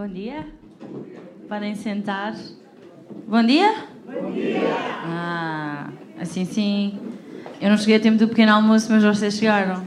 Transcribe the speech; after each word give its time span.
Bom 0.00 0.08
dia. 0.08 0.46
Podem 1.46 1.74
sentar. 1.74 2.34
Bom 3.28 3.42
dia? 3.42 3.70
Bom 4.06 4.32
dia. 4.32 4.58
Ah, 5.04 5.88
assim 6.18 6.46
sim. 6.46 6.98
Eu 7.60 7.68
não 7.68 7.76
cheguei 7.76 7.96
a 7.96 8.00
tempo 8.00 8.16
do 8.16 8.26
pequeno 8.26 8.50
almoço, 8.50 8.90
mas 8.90 9.04
vocês 9.04 9.34
chegaram. 9.34 9.86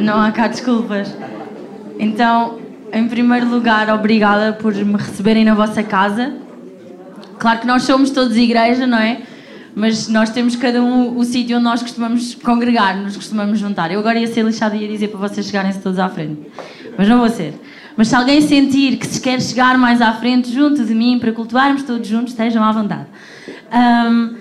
Não 0.00 0.20
há 0.20 0.30
cá 0.30 0.46
desculpas. 0.46 1.12
Então, 1.98 2.60
em 2.92 3.08
primeiro 3.08 3.48
lugar, 3.48 3.90
obrigada 3.90 4.52
por 4.52 4.72
me 4.72 4.96
receberem 4.96 5.44
na 5.44 5.54
vossa 5.54 5.82
casa. 5.82 6.36
Claro 7.40 7.58
que 7.58 7.66
nós 7.66 7.82
somos 7.82 8.12
todos 8.12 8.36
igreja, 8.36 8.86
não 8.86 8.98
é? 8.98 9.22
Mas 9.74 10.06
nós 10.06 10.30
temos 10.30 10.54
cada 10.54 10.80
um 10.80 11.18
o 11.18 11.24
sítio 11.24 11.56
onde 11.56 11.64
nós 11.64 11.82
costumamos 11.82 12.36
congregar, 12.36 12.96
nos 12.96 13.16
costumamos 13.16 13.58
juntar. 13.58 13.90
Eu 13.90 13.98
agora 13.98 14.16
ia 14.16 14.28
ser 14.28 14.44
lixada 14.44 14.76
e 14.76 14.82
ia 14.82 14.88
dizer 14.88 15.08
para 15.08 15.18
vocês 15.18 15.44
chegarem-se 15.44 15.80
todos 15.80 15.98
à 15.98 16.08
frente. 16.08 16.40
Mas 16.96 17.08
não 17.08 17.18
vou 17.18 17.28
ser. 17.28 17.54
Mas 17.98 18.06
se 18.06 18.14
alguém 18.14 18.40
sentir 18.40 18.96
que 18.96 19.08
se 19.08 19.20
quer 19.20 19.42
chegar 19.42 19.76
mais 19.76 20.00
à 20.00 20.12
frente 20.12 20.52
junto 20.52 20.84
de 20.84 20.94
mim 20.94 21.18
para 21.18 21.32
cultuarmos 21.32 21.82
todos 21.82 22.06
juntos, 22.06 22.30
estejam 22.30 22.62
à 22.62 22.70
vontade. 22.70 23.06
Um, 23.72 24.36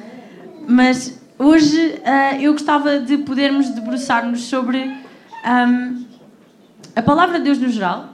mas 0.67 1.19
hoje 1.39 1.75
uh, 1.75 2.39
eu 2.39 2.51
gostava 2.51 2.99
de 2.99 3.17
podermos 3.17 3.69
debruçar-nos 3.69 4.41
sobre 4.41 4.77
um, 5.43 6.05
a 6.95 7.01
palavra 7.01 7.39
de 7.39 7.45
Deus 7.45 7.57
no 7.57 7.67
geral, 7.69 8.13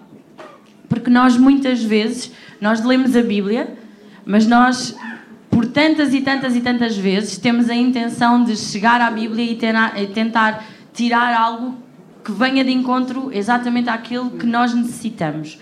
porque 0.87 1.09
nós 1.09 1.35
muitas 1.35 1.83
vezes 1.83 2.31
nós 2.61 2.81
lemos 2.81 3.13
a 3.13 3.21
Bíblia, 3.21 3.75
mas 4.25 4.47
nós 4.47 4.95
por 5.49 5.65
tantas 5.65 6.13
e 6.13 6.21
tantas 6.21 6.55
e 6.55 6.61
tantas 6.61 6.95
vezes 6.95 7.37
temos 7.37 7.69
a 7.69 7.75
intenção 7.75 8.45
de 8.45 8.55
chegar 8.55 9.01
à 9.01 9.11
Bíblia 9.11 9.43
e 9.43 10.07
tentar 10.07 10.63
tirar 10.93 11.35
algo 11.37 11.82
que 12.23 12.31
venha 12.31 12.63
de 12.63 12.71
encontro 12.71 13.29
exatamente 13.33 13.89
àquilo 13.89 14.31
que 14.31 14.45
nós 14.45 14.73
necessitamos. 14.73 15.59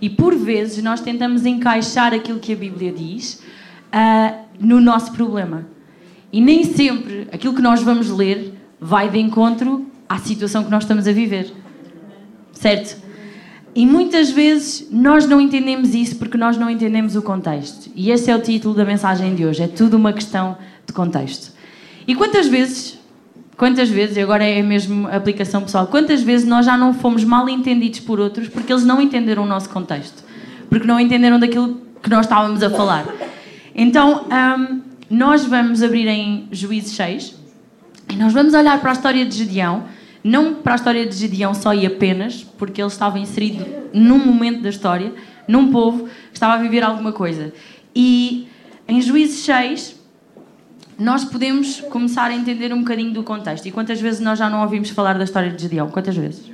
E 0.00 0.10
por 0.10 0.34
vezes 0.34 0.82
nós 0.82 1.00
tentamos 1.00 1.46
encaixar 1.46 2.12
aquilo 2.12 2.38
que 2.38 2.52
a 2.52 2.56
Bíblia 2.56 2.92
diz 2.92 3.42
uh, 3.92 4.36
no 4.58 4.80
nosso 4.80 5.12
problema. 5.12 5.66
E 6.32 6.40
nem 6.40 6.64
sempre 6.64 7.28
aquilo 7.32 7.54
que 7.54 7.62
nós 7.62 7.82
vamos 7.82 8.10
ler 8.10 8.54
vai 8.80 9.08
de 9.08 9.18
encontro 9.18 9.86
à 10.08 10.18
situação 10.18 10.64
que 10.64 10.70
nós 10.70 10.82
estamos 10.82 11.06
a 11.06 11.12
viver. 11.12 11.52
Certo? 12.52 13.00
E 13.74 13.86
muitas 13.86 14.30
vezes 14.30 14.88
nós 14.90 15.26
não 15.26 15.40
entendemos 15.40 15.94
isso 15.94 16.16
porque 16.16 16.36
nós 16.36 16.58
não 16.58 16.68
entendemos 16.68 17.16
o 17.16 17.22
contexto. 17.22 17.90
E 17.94 18.10
esse 18.10 18.30
é 18.30 18.36
o 18.36 18.42
título 18.42 18.74
da 18.74 18.84
mensagem 18.84 19.34
de 19.34 19.46
hoje: 19.46 19.62
é 19.62 19.68
tudo 19.68 19.96
uma 19.96 20.12
questão 20.12 20.58
de 20.86 20.92
contexto. 20.92 21.52
E 22.06 22.14
quantas 22.14 22.48
vezes 22.48 22.98
Quantas 23.56 23.88
vezes, 23.88 24.16
e 24.16 24.20
agora 24.20 24.44
é 24.44 24.62
mesmo 24.62 25.06
aplicação 25.08 25.62
pessoal, 25.62 25.86
quantas 25.86 26.22
vezes 26.22 26.46
nós 26.46 26.64
já 26.66 26.76
não 26.76 26.94
fomos 26.94 27.22
mal 27.22 27.48
entendidos 27.48 28.00
por 28.00 28.18
outros 28.18 28.48
porque 28.48 28.72
eles 28.72 28.84
não 28.84 29.00
entenderam 29.00 29.44
o 29.44 29.46
nosso 29.46 29.68
contexto? 29.68 30.24
Porque 30.68 30.86
não 30.86 30.98
entenderam 30.98 31.38
daquilo 31.38 31.80
que 32.02 32.10
nós 32.10 32.26
estávamos 32.26 32.62
a 32.62 32.70
falar. 32.70 33.06
Então, 33.74 34.26
um, 34.26 34.80
nós 35.08 35.44
vamos 35.44 35.82
abrir 35.82 36.08
em 36.08 36.48
Juízes 36.50 36.92
6 36.92 37.36
e 38.10 38.16
nós 38.16 38.32
vamos 38.32 38.54
olhar 38.54 38.80
para 38.80 38.90
a 38.90 38.92
história 38.94 39.24
de 39.24 39.36
Gedeão, 39.36 39.84
não 40.24 40.54
para 40.54 40.72
a 40.72 40.76
história 40.76 41.06
de 41.06 41.14
Gedeão 41.14 41.54
só 41.54 41.74
e 41.74 41.86
apenas, 41.86 42.44
porque 42.58 42.80
ele 42.80 42.88
estava 42.88 43.18
inserido 43.18 43.64
num 43.92 44.18
momento 44.18 44.62
da 44.62 44.70
história, 44.70 45.12
num 45.46 45.70
povo 45.70 46.08
estava 46.32 46.54
a 46.54 46.56
viver 46.56 46.82
alguma 46.82 47.12
coisa. 47.12 47.52
E 47.94 48.48
em 48.88 49.00
Juízes 49.00 49.44
6, 49.44 50.01
nós 51.02 51.24
podemos 51.24 51.80
começar 51.80 52.30
a 52.30 52.34
entender 52.34 52.72
um 52.72 52.78
bocadinho 52.78 53.12
do 53.12 53.24
contexto. 53.24 53.66
E 53.66 53.72
quantas 53.72 54.00
vezes 54.00 54.20
nós 54.20 54.38
já 54.38 54.48
não 54.48 54.62
ouvimos 54.62 54.88
falar 54.90 55.18
da 55.18 55.24
história 55.24 55.50
de 55.50 55.60
Gedeão? 55.60 55.90
Quantas 55.90 56.16
vezes? 56.16 56.50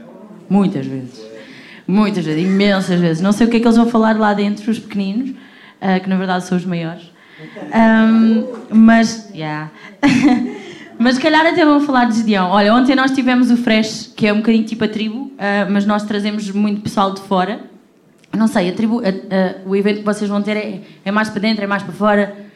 Muitas 0.49 0.87
vezes. 0.87 1.21
Muitas 1.87 2.25
vezes, 2.25 2.43
imensas 2.43 2.99
vezes. 2.99 3.23
Não 3.23 3.31
sei 3.31 3.47
o 3.47 3.51
que 3.51 3.59
é 3.59 3.61
que 3.61 3.67
eles 3.67 3.77
vão 3.77 3.87
falar 3.87 4.19
lá 4.19 4.33
dentro, 4.33 4.71
os 4.71 4.79
pequeninos, 4.79 5.31
uh, 5.31 6.03
que 6.03 6.09
na 6.09 6.17
verdade 6.17 6.45
são 6.45 6.57
os 6.57 6.65
maiores. 6.65 7.13
Um, 7.75 8.47
mas, 8.75 9.31
yeah. 9.35 9.71
mas 10.99 11.17
se 11.17 11.21
calhar 11.21 11.47
até 11.47 11.65
vão 11.65 11.81
falar 11.81 12.07
de 12.07 12.17
Gedeão. 12.17 12.49
Olha, 12.49 12.75
ontem 12.75 12.97
nós 12.97 13.11
tivemos 13.11 13.51
o 13.51 13.57
Fresh, 13.57 14.13
que 14.17 14.27
é 14.27 14.33
um 14.33 14.39
bocadinho 14.39 14.65
tipo 14.65 14.83
a 14.83 14.89
tribo, 14.89 15.25
uh, 15.25 15.71
mas 15.71 15.85
nós 15.85 16.05
trazemos 16.05 16.51
muito 16.51 16.81
pessoal 16.81 17.13
de 17.13 17.21
fora. 17.21 17.61
Não 18.35 18.47
sei, 18.47 18.71
a 18.71 18.73
tribo, 18.73 19.01
uh, 19.01 19.03
o 19.67 19.77
evento 19.77 19.99
que 19.99 20.05
vocês 20.05 20.29
vão 20.29 20.41
ter 20.41 20.57
é, 20.57 20.81
é 21.05 21.11
mais 21.11 21.29
para 21.29 21.41
dentro, 21.41 21.63
é 21.63 21.67
mais 21.67 21.83
para 21.83 21.93
fora 21.93 22.48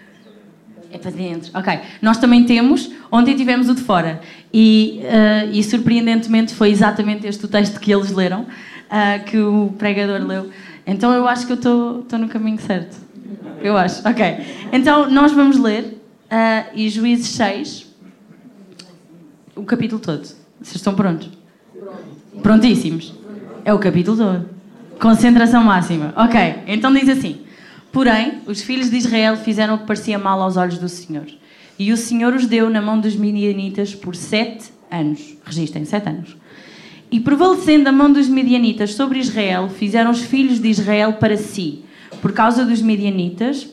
é 0.92 0.98
para 0.98 1.10
dentro. 1.10 1.50
Ok. 1.54 1.80
Nós 2.00 2.19
também 2.19 2.44
temos, 2.44 2.91
ontem 3.10 3.34
tivemos 3.34 3.69
o 3.69 3.75
de 3.75 3.80
fora. 3.80 4.20
E, 4.53 5.00
uh, 5.03 5.50
e 5.50 5.62
surpreendentemente 5.64 6.54
foi 6.54 6.70
exatamente 6.70 7.26
este 7.26 7.44
o 7.44 7.48
texto 7.48 7.80
que 7.80 7.91
eles 7.92 8.12
leram, 8.12 8.42
uh, 8.42 9.25
que 9.25 9.38
o 9.38 9.75
pregador 9.78 10.25
leu. 10.25 10.50
Então 10.86 11.12
eu 11.12 11.26
acho 11.26 11.47
que 11.47 11.53
eu 11.53 11.56
estou 11.56 12.19
no 12.19 12.28
caminho 12.28 12.60
certo. 12.60 12.97
Eu 13.62 13.76
acho. 13.76 14.06
Ok. 14.06 14.25
Então 14.72 15.10
nós 15.10 15.32
vamos 15.32 15.58
ler 15.58 15.84
uh, 16.30 16.70
e 16.75 16.88
Juízes 16.88 17.28
6, 17.28 17.86
o 19.56 19.64
capítulo 19.64 20.00
todo. 20.00 20.24
Vocês 20.60 20.76
estão 20.76 20.94
prontos? 20.94 21.30
Prontíssimos. 22.42 23.14
É 23.64 23.72
o 23.72 23.78
capítulo 23.78 24.16
todo. 24.16 24.48
Concentração 25.00 25.64
máxima. 25.64 26.12
Ok. 26.16 26.62
Então 26.66 26.92
diz 26.92 27.09
assim. 27.09 27.41
Porém, 27.92 28.41
os 28.47 28.62
filhos 28.62 28.91
de 28.91 28.97
Israel 28.97 29.36
fizeram 29.36 29.75
o 29.75 29.78
que 29.78 29.86
parecia 29.86 30.19
mal 30.19 30.41
aos 30.41 30.56
olhos 30.56 30.78
do 30.78 30.88
Senhor. 30.88 31.26
E 31.78 31.92
o 31.92 31.97
Senhor 31.97 32.34
os 32.34 32.47
deu 32.47 32.70
na 32.70 32.80
mão 32.80 32.98
dos 32.98 33.14
midianitas 33.14 33.94
por 33.94 34.16
sete 34.16 34.72
anos. 34.91 35.36
Registrem, 35.44 35.84
sete 35.84 36.08
anos. 36.08 36.36
E 37.10 37.20
prevalecendo 37.20 37.91
a 37.91 37.92
mão 37.92 38.10
dos 38.10 38.28
midianitas 38.28 38.94
sobre 38.94 39.19
Israel, 39.19 39.69
fizeram 39.69 40.10
os 40.10 40.22
filhos 40.22 40.58
de 40.58 40.69
Israel 40.69 41.14
para 41.14 41.36
si, 41.36 41.84
por 42.22 42.32
causa 42.32 42.64
dos 42.64 42.80
midianitas, 42.80 43.69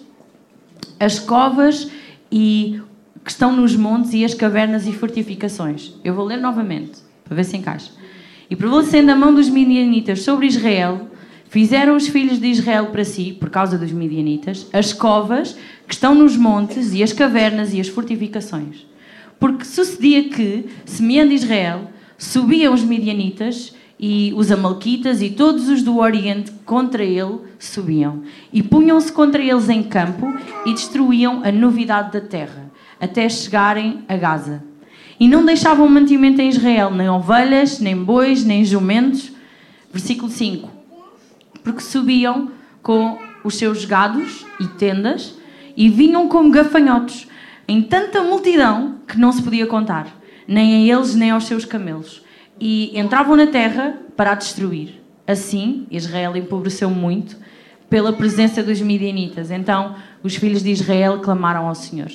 as 0.99 1.19
covas 1.19 1.89
e 2.29 2.81
que 3.23 3.31
estão 3.31 3.55
nos 3.55 3.75
montes 3.75 4.13
e 4.13 4.25
as 4.25 4.33
cavernas 4.33 4.85
e 4.85 4.91
fortificações. 4.91 5.93
Eu 6.03 6.13
vou 6.13 6.25
ler 6.25 6.37
novamente, 6.37 6.99
para 7.23 7.35
ver 7.35 7.45
se 7.45 7.55
encaixa. 7.55 7.91
E 8.49 8.55
prevalecendo 8.55 9.11
a 9.11 9.15
mão 9.15 9.33
dos 9.33 9.47
midianitas 9.47 10.23
sobre 10.23 10.47
Israel, 10.47 11.07
Fizeram 11.49 11.95
os 11.95 12.07
filhos 12.07 12.39
de 12.39 12.45
Israel 12.45 12.87
para 12.91 13.03
si, 13.03 13.35
por 13.39 13.49
causa 13.49 13.75
dos 13.75 13.91
midianitas, 13.91 14.67
as 14.71 14.93
covas 14.93 15.57
que 15.87 15.95
estão 15.95 16.13
nos 16.13 16.37
montes 16.37 16.93
e 16.93 17.01
as 17.01 17.11
cavernas 17.11 17.73
e 17.73 17.81
as 17.81 17.87
fortificações. 17.87 18.85
Porque 19.39 19.65
sucedia 19.65 20.29
que, 20.29 20.67
semeando 20.85 21.33
Israel, 21.33 21.89
subiam 22.19 22.71
os 22.71 22.83
midianitas 22.83 23.73
e 23.99 24.31
os 24.37 24.51
amalquitas 24.51 25.23
e 25.23 25.31
todos 25.31 25.69
os 25.69 25.81
do 25.81 25.97
Oriente 25.97 26.51
contra 26.67 27.03
ele 27.03 27.39
subiam. 27.57 28.21
E 28.53 28.61
punham-se 28.61 29.11
contra 29.11 29.41
eles 29.41 29.69
em 29.69 29.81
campo 29.81 30.31
e 30.67 30.73
destruíam 30.73 31.41
a 31.43 31.51
novidade 31.51 32.11
da 32.11 32.21
terra, 32.21 32.71
até 33.01 33.27
chegarem 33.27 34.03
a 34.07 34.15
Gaza. 34.15 34.63
E 35.19 35.27
não 35.27 35.43
deixavam 35.43 35.89
mantimento 35.89 36.41
em 36.41 36.49
Israel, 36.49 36.91
nem 36.91 37.09
ovelhas, 37.09 37.79
nem 37.79 37.95
bois, 37.95 38.45
nem 38.45 38.63
jumentos. 38.63 39.31
Versículo 39.91 40.29
5 40.29 40.78
porque 41.63 41.81
subiam 41.81 42.51
com 42.81 43.19
os 43.43 43.55
seus 43.55 43.85
gados 43.85 44.45
e 44.59 44.67
tendas 44.67 45.35
e 45.75 45.89
vinham 45.89 46.27
como 46.27 46.51
gafanhotos, 46.51 47.27
em 47.67 47.81
tanta 47.81 48.21
multidão 48.21 48.95
que 49.07 49.17
não 49.17 49.31
se 49.31 49.41
podia 49.41 49.65
contar, 49.65 50.07
nem 50.47 50.91
a 50.91 50.95
eles 50.95 51.15
nem 51.15 51.31
aos 51.31 51.45
seus 51.45 51.65
camelos, 51.65 52.21
e 52.59 52.97
entravam 52.99 53.35
na 53.35 53.47
terra 53.47 53.97
para 54.15 54.31
a 54.31 54.35
destruir. 54.35 55.01
Assim, 55.25 55.85
Israel 55.91 56.35
empobreceu 56.35 56.89
muito 56.89 57.37
pela 57.89 58.13
presença 58.13 58.61
dos 58.61 58.81
midianitas. 58.81 59.51
Então, 59.51 59.95
os 60.23 60.35
filhos 60.35 60.63
de 60.63 60.71
Israel 60.71 61.19
clamaram 61.19 61.67
ao 61.67 61.75
Senhor. 61.75 62.11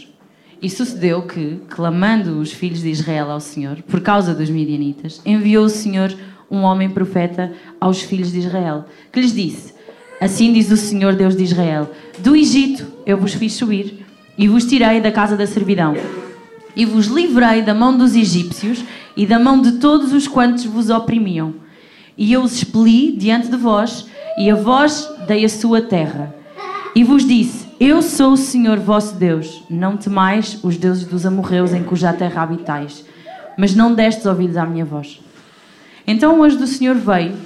E 0.61 0.71
sucedeu 0.71 1.23
que, 1.23 1.61
clamando 1.69 2.39
os 2.39 2.53
filhos 2.53 2.81
de 2.81 2.91
Israel 2.91 3.31
ao 3.31 3.41
Senhor, 3.41 3.83
por 3.83 4.01
causa 4.01 4.35
dos 4.35 4.49
midianitas, 4.49 5.21
enviou 5.25 5.65
o 5.65 5.71
Senhor 5.71 6.15
um 6.51 6.63
homem 6.63 6.91
profeta 6.91 7.53
aos 7.81 8.03
filhos 8.03 8.33
de 8.33 8.39
Israel, 8.39 8.87
que 9.13 9.21
lhes 9.21 9.35
disse: 9.35 9.75
Assim 10.21 10.53
diz 10.53 10.71
o 10.71 10.77
Senhor 10.77 11.15
Deus 11.15 11.37
de 11.37 11.45
Israel: 11.45 11.91
Do 12.19 12.37
Egito 12.37 12.87
eu 13.05 13.19
vos 13.19 13.35
fiz 13.35 13.55
subir 13.55 14.07
e 14.37 14.49
vos 14.49 14.65
tirei 14.65 15.01
da 15.01 15.13
casa 15.13 15.37
da 15.37 15.47
servidão. 15.47 15.95
E 16.77 16.85
vos 16.85 17.07
livrei 17.07 17.63
da 17.63 17.73
mão 17.75 17.97
dos 17.97 18.17
egípcios 18.17 18.85
e 19.17 19.27
da 19.27 19.39
mão 19.39 19.61
de 19.61 19.73
todos 19.73 20.13
os 20.13 20.27
quantos 20.27 20.65
vos 20.65 20.91
oprimiam. 20.91 21.55
E 22.17 22.33
eu 22.33 22.43
os 22.43 22.55
expeli 22.55 23.13
diante 23.13 23.49
de 23.49 23.57
vós, 23.57 24.07
e 24.39 24.51
a 24.51 24.55
vós 24.55 25.09
dei 25.27 25.45
a 25.45 25.49
sua 25.49 25.83
terra. 25.83 26.35
E 26.95 27.03
vos 27.03 27.27
disse: 27.27 27.67
Eu 27.81 28.03
sou 28.03 28.33
o 28.33 28.37
Senhor 28.37 28.79
vosso 28.79 29.17
Deus. 29.17 29.65
Não 29.69 29.97
temais 29.97 30.59
os 30.63 30.77
deuses 30.77 31.05
dos 31.05 31.27
amorreus 31.27 31.73
em 31.73 31.83
cuja 31.83 32.13
terra 32.13 32.43
habitais. 32.43 33.05
Mas 33.59 33.75
não 33.75 33.95
destes 33.95 34.27
ouvidos 34.27 34.57
à 34.57 34.65
minha 34.65 34.85
voz. 34.85 35.21
Então 36.07 36.39
o 36.39 36.43
anjo 36.43 36.59
do 36.59 36.67
Senhor 36.67 36.95
veio 36.97 37.37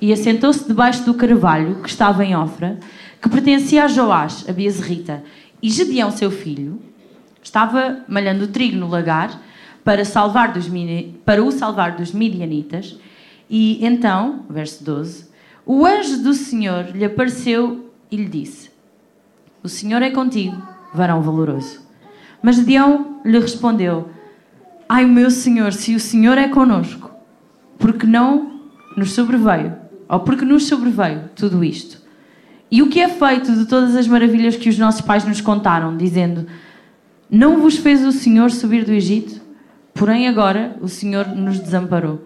e 0.00 0.12
assentou-se 0.12 0.66
debaixo 0.66 1.04
do 1.04 1.14
carvalho 1.14 1.76
que 1.82 1.88
estava 1.88 2.24
em 2.24 2.34
Ofra, 2.34 2.78
que 3.20 3.28
pertencia 3.28 3.84
a 3.84 3.88
Joás, 3.88 4.44
a 4.48 4.52
Bezerrita, 4.52 5.22
e 5.62 5.68
Gedeão, 5.70 6.10
seu 6.10 6.30
filho, 6.30 6.80
estava 7.42 8.04
malhando 8.08 8.48
trigo 8.48 8.76
no 8.76 8.88
lagar 8.88 9.40
para, 9.84 10.04
salvar 10.04 10.52
dos, 10.52 10.66
para 11.24 11.42
o 11.42 11.50
salvar 11.50 11.96
dos 11.96 12.12
midianitas. 12.12 12.98
E 13.48 13.84
então, 13.84 14.46
verso 14.48 14.82
12, 14.84 15.26
O 15.66 15.84
anjo 15.84 16.22
do 16.22 16.32
Senhor 16.32 16.90
lhe 16.94 17.04
apareceu 17.04 17.90
e 18.10 18.16
lhe 18.16 18.28
disse: 18.28 18.70
O 19.62 19.68
Senhor 19.68 20.02
é 20.02 20.10
contigo, 20.10 20.60
varão 20.94 21.20
valoroso. 21.20 21.80
Mas 22.42 22.56
Gideão 22.56 23.20
lhe 23.24 23.38
respondeu: 23.38 24.08
Ai, 24.88 25.04
meu 25.04 25.30
Senhor, 25.30 25.72
se 25.72 25.94
o 25.94 26.00
Senhor 26.00 26.38
é 26.38 26.48
conosco, 26.48 27.10
porque 27.80 28.06
não 28.06 28.60
nos 28.96 29.12
sobreveio, 29.12 29.74
ou 30.08 30.20
porque 30.20 30.44
nos 30.44 30.66
sobreveio 30.66 31.30
tudo 31.34 31.64
isto? 31.64 32.00
E 32.70 32.82
o 32.82 32.88
que 32.88 33.00
é 33.00 33.08
feito 33.08 33.52
de 33.52 33.66
todas 33.66 33.96
as 33.96 34.06
maravilhas 34.06 34.54
que 34.54 34.68
os 34.68 34.78
nossos 34.78 35.00
pais 35.00 35.24
nos 35.24 35.40
contaram, 35.40 35.96
dizendo: 35.96 36.46
Não 37.28 37.60
vos 37.60 37.76
fez 37.76 38.06
o 38.06 38.12
Senhor 38.12 38.52
subir 38.52 38.84
do 38.84 38.92
Egito? 38.92 39.40
Porém, 39.92 40.28
agora 40.28 40.76
o 40.80 40.86
Senhor 40.86 41.26
nos 41.26 41.58
desamparou 41.58 42.24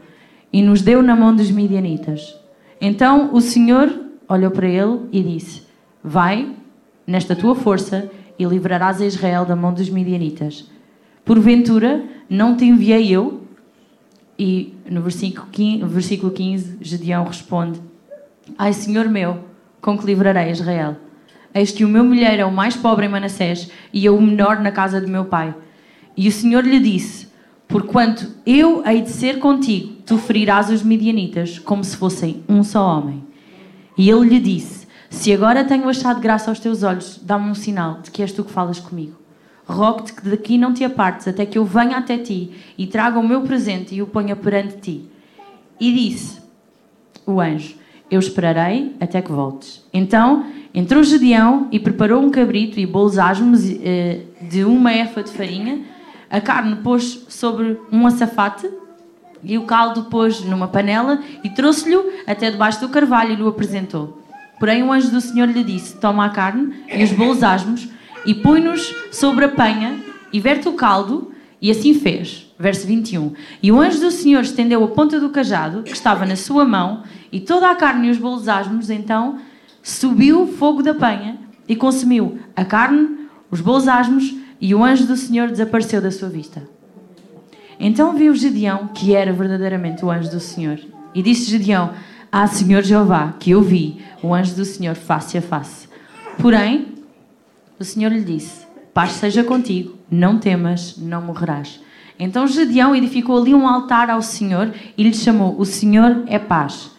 e 0.53 0.61
nos 0.61 0.83
deu 0.83 1.03
na 1.03 1.17
mão 1.17 1.35
dos 1.35 1.51
midianitas. 1.51 2.37
Então 2.79 3.33
o 3.33 3.41
Senhor 3.41 3.91
olhou 4.29 4.51
para 4.51 4.69
ele 4.69 5.01
e 5.11 5.23
disse: 5.23 5.63
Vai, 6.03 6.55
nesta 7.07 7.35
tua 7.35 7.55
força, 7.55 8.11
e 8.39 8.45
livrarás 8.45 9.01
a 9.01 9.07
Israel 9.07 9.47
da 9.47 9.57
mão 9.57 9.73
dos 9.73 9.89
midianitas. 9.89 10.69
Porventura, 11.25 12.05
não 12.29 12.57
te 12.57 12.65
enviei 12.65 13.11
eu? 13.11 13.44
E 14.39 14.75
no 14.91 15.01
versículo 15.01 15.47
15, 15.51 15.85
versículo 15.85 16.33
15 16.33 16.79
Gedeão 16.81 17.25
responde: 17.25 17.81
Ai, 18.59 18.73
Senhor 18.73 19.09
meu, 19.09 19.45
com 19.81 19.97
que 19.97 20.07
livrarei 20.07 20.51
Israel? 20.51 20.97
Eis 21.55 21.71
que 21.71 21.85
o 21.85 21.89
meu 21.89 22.03
mulher 22.03 22.41
é 22.41 22.45
o 22.45 22.51
mais 22.51 22.75
pobre 22.75 23.07
em 23.07 23.09
Manassés 23.09 23.71
e 23.93 24.05
eu 24.05 24.17
o 24.17 24.21
menor 24.21 24.61
na 24.61 24.73
casa 24.73 25.01
de 25.01 25.07
meu 25.07 25.27
pai. 25.27 25.55
E 26.17 26.29
o 26.29 26.33
Senhor 26.33 26.65
lhe 26.65 26.81
disse: 26.81 27.29
Porquanto 27.69 28.29
eu 28.45 28.85
hei 28.85 29.03
de 29.03 29.11
ser 29.11 29.39
contigo, 29.39 29.95
tu 30.05 30.19
ferirás 30.19 30.69
os 30.69 30.83
midianitas 30.83 31.59
como 31.59 31.85
se 31.85 31.97
fossem 31.97 32.43
um 32.49 32.65
só 32.65 32.85
homem. 32.85 33.25
E 33.97 34.11
ele 34.11 34.29
lhe 34.29 34.41
disse: 34.41 34.89
Se 35.09 35.33
agora 35.33 35.65
tenho 35.65 35.89
achado 35.89 36.21
graça 36.21 36.51
aos 36.51 36.59
teus 36.59 36.83
olhos, 36.83 37.21
dá-me 37.23 37.49
um 37.49 37.55
sinal 37.55 38.01
de 38.03 38.11
que 38.11 38.23
és 38.23 38.33
tu 38.33 38.45
que 38.45 38.51
falas 38.51 38.81
comigo. 38.81 39.24
Rogo-te 39.67 40.13
que 40.13 40.29
daqui 40.29 40.59
não 40.59 40.75
te 40.75 40.85
apartes 40.85 41.27
até 41.27 41.47
que 41.47 41.57
eu 41.57 41.65
venha 41.65 41.97
até 41.97 42.19
ti 42.19 42.51
e 42.77 42.87
traga 42.87 43.19
o 43.19 43.27
meu 43.27 43.41
presente 43.43 43.95
e 43.95 44.03
o 44.03 44.07
ponha 44.07 44.37
perante 44.37 44.77
ti. 44.77 45.09
E 45.81 45.93
disse 45.93 46.43
o 47.27 47.41
anjo: 47.41 47.75
Eu 48.11 48.21
esperarei 48.21 48.95
até 49.01 49.23
que 49.23 49.33
voltes. 49.33 49.83
Então 49.93 50.45
entrou 50.75 51.03
Gedeão 51.03 51.69
e 51.73 51.81
preparou 51.81 52.23
um 52.23 52.31
cabrito 52.31 52.79
e 52.79 52.85
bolos 52.85 53.19
asmos 53.19 53.63
eh, 53.65 54.21
de 54.41 54.65
uma 54.65 54.93
efa 54.93 55.23
de 55.23 55.31
farinha. 55.31 55.81
A 56.29 56.41
carne 56.41 56.77
pôs 56.77 57.25
sobre 57.29 57.79
um 57.91 58.07
açafate 58.07 58.69
e 59.43 59.57
o 59.57 59.65
caldo 59.65 60.05
pôs 60.05 60.41
numa 60.43 60.69
panela 60.69 61.21
e 61.43 61.49
trouxe-lhe 61.49 61.97
até 62.27 62.51
debaixo 62.51 62.81
do 62.81 62.89
carvalho 62.89 63.33
e 63.33 63.37
lhe 63.37 63.43
o 63.43 63.49
apresentou. 63.49 64.21
Porém, 64.59 64.83
o 64.83 64.93
anjo 64.93 65.11
do 65.11 65.21
Senhor 65.21 65.49
lhe 65.49 65.65
disse: 65.65 65.97
Toma 65.97 66.27
a 66.27 66.31
carne 66.31 66.75
e 66.95 67.03
os 67.03 67.13
bolos 67.13 67.43
asmos 67.43 67.94
e 68.27 68.35
põe-nos 68.35 68.95
sobre 69.11 69.45
a 69.45 69.49
panha 69.49 69.99
e 70.33 70.41
verte 70.41 70.69
o 70.69 70.73
caldo, 70.73 71.33
e 71.61 71.71
assim 71.71 71.95
fez. 71.95 72.53
Verso 72.59 72.87
21. 72.87 73.33
E 73.63 73.73
o 73.73 73.81
anjo 73.81 74.01
do 74.01 74.11
Senhor 74.11 74.43
estendeu 74.43 74.83
a 74.85 74.89
ponta 74.89 75.19
do 75.19 75.31
cajado 75.31 75.83
que 75.83 75.93
estava 75.93 76.27
na 76.27 76.37
sua 76.37 76.65
mão, 76.65 77.03
e 77.31 77.41
toda 77.41 77.71
a 77.71 77.75
carne 77.75 78.09
e 78.09 78.11
os 78.11 78.19
bolos 78.19 78.49
asmos, 78.49 78.91
então 78.91 79.39
subiu 79.83 80.43
o 80.43 80.47
fogo 80.47 80.83
da 80.83 80.95
panha 80.95 81.39
e 81.69 81.77
consumiu 81.77 82.39
a 82.55 82.65
carne, 82.65 83.29
os 83.51 83.61
bolos 83.61 83.89
asmos, 83.89 84.35
e 84.61 84.75
o 84.75 84.83
anjo 84.83 85.07
do 85.07 85.17
Senhor 85.17 85.49
desapareceu 85.49 86.01
da 86.01 86.11
sua 86.11 86.29
vista. 86.29 86.63
Então 87.79 88.15
viu 88.15 88.35
Gedeão 88.35 88.89
que 88.89 89.15
era 89.15 89.33
verdadeiramente 89.33 90.05
o 90.05 90.11
anjo 90.11 90.31
do 90.31 90.41
Senhor. 90.41 90.79
E 91.15 91.23
disse 91.23 91.51
Gedeão: 91.51 91.93
Ah, 92.31 92.47
Senhor 92.47 92.83
Jeová, 92.83 93.35
que 93.39 93.51
eu 93.51 93.61
vi 93.63 93.99
o 94.23 94.33
anjo 94.33 94.55
do 94.55 94.65
Senhor 94.65 94.95
face 94.95 95.37
a 95.37 95.43
face. 95.43 95.89
Porém, 96.39 96.94
o 97.79 97.85
Senhor 97.85 98.13
lhe 98.13 98.23
disse: 98.23 98.67
Paz 98.93 99.13
seja 99.13 99.43
contigo, 99.43 99.99
não 100.11 100.39
temas, 100.39 100.97
não 100.99 101.23
morrerás. 101.23 101.81
Então 102.19 102.47
Gedeão 102.47 102.95
edificou 102.95 103.39
ali 103.39 103.55
um 103.55 103.67
altar 103.67 104.09
ao 104.09 104.23
Senhor 104.23 104.73
e 104.97 105.03
lhe 105.03 105.15
chamou: 105.15 105.59
O 105.59 105.65
Senhor 105.65 106.23
é 106.27 106.39
paz. 106.39 106.91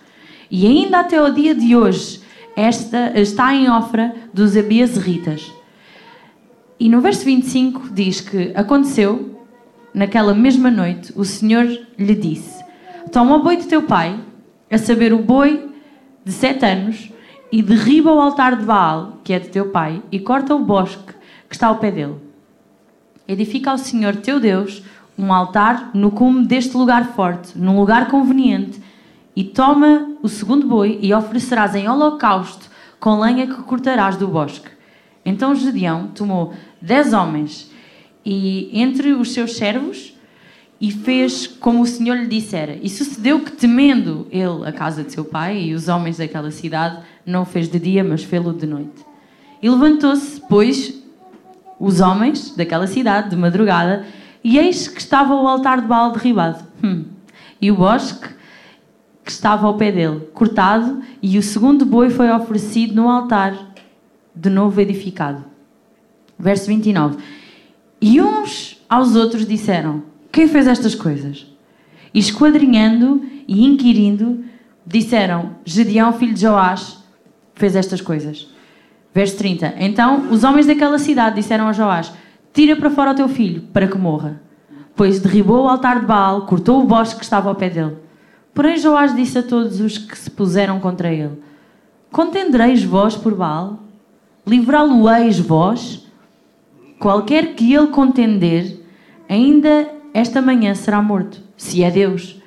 E 0.52 0.68
ainda 0.68 1.00
até 1.00 1.22
o 1.22 1.34
dia 1.34 1.56
de 1.56 1.76
hoje, 1.76 2.22
esta 2.56 3.20
está 3.20 3.54
em 3.54 3.70
ofra 3.70 4.14
dos 4.34 4.56
Abiezeritas. 4.56 5.52
E 6.80 6.90
no 6.90 7.02
verso 7.02 7.24
25 7.24 7.90
diz 7.94 8.20
que 8.20 8.52
aconteceu, 8.54 9.40
naquela 9.94 10.34
mesma 10.34 10.70
noite, 10.70 11.14
o 11.16 11.24
Senhor 11.24 11.66
lhe 11.98 12.16
disse: 12.16 12.64
Toma 13.12 13.38
o 13.38 13.44
boi 13.44 13.58
de 13.58 13.68
teu 13.68 13.84
pai, 13.84 14.20
a 14.70 14.78
saber, 14.78 15.14
o 15.14 15.20
boi 15.20 15.70
de 16.24 16.32
sete 16.32 16.66
anos, 16.66 17.10
e 17.56 17.62
derriba 17.62 18.12
o 18.12 18.20
altar 18.20 18.58
de 18.58 18.66
Baal, 18.66 19.22
que 19.24 19.32
é 19.32 19.40
de 19.40 19.48
teu 19.48 19.70
pai, 19.70 20.04
e 20.12 20.20
corta 20.20 20.54
o 20.54 20.60
bosque 20.60 21.14
que 21.48 21.56
está 21.56 21.68
ao 21.68 21.78
pé 21.78 21.90
dele. 21.90 22.18
Edifica 23.26 23.72
ao 23.72 23.78
Senhor 23.78 24.18
teu 24.18 24.42
Deus 24.42 24.84
um 25.18 25.32
altar 25.32 25.92
no 25.94 26.12
cume 26.12 26.46
deste 26.46 26.76
lugar 26.76 27.14
forte, 27.14 27.58
num 27.58 27.80
lugar 27.80 28.10
conveniente, 28.10 28.82
e 29.34 29.42
toma 29.42 30.18
o 30.22 30.28
segundo 30.28 30.68
boi 30.68 31.00
e 31.02 31.14
oferecerás 31.14 31.76
em 31.76 31.88
holocausto 31.88 32.70
com 33.00 33.22
lenha 33.22 33.48
que 33.48 33.64
cortarás 33.64 34.18
do 34.18 34.28
bosque. 34.28 34.70
Então 35.24 35.56
Gedeão 35.56 36.08
tomou 36.08 36.54
dez 36.82 37.14
homens 37.14 37.72
e 38.26 38.70
entre 38.74 39.14
os 39.14 39.32
seus 39.32 39.56
servos 39.56 40.14
e 40.80 40.92
fez 40.92 41.48
como 41.48 41.82
o 41.82 41.86
Senhor 41.86 42.18
lhe 42.18 42.28
dissera. 42.28 42.78
E 42.82 42.90
sucedeu 42.90 43.40
que, 43.40 43.52
temendo 43.52 44.28
ele 44.30 44.68
a 44.68 44.72
casa 44.72 45.04
de 45.04 45.14
seu 45.14 45.24
pai 45.24 45.62
e 45.62 45.74
os 45.74 45.88
homens 45.88 46.18
daquela 46.18 46.52
cidade, 46.52 47.00
não 47.26 47.44
o 47.44 47.46
fez 47.46 47.70
de 47.70 47.80
dia, 47.80 48.04
mas 48.04 48.24
fê-lo 48.24 48.54
de 48.54 48.66
noite. 48.68 49.06
E 49.62 49.70
levantou-se, 49.70 50.42
pois, 50.50 51.02
os 51.80 52.02
homens 52.02 52.56
daquela 52.56 52.88
cidade, 52.88 53.30
de 53.30 53.36
madrugada, 53.36 54.06
e 54.44 54.58
eis 54.58 54.88
que 54.88 55.00
estava 55.00 55.34
o 55.34 55.48
altar 55.48 55.82
de 55.82 55.88
Baal 55.88 56.12
derribado. 56.12 56.64
Hum. 56.84 57.06
E 57.62 57.72
o 57.72 57.76
bosque 57.76 58.30
que 59.24 59.32
estava 59.32 59.66
ao 59.66 59.76
pé 59.76 59.92
dele, 59.92 60.20
cortado, 60.34 61.02
e 61.22 61.38
o 61.40 61.42
segundo 61.42 61.86
boi 61.86 62.12
foi 62.12 62.30
oferecido 62.30 62.94
no 62.94 63.10
altar, 63.10 63.74
de 64.36 64.50
novo 64.50 64.80
edificado. 64.80 65.44
Verso 66.38 66.68
29. 66.68 67.18
E 68.00 68.22
uns 68.22 68.86
aos 68.88 69.16
outros 69.16 69.48
disseram: 69.48 70.04
Quem 70.36 70.50
fez 70.50 70.68
estas 70.68 70.94
coisas? 70.94 71.48
E 72.14 72.20
esquadrinhando 72.20 73.24
e 73.48 73.64
inquirindo, 73.64 74.44
disseram: 74.86 75.52
Gedeão, 75.64 76.12
filho 76.12 76.34
de 76.34 76.42
Joás, 76.42 77.02
fez 77.54 77.74
estas 77.74 78.02
coisas. 78.02 78.46
Verso 79.14 79.38
30. 79.38 79.76
Então 79.78 80.30
os 80.30 80.44
homens 80.44 80.66
daquela 80.66 81.00
cidade 81.00 81.38
disseram 81.38 81.70
a 81.70 81.72
Joás: 81.72 82.12
Tira 82.52 82.76
para 82.76 82.90
fora 82.90 83.12
o 83.12 83.16
teu 83.16 83.30
filho, 83.30 83.62
para 83.72 83.88
que 83.88 83.98
morra. 83.98 84.42
Pois 84.94 85.22
derribou 85.22 85.64
o 85.64 85.70
altar 85.70 86.02
de 86.02 86.06
Baal, 86.06 86.46
cortou 86.46 86.82
o 86.82 86.86
bosque 86.86 87.20
que 87.20 87.24
estava 87.24 87.48
ao 87.48 87.56
pé 87.56 87.70
dele. 87.70 87.96
Porém 88.54 88.76
Joás 88.76 89.16
disse 89.16 89.38
a 89.38 89.44
todos 89.44 89.80
os 89.80 89.98
que 89.98 90.18
se 90.18 90.30
puseram 90.30 90.82
contra 90.82 91.14
ele: 91.14 91.42
Contendereis 92.12 92.84
vós 92.84 93.16
por 93.16 93.34
Baal? 93.34 93.80
Livrá-lo-eis 94.46 95.40
vós? 95.40 96.06
Qualquer 97.00 97.56
que 97.56 97.74
ele 97.74 97.88
contender, 97.88 98.82
ainda 99.30 99.95
esta 100.16 100.42
manhã 100.42 100.74
será 100.74 101.02
morto, 101.02 101.42
se 101.58 101.84
é 101.84 101.92
Deus. 101.92 102.42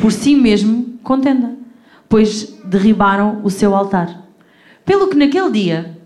Por 0.00 0.10
si 0.10 0.34
mesmo 0.34 0.98
contenda, 1.02 1.54
pois 2.08 2.58
derribaram 2.64 3.42
o 3.44 3.50
seu 3.50 3.74
altar. 3.76 4.22
Pelo 4.86 5.06
que 5.06 5.16
naquele 5.16 5.50
dia 5.50 5.98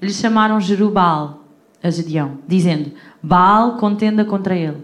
lhe 0.00 0.12
chamaram 0.12 0.60
Jerubal 0.60 1.44
a 1.80 1.88
Gedeão, 1.88 2.38
dizendo: 2.48 2.90
Baal 3.22 3.76
contenda 3.76 4.24
contra 4.24 4.56
ele, 4.56 4.78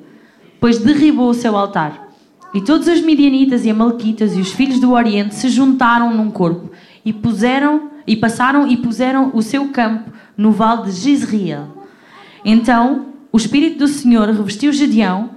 pois 0.60 0.78
derribou 0.78 1.30
o 1.30 1.34
seu 1.34 1.56
altar. 1.56 2.10
E 2.54 2.60
todos 2.60 2.86
os 2.86 3.00
midianitas 3.00 3.64
e 3.64 3.70
amalequitas 3.70 4.36
e 4.36 4.40
os 4.40 4.52
filhos 4.52 4.78
do 4.78 4.92
Oriente 4.92 5.34
se 5.34 5.48
juntaram 5.48 6.16
num 6.16 6.30
corpo 6.30 6.70
e 7.04 7.12
puseram 7.12 7.90
e 8.06 8.14
passaram 8.14 8.68
e 8.68 8.76
puseram 8.76 9.32
o 9.34 9.42
seu 9.42 9.68
campo 9.70 10.12
no 10.36 10.52
vale 10.52 10.84
de 10.84 10.92
Gisrael. 10.92 11.66
Então 12.44 13.07
o 13.32 13.36
Espírito 13.36 13.78
do 13.78 13.88
Senhor 13.88 14.28
revestiu 14.28 14.72
Gedeão, 14.72 15.30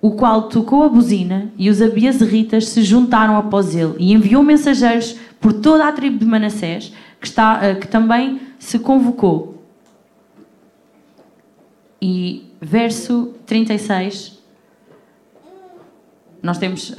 o 0.00 0.12
qual 0.12 0.48
tocou 0.48 0.82
a 0.82 0.88
buzina, 0.88 1.52
e 1.58 1.68
os 1.68 1.82
abiezeritas 1.82 2.68
se 2.68 2.82
juntaram 2.82 3.36
após 3.36 3.74
ele, 3.74 3.94
e 3.98 4.12
enviou 4.12 4.42
mensageiros 4.42 5.16
por 5.40 5.52
toda 5.52 5.86
a 5.86 5.92
tribo 5.92 6.18
de 6.18 6.24
Manassés, 6.24 6.92
que, 7.20 7.26
está, 7.26 7.60
eh, 7.62 7.74
que 7.74 7.86
também 7.86 8.40
se 8.58 8.78
convocou. 8.78 9.62
E 12.00 12.50
verso 12.60 13.34
36, 13.46 14.38
nós 16.42 16.56
temos 16.56 16.90
uh, 16.90 16.96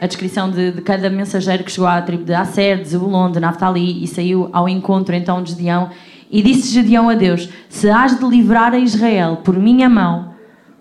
a 0.00 0.06
descrição 0.06 0.50
de, 0.50 0.72
de, 0.72 0.80
cada 0.80 1.10
mensageiro 1.10 1.62
que 1.62 1.70
chegou 1.70 1.86
à 1.86 2.00
tribo 2.00 2.24
de 2.24 2.32
Aser, 2.32 2.80
de 2.80 2.88
Zebulon, 2.88 3.30
de 3.30 3.38
Naftali, 3.38 4.02
e 4.02 4.06
saiu 4.06 4.48
ao 4.52 4.66
encontro 4.68 5.14
então 5.14 5.42
de 5.42 5.50
Gedeão, 5.50 5.90
e 6.30 6.42
disse 6.42 6.72
Gedeão 6.72 7.08
a 7.08 7.14
Deus: 7.14 7.48
Se 7.68 7.88
has 7.88 8.18
de 8.18 8.24
livrar 8.24 8.72
a 8.72 8.78
Israel 8.78 9.38
por 9.44 9.58
minha 9.58 9.88
mão, 9.88 10.34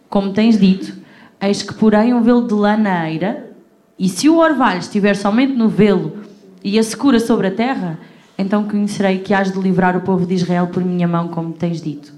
como 0.10 0.34
tens 0.34 0.60
dito, 0.60 0.94
eis 1.42 1.62
que 1.62 1.74
porém 1.74 2.14
um 2.14 2.22
velo 2.22 2.48
de 2.48 2.54
lã 2.54 2.78
na 2.78 3.10
eira, 3.10 3.52
e 3.98 4.08
se 4.10 4.30
o 4.30 4.38
orvalho 4.38 4.80
estiver 4.80 5.16
somente 5.16 5.54
no 5.54 5.70
velo, 5.70 6.18
e 6.64 6.78
a 6.78 6.84
secura 6.84 7.20
sobre 7.20 7.48
a 7.48 7.52
terra, 7.52 8.00
então 8.38 8.64
conhecerei 8.64 9.20
que 9.20 9.34
has 9.34 9.52
de 9.52 9.60
livrar 9.60 9.96
o 9.98 10.02
povo 10.02 10.26
de 10.26 10.36
Israel 10.36 10.68
por 10.68 10.84
minha 10.84 11.08
mão, 11.08 11.30
como 11.30 11.54
tens 11.54 11.82
dito. 11.82 12.14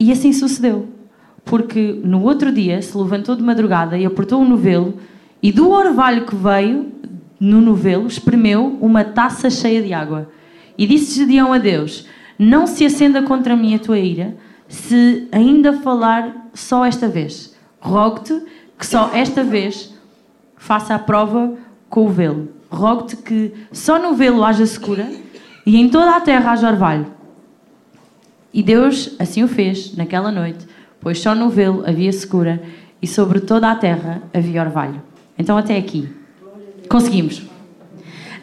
E 0.00 0.10
assim 0.10 0.32
sucedeu, 0.32 0.88
porque 1.44 2.00
no 2.02 2.22
outro 2.22 2.52
dia 2.52 2.80
se 2.82 2.96
levantou 2.96 3.36
de 3.36 3.42
madrugada 3.42 3.98
e 3.98 4.04
apertou 4.04 4.40
o 4.40 4.48
novelo, 4.48 4.94
e 5.42 5.52
do 5.52 5.70
orvalho 5.70 6.26
que 6.26 6.34
veio 6.34 6.92
no 7.38 7.60
novelo 7.60 8.06
espremeu 8.06 8.76
uma 8.80 9.04
taça 9.04 9.48
cheia 9.48 9.82
de 9.82 9.92
água. 9.92 10.28
E 10.78 10.86
disse 10.86 11.18
Gedeão 11.18 11.52
a 11.52 11.58
Deus: 11.58 12.06
Não 12.38 12.66
se 12.66 12.86
acenda 12.86 13.20
contra 13.22 13.56
mim 13.56 13.74
a 13.74 13.78
tua 13.78 13.98
ira, 13.98 14.36
se 14.68 15.28
ainda 15.32 15.72
falar 15.74 16.48
só 16.54 16.84
esta 16.86 17.08
vez. 17.08 17.54
Rogo-te 17.80 18.40
que 18.78 18.86
só 18.86 19.10
esta 19.12 19.42
vez 19.42 19.92
faça 20.56 20.94
a 20.94 20.98
prova 20.98 21.54
com 21.90 22.06
o 22.06 22.08
velo. 22.08 22.48
Rogo-te 22.70 23.16
que 23.16 23.52
só 23.72 23.98
no 23.98 24.14
velo 24.14 24.44
haja 24.44 24.64
secura 24.64 25.10
e 25.66 25.76
em 25.76 25.88
toda 25.88 26.16
a 26.16 26.20
terra 26.20 26.52
haja 26.52 26.68
orvalho. 26.68 27.06
E 28.52 28.62
Deus 28.62 29.16
assim 29.18 29.42
o 29.42 29.48
fez 29.48 29.96
naquela 29.96 30.30
noite, 30.30 30.66
pois 31.00 31.18
só 31.20 31.34
no 31.34 31.48
velo 31.48 31.84
havia 31.86 32.12
secura 32.12 32.62
e 33.00 33.06
sobre 33.06 33.40
toda 33.40 33.70
a 33.70 33.76
terra 33.76 34.22
havia 34.32 34.62
orvalho. 34.62 35.02
Então, 35.38 35.56
até 35.56 35.76
aqui. 35.76 36.08
Conseguimos. 36.88 37.42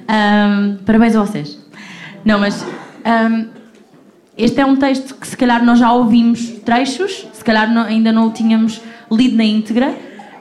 Um, 0.08 0.77
parabéns 0.86 1.15
a 1.15 1.24
vocês. 1.24 1.64
Não, 2.25 2.39
mas 2.39 2.65
um, 2.65 3.48
este 4.36 4.60
é 4.60 4.65
um 4.65 4.75
texto 4.75 5.13
que 5.15 5.27
se 5.27 5.38
calhar 5.38 5.63
nós 5.63 5.77
já 5.77 5.91
ouvimos 5.94 6.41
trechos, 6.65 7.27
se 7.32 7.44
calhar 7.44 7.72
não, 7.72 7.84
ainda 7.84 8.12
não 8.12 8.27
o 8.27 8.32
tínhamos 8.32 8.82
lido 9.12 9.38
na 9.38 9.44
íntegra, 9.44 9.96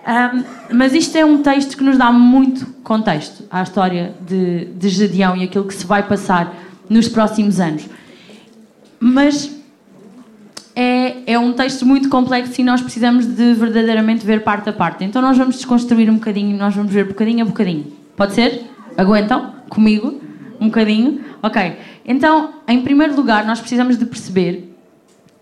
um, 0.07 0.45
mas 0.75 0.95
isto 0.95 1.17
é 1.17 1.25
um 1.25 1.43
texto 1.43 1.77
que 1.77 1.85
nos 1.85 1.99
dá 1.99 2.11
muito 2.11 2.67
contexto 2.83 3.45
à 3.51 3.63
história 3.63 4.15
de, 4.27 4.65
de 4.65 4.89
Gedeão 4.89 5.37
e 5.37 5.45
aquilo 5.45 5.67
que 5.67 5.75
se 5.75 5.87
vai 5.87 6.03
passar 6.03 6.55
nos 6.89 7.07
próximos 7.07 7.61
anos. 7.61 7.87
Mas 8.99 9.55
é, 10.75 11.35
é 11.35 11.39
um 11.39 11.53
texto 11.53 11.85
muito 11.85 12.09
complexo 12.09 12.61
e 12.61 12.65
nós 12.65 12.81
precisamos 12.81 13.27
de 13.27 13.53
verdadeiramente 13.53 14.25
ver 14.25 14.43
parte 14.43 14.71
a 14.71 14.73
parte. 14.73 15.05
Então 15.05 15.21
nós 15.21 15.37
vamos 15.37 15.57
desconstruir 15.57 16.11
um 16.11 16.15
bocadinho, 16.15 16.57
nós 16.57 16.75
vamos 16.75 16.93
ver 16.93 17.05
bocadinho 17.05 17.45
a 17.45 17.47
bocadinho. 17.47 17.93
Pode 18.17 18.33
ser? 18.33 18.71
Aguentam? 18.97 19.55
Comigo? 19.69 20.21
Um 20.61 20.67
bocadinho? 20.67 21.25
Ok. 21.43 21.77
Então, 22.05 22.55
em 22.69 22.83
primeiro 22.83 23.15
lugar, 23.15 23.47
nós 23.47 23.61
precisamos 23.61 23.99
de 23.99 24.07
perceber 24.07 24.75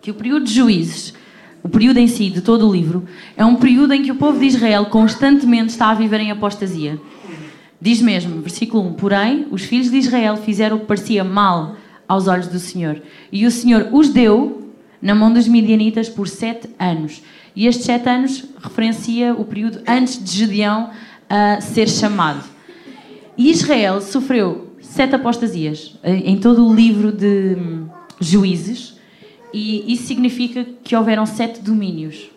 que 0.01 0.11
o 0.11 0.15
período 0.15 0.45
de 0.45 0.53
juízes 0.53 1.15
o 1.63 1.69
período 1.69 1.99
em 1.99 2.09
si, 2.09 2.29
de 2.29 2.41
todo 2.41 2.69
o 2.69 2.73
livro, 2.73 3.05
é 3.37 3.45
um 3.45 3.55
período 3.55 3.93
em 3.93 4.03
que 4.03 4.11
o 4.11 4.17
povo 4.17 4.39
de 4.39 4.47
Israel 4.47 4.87
constantemente 4.87 5.71
está 5.71 5.91
a 5.91 5.95
viver 5.95 6.21
em 6.21 6.31
apostasia. 6.31 7.01
Diz 7.81 8.03
mesmo, 8.03 8.41
versículo 8.41 8.85
1: 8.89 8.95
Porém, 8.95 9.47
os 9.51 9.63
filhos 9.63 9.91
de 9.91 9.97
Israel 9.97 10.37
fizeram 10.37 10.77
o 10.77 10.81
que 10.81 10.87
parecia 10.87 11.23
mal 11.23 11.77
aos 12.09 12.27
olhos 12.27 12.49
do 12.49 12.59
Senhor, 12.59 13.01
e 13.31 13.47
o 13.47 13.51
Senhor 13.51 13.89
os 13.93 14.09
deu 14.09 14.73
na 15.01 15.15
mão 15.15 15.33
dos 15.33 15.47
midianitas 15.47 16.09
por 16.09 16.29
sete 16.29 16.69
anos. 16.79 17.23
E 17.55 17.67
estes 17.67 17.87
sete 17.87 18.09
anos 18.09 18.45
referencia 18.63 19.35
o 19.35 19.45
período 19.45 19.81
antes 19.87 20.23
de 20.23 20.31
Gedeão 20.31 20.91
uh, 20.91 21.63
ser 21.63 21.89
chamado. 21.89 22.43
E 23.37 23.51
Israel 23.51 24.01
sofreu 24.01 24.62
sete 24.93 25.15
apostasias 25.15 25.97
em 26.05 26.37
todo 26.37 26.69
o 26.69 26.75
livro 26.75 27.11
de 27.11 27.57
hum, 27.59 27.87
Juízes 28.21 28.95
e 29.53 29.91
isso 29.91 30.05
significa 30.05 30.67
que 30.85 30.95
houveram 30.95 31.25
sete 31.25 31.63
domínios. 31.63 32.31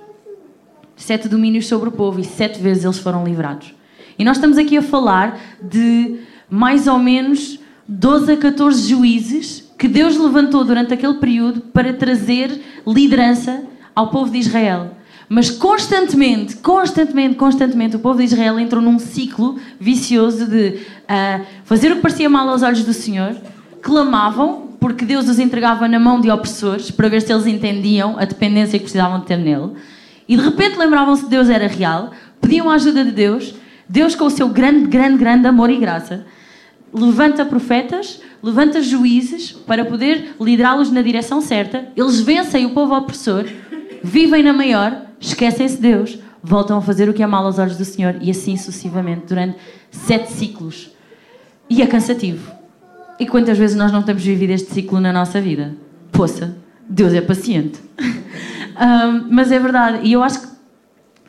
Sete 0.96 1.28
domínios 1.28 1.68
sobre 1.68 1.90
o 1.90 1.92
povo 1.92 2.18
e 2.20 2.24
sete 2.24 2.62
vezes 2.62 2.86
eles 2.86 2.98
foram 2.98 3.26
livrados. 3.26 3.74
E 4.18 4.24
nós 4.24 4.38
estamos 4.38 4.58
aqui 4.58 4.78
a 4.78 4.82
falar 4.82 5.38
de 5.62 6.20
mais 6.50 6.88
ou 6.88 6.98
menos 6.98 7.60
12 7.90 8.32
a 8.32 8.38
14 8.38 8.88
juízes 8.88 9.70
que 9.78 9.90
Deus 9.90 10.18
levantou 10.18 10.64
durante 10.64 10.94
aquele 10.94 11.16
período 11.16 11.60
para 11.60 11.94
trazer 11.94 12.62
liderança 12.88 13.66
ao 13.94 14.12
povo 14.12 14.32
de 14.32 14.38
Israel. 14.38 14.95
Mas 15.28 15.50
constantemente, 15.50 16.58
constantemente, 16.58 17.36
constantemente, 17.36 17.96
o 17.96 18.00
povo 18.00 18.20
de 18.20 18.26
Israel 18.26 18.60
entrou 18.60 18.82
num 18.82 19.00
ciclo 19.00 19.60
vicioso 19.80 20.46
de 20.46 20.82
uh, 21.04 21.46
fazer 21.64 21.92
o 21.92 21.96
que 21.96 22.02
parecia 22.02 22.30
mal 22.30 22.48
aos 22.48 22.62
olhos 22.62 22.84
do 22.84 22.94
Senhor, 22.94 23.36
clamavam, 23.82 24.70
porque 24.80 25.04
Deus 25.04 25.28
os 25.28 25.40
entregava 25.40 25.88
na 25.88 26.00
mão 26.00 26.22
de 26.22 26.30
opressores 26.30 26.92
para 26.92 27.10
ver 27.10 27.22
se 27.22 27.34
eles 27.34 27.48
entendiam 27.48 28.18
a 28.20 28.26
dependência 28.26 28.78
que 28.78 28.84
precisavam 28.84 29.20
de 29.20 29.26
ter 29.26 29.38
nele. 29.38 29.72
E 30.28 30.38
de 30.38 30.44
repente 30.44 30.78
lembravam-se 30.78 31.24
que 31.24 31.30
Deus 31.30 31.50
era 31.50 31.68
real, 31.68 32.12
pediam 32.40 32.70
a 32.70 32.76
ajuda 32.76 33.04
de 33.04 33.12
Deus. 33.12 33.56
Deus, 33.88 34.16
com 34.16 34.26
o 34.26 34.30
seu 34.30 34.50
grande, 34.50 34.88
grande, 34.88 35.18
grande 35.18 35.48
amor 35.48 35.70
e 35.70 35.78
graça, 35.78 36.26
levanta 36.92 37.46
profetas, 37.46 38.22
levanta 38.42 38.82
juízes 38.82 39.52
para 39.52 39.86
poder 39.86 40.36
liderá-los 40.40 40.92
na 40.92 41.02
direção 41.02 41.42
certa. 41.42 41.90
Eles 41.96 42.20
vencem 42.20 42.66
o 42.66 42.72
povo 42.72 42.96
opressor, 42.96 43.46
vivem 44.04 44.42
na 44.42 44.54
maior, 44.54 45.05
esquecem-se 45.20 45.76
de 45.76 45.82
Deus, 45.82 46.20
voltam 46.44 46.78
a 46.78 46.82
fazer 46.82 47.10
o 47.10 47.14
que 47.14 47.24
é 47.24 47.28
mal 47.28 47.46
aos 47.46 47.58
olhos 47.58 47.78
do 47.78 47.86
Senhor 47.86 48.18
e 48.22 48.30
assim 48.30 48.56
sucessivamente 48.56 49.26
durante 49.28 49.58
sete 49.90 50.32
ciclos. 50.32 50.92
E 51.70 51.82
é 51.82 51.88
cansativo. 51.88 52.52
E 53.20 53.26
quantas 53.26 53.58
vezes 53.58 53.76
nós 53.76 53.92
não 53.92 54.04
temos 54.04 54.24
vivido 54.24 54.52
este 54.52 54.72
ciclo 54.74 55.00
na 55.00 55.12
nossa 55.12 55.42
vida? 55.42 55.76
Poça, 56.12 56.58
Deus 56.88 57.14
é 57.14 57.22
paciente. 57.22 57.80
um, 58.00 59.28
mas 59.32 59.52
é 59.52 59.60
verdade. 59.60 60.00
E 60.04 60.14
eu 60.14 60.22
acho 60.22 60.42
que, 60.42 60.48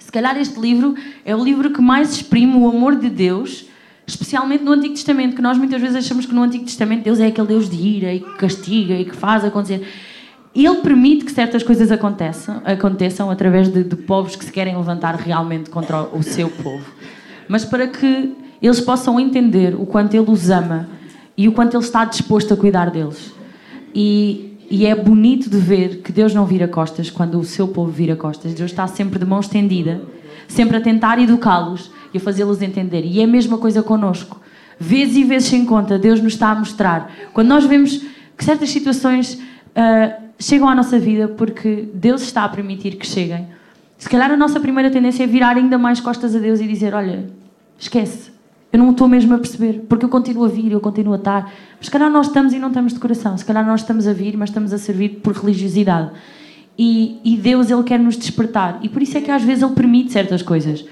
se 0.00 0.12
calhar, 0.12 0.36
este 0.36 0.60
livro 0.60 0.94
é 1.24 1.34
o 1.34 1.42
livro 1.42 1.70
que 1.70 1.80
mais 1.80 2.12
exprime 2.12 2.56
o 2.56 2.68
amor 2.68 2.96
de 2.96 3.08
Deus, 3.08 3.66
especialmente 4.06 4.64
no 4.64 4.72
Antigo 4.72 4.94
Testamento, 4.94 5.36
que 5.36 5.42
nós 5.42 5.56
muitas 5.56 5.80
vezes 5.80 5.96
achamos 5.96 6.26
que 6.26 6.34
no 6.34 6.42
Antigo 6.42 6.64
Testamento 6.64 7.04
Deus 7.04 7.20
é 7.20 7.26
aquele 7.26 7.46
Deus 7.46 7.70
de 7.70 7.76
ira 7.76 8.12
e 8.12 8.20
que 8.20 8.36
castiga 8.36 8.94
e 8.94 9.04
que 9.04 9.16
faz 9.16 9.44
acontecer. 9.44 9.86
Ele 10.64 10.76
permite 10.76 11.26
que 11.26 11.32
certas 11.32 11.62
coisas 11.62 11.92
aconteçam, 11.92 12.62
aconteçam 12.64 13.30
através 13.30 13.68
de, 13.68 13.84
de 13.84 13.94
povos 13.94 14.36
que 14.36 14.44
se 14.44 14.50
querem 14.50 14.74
levantar 14.74 15.14
realmente 15.14 15.68
contra 15.68 16.04
o, 16.04 16.22
seu 16.22 16.48
povo. 16.48 16.84
Mas 17.46 17.62
para 17.62 17.86
que 17.86 18.34
eles 18.62 18.80
possam 18.80 19.20
entender 19.20 19.74
o 19.74 19.84
quanto 19.84 20.14
Ele 20.14 20.30
os 20.30 20.48
ama 20.48 20.88
e 21.36 21.46
o 21.46 21.52
quanto 21.52 21.76
Ele 21.76 21.84
está 21.84 22.06
disposto 22.06 22.54
a 22.54 22.56
cuidar 22.56 22.90
deles. 22.90 23.34
E, 23.94 24.56
e 24.70 24.86
é 24.86 24.94
bonito 24.94 25.50
de 25.50 25.58
ver 25.58 25.98
que 25.98 26.10
Deus 26.10 26.32
não 26.32 26.46
vira 26.46 26.66
costas 26.66 27.10
quando 27.10 27.38
o 27.38 27.44
seu 27.44 27.68
povo 27.68 27.90
vira 27.90 28.16
costas. 28.16 28.54
Deus 28.54 28.70
está 28.70 28.86
sempre 28.86 29.18
de 29.18 29.26
mão 29.26 29.40
estendida, 29.40 30.00
sempre 30.48 30.78
a 30.78 30.80
tentar 30.80 31.18
educá-los 31.18 31.90
e 32.14 32.16
a 32.16 32.20
fazê-los 32.20 32.62
entender. 32.62 33.04
E 33.04 33.20
é 33.20 33.24
a 33.24 33.28
mesma 33.28 33.58
coisa 33.58 33.82
connosco. 33.82 34.40
Vezes 34.80 35.16
e 35.16 35.24
vezes 35.24 35.50
sem 35.50 35.66
conta, 35.66 35.98
Deus 35.98 36.18
nos 36.22 36.32
está 36.32 36.50
a 36.50 36.54
mostrar. 36.54 37.12
Quando 37.34 37.48
nós 37.48 37.66
vemos 37.66 38.00
que 38.36 38.44
certas 38.44 38.70
situações 38.70 39.34
uh, 39.34 40.25
chegam 40.38 40.68
à 40.68 40.74
nossa 40.74 40.98
vida 40.98 41.28
porque 41.28 41.88
Deus 41.92 42.22
está 42.22 42.44
a 42.44 42.48
permitir 42.48 42.96
que 42.96 43.06
cheguem, 43.06 43.46
se 43.98 44.08
calhar 44.08 44.30
a 44.30 44.36
nossa 44.36 44.60
primeira 44.60 44.90
tendência 44.90 45.24
é 45.24 45.26
virar 45.26 45.56
ainda 45.56 45.78
mais 45.78 46.00
costas 46.00 46.34
a 46.34 46.38
Deus 46.38 46.60
e 46.60 46.66
dizer: 46.66 46.94
Olha, 46.94 47.26
esquece, 47.78 48.30
eu 48.72 48.78
não 48.78 48.90
estou 48.90 49.08
mesmo 49.08 49.34
a 49.34 49.38
perceber, 49.38 49.84
porque 49.88 50.04
eu 50.04 50.08
continuo 50.08 50.44
a 50.44 50.48
vir, 50.48 50.72
eu 50.72 50.80
continuo 50.80 51.14
a 51.14 51.16
estar. 51.16 51.52
Mas 51.76 51.86
se 51.86 51.90
calhar 51.90 52.10
nós 52.10 52.26
estamos 52.26 52.52
e 52.52 52.58
não 52.58 52.68
estamos 52.68 52.92
de 52.92 53.00
coração. 53.00 53.36
Se 53.36 53.44
calhar 53.44 53.64
nós 53.66 53.80
estamos 53.80 54.06
a 54.06 54.12
vir, 54.12 54.36
mas 54.36 54.50
estamos 54.50 54.72
a 54.72 54.78
servir 54.78 55.20
por 55.22 55.34
religiosidade. 55.34 56.10
E, 56.78 57.18
e 57.24 57.36
Deus, 57.36 57.70
Ele 57.70 57.82
quer 57.82 57.98
nos 57.98 58.18
despertar. 58.18 58.78
E 58.82 58.88
por 58.88 59.00
isso 59.00 59.16
é 59.16 59.20
que 59.22 59.30
às 59.30 59.42
vezes 59.42 59.62
Ele 59.62 59.72
permite 59.72 60.12
certas 60.12 60.42
coisas. 60.42 60.84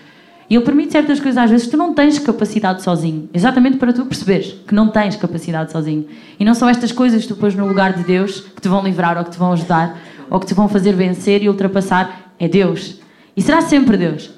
E 0.49 0.55
Ele 0.55 0.65
permite 0.65 0.93
certas 0.93 1.19
coisas 1.21 1.43
às 1.43 1.51
vezes 1.51 1.67
que 1.67 1.73
tu 1.73 1.77
não 1.77 1.95
tens 1.95 2.19
capacidade 2.19 2.83
sozinho. 2.83 3.29
Exatamente 3.33 3.79
para 3.79 3.93
tu 3.93 4.05
perceberes 4.05 4.55
que 4.67 4.75
não 4.75 4.89
tens 4.89 5.17
capacidade 5.17 5.73
sozinho. 5.73 6.07
E 6.39 6.45
não 6.45 6.55
são 6.55 6.69
estas 6.69 6.93
coisas 6.93 7.23
que 7.23 7.29
tu 7.29 7.37
pões 7.37 7.55
no 7.55 7.67
lugar 7.67 7.95
de 7.95 8.05
Deus 8.05 8.41
que 8.41 8.61
te 8.61 8.69
vão 8.69 8.83
livrar 8.85 9.17
ou 9.17 9.25
que 9.25 9.31
te 9.31 9.39
vão 9.39 9.53
ajudar 9.53 9.99
ou 10.31 10.39
que 10.39 10.47
te 10.47 10.55
vão 10.55 10.69
fazer 10.69 10.93
vencer 10.93 11.43
e 11.43 11.49
ultrapassar. 11.49 12.33
É 12.39 12.49
Deus. 12.49 13.01
E 13.37 13.43
será 13.43 13.61
sempre 13.63 13.97
Deus. 13.97 14.31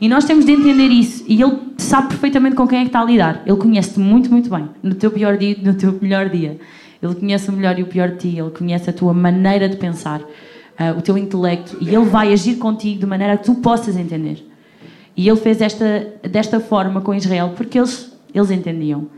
E 0.00 0.08
nós 0.08 0.24
temos 0.24 0.44
de 0.44 0.52
entender 0.52 0.88
isso. 0.88 1.24
E 1.28 1.40
Ele 1.40 1.58
sabe 1.78 2.08
perfeitamente 2.08 2.56
com 2.56 2.66
quem 2.66 2.80
é 2.80 2.82
que 2.82 2.88
está 2.88 3.00
a 3.00 3.04
lidar. 3.04 3.42
Ele 3.46 3.56
conhece-te 3.56 4.00
muito, 4.00 4.30
muito 4.30 4.50
bem. 4.50 4.68
No 4.82 4.94
teu 4.94 5.10
pior 5.10 5.36
dia 5.36 5.56
no 5.62 5.74
teu 5.74 5.96
melhor 6.00 6.28
dia. 6.28 6.58
Ele 7.00 7.14
conhece 7.14 7.48
o 7.50 7.52
melhor 7.52 7.78
e 7.78 7.82
o 7.82 7.86
pior 7.86 8.10
de 8.10 8.16
ti. 8.16 8.38
Ele 8.38 8.50
conhece 8.50 8.90
a 8.90 8.92
tua 8.92 9.14
maneira 9.14 9.68
de 9.68 9.76
pensar, 9.76 10.20
uh, 10.20 10.98
o 10.98 11.02
teu 11.02 11.16
intelecto. 11.16 11.76
E 11.80 11.94
Ele 11.94 12.04
vai 12.04 12.32
agir 12.32 12.56
contigo 12.56 13.00
de 13.00 13.06
maneira 13.06 13.36
que 13.36 13.44
tu 13.44 13.54
possas 13.56 13.96
entender. 13.96 14.51
E 15.16 15.28
Ele 15.28 15.38
fez 15.38 15.60
esta, 15.60 16.14
desta 16.30 16.60
forma 16.60 17.00
com 17.00 17.14
Israel 17.14 17.52
porque 17.56 17.78
eles, 17.78 18.16
eles 18.34 18.50
entendiam. 18.50 19.08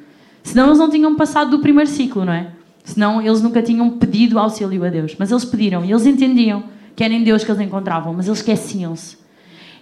Senão 0.43 0.67
eles 0.67 0.79
não 0.79 0.91
tinham 0.91 1.15
passado 1.17 1.51
do 1.51 1.61
primeiro 1.61 1.89
ciclo, 1.89 2.25
não 2.25 2.33
é? 2.33 2.49
Senão 2.85 3.23
eles 3.23 3.41
nunca 3.41 3.63
tinham 3.63 3.91
pedido 3.91 4.39
auxílio 4.39 4.85
a 4.85 4.91
Deus. 4.91 5.17
Mas 5.19 5.31
eles 5.31 5.45
pediram 5.45 5.85
e 5.85 5.91
eles 5.91 6.05
entendiam 6.05 6.65
que 6.95 7.03
era 7.03 7.13
em 7.13 7.25
Deus 7.25 7.43
que 7.43 7.51
eles 7.51 7.61
encontravam, 7.61 8.13
mas 8.13 8.27
eles 8.27 8.39
esqueciam-se. 8.39 9.17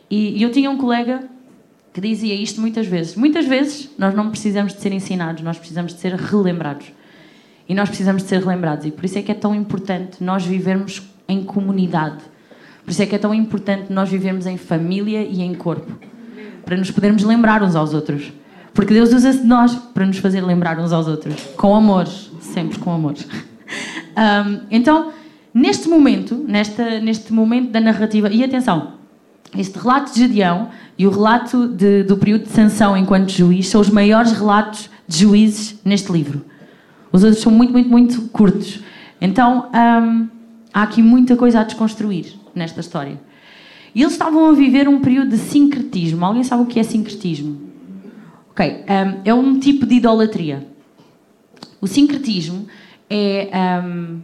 E, 0.09 0.39
e 0.39 0.43
eu 0.43 0.53
tinha 0.53 0.71
um 0.71 0.77
colega 0.77 1.29
que 1.93 2.01
dizia 2.01 2.35
isto 2.35 2.61
muitas 2.61 2.87
vezes. 2.87 3.17
Muitas 3.17 3.45
vezes 3.47 3.91
nós 3.99 4.15
não 4.15 4.31
precisamos 4.31 4.73
de 4.73 4.81
ser 4.81 4.93
ensinados, 4.93 5.43
nós 5.43 5.59
precisamos 5.59 5.93
de 5.93 6.01
ser 6.01 6.15
relembrados. 6.15 6.87
E 7.69 7.75
nós 7.75 7.89
precisamos 7.89 8.23
de 8.23 8.29
ser 8.29 8.41
relembrados. 8.41 8.87
E 8.87 8.91
por 8.91 9.05
isso 9.05 9.19
é 9.19 9.23
que 9.23 9.33
é 9.33 9.35
tão 9.35 9.55
importante 9.55 10.23
nós 10.23 10.45
vivermos 10.45 11.03
em 11.29 11.43
comunidade. 11.43 12.23
Por 12.85 12.91
isso 12.91 13.03
é 13.03 13.07
que 13.07 13.15
é 13.15 13.19
tão 13.19 13.33
importante 13.33 13.93
nós 13.93 14.09
vivermos 14.09 14.47
em 14.47 14.57
família 14.57 15.23
e 15.23 15.41
em 15.41 15.55
corpo. 15.55 15.93
Para 16.65 16.77
nos 16.77 16.91
podermos 16.91 17.23
lembrar 17.23 17.63
uns 17.63 17.77
aos 17.77 17.95
outros. 17.95 18.33
Porque 18.75 18.93
Deus 18.93 19.13
usa-se 19.13 19.41
de 19.41 19.47
nós 19.47 19.75
para 19.75 20.07
nos 20.07 20.19
fazer 20.19 20.41
lembrar 20.41 20.79
uns 20.79 20.93
aos 20.93 21.07
outros. 21.07 21.35
Com 21.57 21.75
amores. 21.75 22.31
Sempre 22.41 22.79
com 22.79 22.93
amores. 22.93 23.27
Um, 24.13 24.61
então, 24.71 25.11
neste 25.55 25.89
momento, 25.89 26.45
nesta, 26.47 27.01
neste 27.01 27.33
momento 27.33 27.71
da 27.71 27.81
narrativa, 27.81 28.29
e 28.29 28.45
atenção, 28.45 28.93
este 29.57 29.79
relato 29.79 30.13
de 30.13 30.21
Gedeão 30.21 30.69
e 30.99 31.07
o 31.07 31.11
relato 31.11 31.67
de, 31.67 32.03
do 32.03 32.19
período 32.19 32.43
de 32.43 32.51
sanção 32.51 32.95
enquanto 32.95 33.31
juiz 33.31 33.69
são 33.69 33.81
os 33.81 33.89
maiores 33.89 34.33
relatos 34.33 34.91
de 35.09 35.21
juízes 35.21 35.81
neste 35.83 36.13
livro. 36.13 36.45
Os 37.11 37.25
outros 37.25 37.43
são 37.43 37.51
muito, 37.51 37.73
muito, 37.73 37.89
muito 37.89 38.21
curtos. 38.29 38.81
Então, 39.19 39.71
um, 39.73 40.29
há 40.75 40.83
aqui 40.83 41.01
muita 41.01 41.35
coisa 41.35 41.61
a 41.61 41.65
desconstruir 41.65 42.42
nesta 42.55 42.81
história. 42.81 43.21
E 43.95 44.01
eles 44.01 44.13
estavam 44.13 44.49
a 44.49 44.53
viver 44.53 44.89
um 44.89 45.01
período 45.01 45.31
de 45.31 45.39
sincretismo. 45.39 46.25
Alguém 46.25 46.43
sabe 46.43 46.63
o 46.63 46.67
que 46.67 46.81
é 46.81 46.83
sincretismo? 46.83 47.61
Ok, 48.51 48.67
um, 48.67 49.21
é 49.25 49.35
um 49.35 49.59
tipo 49.59 49.87
de 49.87 49.97
idolatria. 49.97 50.67
O 51.81 51.87
sincretismo 51.87 52.67
é, 53.11 53.51
um, 53.85 54.21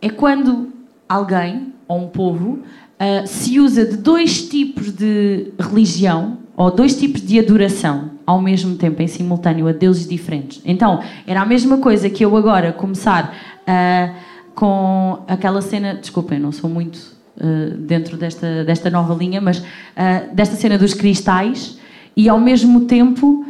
é 0.00 0.08
quando 0.10 0.72
alguém 1.08 1.72
ou 1.86 2.04
um 2.04 2.08
povo 2.08 2.60
uh, 3.00 3.26
se 3.26 3.58
usa 3.58 3.84
de 3.84 3.96
dois 3.96 4.48
tipos 4.48 4.92
de 4.92 5.52
religião 5.58 6.38
ou 6.56 6.70
dois 6.70 6.98
tipos 6.98 7.22
de 7.22 7.38
adoração 7.38 8.10
ao 8.26 8.40
mesmo 8.40 8.76
tempo, 8.76 9.02
em 9.02 9.08
simultâneo, 9.08 9.66
a 9.66 9.72
deuses 9.72 10.06
diferentes. 10.06 10.62
Então, 10.64 11.02
era 11.26 11.40
a 11.40 11.46
mesma 11.46 11.78
coisa 11.78 12.08
que 12.08 12.24
eu 12.24 12.36
agora 12.36 12.72
começar 12.72 13.34
uh, 13.62 14.14
com 14.54 15.22
aquela 15.26 15.60
cena. 15.60 15.94
Desculpem, 15.94 16.38
não 16.38 16.52
sou 16.52 16.68
muito 16.68 16.96
uh, 17.36 17.76
dentro 17.78 18.16
desta, 18.16 18.64
desta 18.64 18.90
nova 18.90 19.14
linha, 19.14 19.40
mas 19.40 19.58
uh, 19.58 20.34
desta 20.34 20.56
cena 20.56 20.78
dos 20.78 20.94
cristais 20.94 21.78
e 22.16 22.28
ao 22.28 22.40
mesmo 22.40 22.82
tempo 22.82 23.46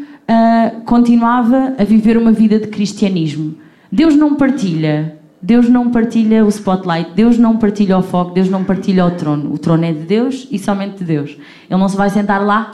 continuava 0.85 1.75
a 1.77 1.83
viver 1.83 2.17
uma 2.17 2.31
vida 2.31 2.57
de 2.61 2.69
cristianismo. 2.69 3.57
Deus 3.91 4.15
não 4.15 4.37
partilha. 4.37 5.19
Deus 5.43 5.69
não 5.69 5.91
partilha 5.91 6.45
o 6.45 6.49
spotlight, 6.49 7.13
Deus 7.15 7.39
não 7.39 7.57
partilha 7.57 7.97
o 7.97 8.03
foco, 8.03 8.33
Deus 8.33 8.51
não 8.51 8.63
partilha 8.63 9.07
o 9.07 9.11
trono. 9.13 9.53
O 9.55 9.59
trono 9.59 9.85
é 9.85 9.93
de 9.93 10.01
Deus 10.01 10.47
e 10.51 10.59
somente 10.59 10.99
de 10.99 11.05
Deus. 11.05 11.31
Ele 11.69 11.81
não 11.81 11.89
se 11.89 11.97
vai 11.97 12.11
sentar 12.11 12.45
lá 12.45 12.73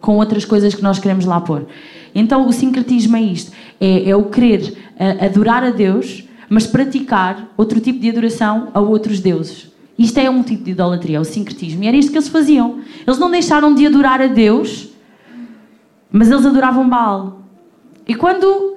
com 0.00 0.16
outras 0.16 0.44
coisas 0.44 0.74
que 0.74 0.82
nós 0.82 0.98
queremos 0.98 1.24
lá 1.24 1.40
pôr. 1.40 1.66
Então 2.14 2.46
o 2.46 2.52
sincretismo 2.52 3.16
é 3.16 3.22
isto: 3.22 3.52
é, 3.80 4.10
é 4.10 4.16
o 4.16 4.24
querer 4.24 4.74
uh, 4.98 5.24
adorar 5.24 5.62
a 5.62 5.70
Deus, 5.70 6.27
mas 6.48 6.66
praticar 6.66 7.48
outro 7.56 7.80
tipo 7.80 7.98
de 7.98 8.10
adoração 8.10 8.68
a 8.72 8.80
outros 8.80 9.20
deuses. 9.20 9.70
Isto 9.98 10.18
é 10.18 10.30
um 10.30 10.42
tipo 10.42 10.64
de 10.64 10.70
idolatria, 10.70 11.16
é 11.16 11.20
o 11.20 11.24
sincretismo. 11.24 11.82
E 11.82 11.88
era 11.88 11.96
isto 11.96 12.12
que 12.12 12.18
eles 12.18 12.28
faziam. 12.28 12.78
Eles 13.04 13.18
não 13.18 13.30
deixaram 13.30 13.74
de 13.74 13.84
adorar 13.84 14.20
a 14.20 14.28
Deus, 14.28 14.88
mas 16.10 16.30
eles 16.30 16.46
adoravam 16.46 16.88
Baal. 16.88 17.42
E 18.06 18.14
quando 18.14 18.76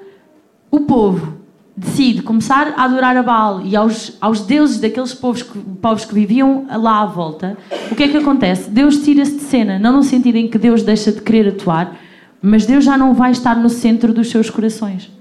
o 0.71 0.79
povo 0.81 1.37
decide 1.77 2.21
começar 2.21 2.73
a 2.75 2.83
adorar 2.83 3.15
a 3.15 3.23
Baal 3.23 3.61
e 3.63 3.75
aos, 3.75 4.17
aos 4.19 4.41
deuses 4.41 4.79
daqueles 4.79 5.13
povos 5.13 5.43
que, 5.43 5.57
povos 5.59 6.05
que 6.05 6.13
viviam 6.13 6.65
lá 6.69 7.01
à 7.01 7.05
volta, 7.05 7.57
o 7.91 7.95
que 7.95 8.03
é 8.03 8.07
que 8.07 8.17
acontece? 8.17 8.69
Deus 8.69 8.97
tira-se 9.03 9.35
de 9.35 9.41
cena, 9.41 9.77
não 9.77 9.93
no 9.93 10.03
sentido 10.03 10.37
em 10.37 10.47
que 10.47 10.57
Deus 10.57 10.83
deixa 10.83 11.11
de 11.11 11.21
querer 11.21 11.49
atuar, 11.49 11.97
mas 12.41 12.65
Deus 12.65 12.83
já 12.83 12.97
não 12.97 13.13
vai 13.13 13.31
estar 13.31 13.55
no 13.55 13.69
centro 13.69 14.11
dos 14.11 14.29
seus 14.29 14.49
corações. 14.49 15.11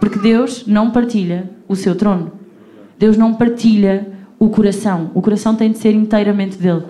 Porque 0.00 0.18
Deus 0.18 0.66
não 0.66 0.90
partilha 0.90 1.50
o 1.66 1.74
seu 1.74 1.94
trono. 1.94 2.32
Deus 2.98 3.16
não 3.16 3.34
partilha 3.34 4.06
o 4.38 4.48
coração. 4.48 5.10
O 5.14 5.22
coração 5.22 5.54
tem 5.54 5.72
de 5.72 5.78
ser 5.78 5.94
inteiramente 5.94 6.56
dele. 6.56 6.84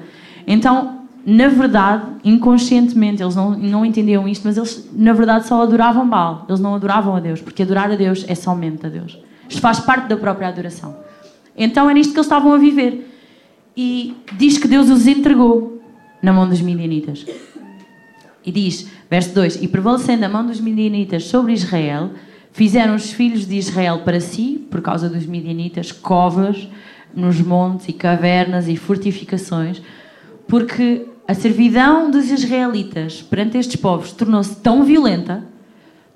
Então, 0.46 0.98
na 1.24 1.48
verdade, 1.48 2.04
inconscientemente, 2.24 3.22
eles 3.22 3.34
não, 3.34 3.50
não 3.50 3.84
entendiam 3.84 4.26
isto, 4.26 4.46
mas 4.46 4.56
eles, 4.56 4.88
na 4.92 5.12
verdade, 5.12 5.46
só 5.46 5.62
adoravam 5.62 6.08
Baal. 6.08 6.46
Eles 6.48 6.60
não 6.60 6.74
adoravam 6.74 7.16
a 7.16 7.20
Deus, 7.20 7.40
porque 7.40 7.62
adorar 7.62 7.90
a 7.90 7.96
Deus 7.96 8.24
é 8.28 8.34
somente 8.34 8.86
a 8.86 8.88
Deus. 8.88 9.18
Isto 9.48 9.60
faz 9.60 9.80
parte 9.80 10.08
da 10.08 10.16
própria 10.16 10.48
adoração. 10.48 10.96
Então 11.56 11.90
era 11.90 11.98
isto 11.98 12.12
que 12.12 12.18
eles 12.18 12.26
estavam 12.26 12.52
a 12.52 12.58
viver. 12.58 13.10
E 13.76 14.16
diz 14.36 14.58
que 14.58 14.68
Deus 14.68 14.88
os 14.88 15.06
entregou 15.06 15.82
na 16.22 16.32
mão 16.32 16.48
dos 16.48 16.60
midianitas. 16.60 17.26
E 18.44 18.52
diz, 18.52 18.88
verso 19.10 19.34
2: 19.34 19.62
E 19.62 19.68
prevalecendo 19.68 20.24
a 20.24 20.28
mão 20.28 20.46
dos 20.46 20.60
midianitas 20.60 21.24
sobre 21.24 21.52
Israel, 21.52 22.10
fizeram 22.58 22.96
os 22.96 23.12
filhos 23.12 23.46
de 23.46 23.54
Israel 23.54 24.00
para 24.00 24.18
si, 24.18 24.66
por 24.68 24.82
causa 24.82 25.08
dos 25.08 25.24
midianitas, 25.24 25.92
covas 25.92 26.68
nos 27.14 27.40
montes 27.40 27.88
e 27.88 27.92
cavernas 27.92 28.66
e 28.66 28.76
fortificações, 28.76 29.80
porque 30.48 31.06
a 31.28 31.34
servidão 31.34 32.10
dos 32.10 32.28
israelitas 32.32 33.22
perante 33.22 33.58
estes 33.58 33.76
povos 33.76 34.10
tornou-se 34.10 34.56
tão 34.56 34.82
violenta, 34.82 35.44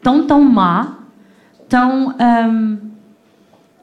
tão, 0.03 0.27
tão 0.27 0.43
má, 0.43 0.99
tão 1.69 2.09
hum, 2.09 2.79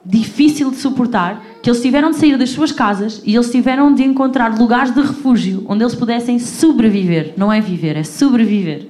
difícil 0.05 0.69
de 0.69 0.75
suportar, 0.75 1.41
que 1.63 1.69
eles 1.69 1.81
tiveram 1.81 2.11
de 2.11 2.17
sair 2.17 2.37
das 2.37 2.49
suas 2.49 2.73
casas 2.73 3.21
e 3.25 3.35
eles 3.35 3.49
tiveram 3.49 3.93
de 3.93 4.03
encontrar 4.03 4.59
lugares 4.59 4.93
de 4.93 4.99
refúgio 4.99 5.63
onde 5.65 5.81
eles 5.81 5.95
pudessem 5.95 6.37
sobreviver. 6.37 7.35
Não 7.37 7.53
é 7.53 7.61
viver, 7.61 7.95
é 7.95 8.03
sobreviver. 8.03 8.89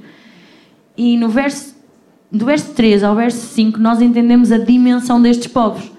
E 0.97 1.15
no 1.17 1.29
verso, 1.29 1.78
do 2.31 2.45
verso 2.45 2.73
3 2.73 3.03
ao 3.03 3.15
verso 3.15 3.53
5, 3.53 3.79
nós 3.79 4.01
entendemos 4.01 4.51
a 4.51 4.57
dimensão 4.57 5.21
destes 5.21 5.47
povos. 5.47 5.91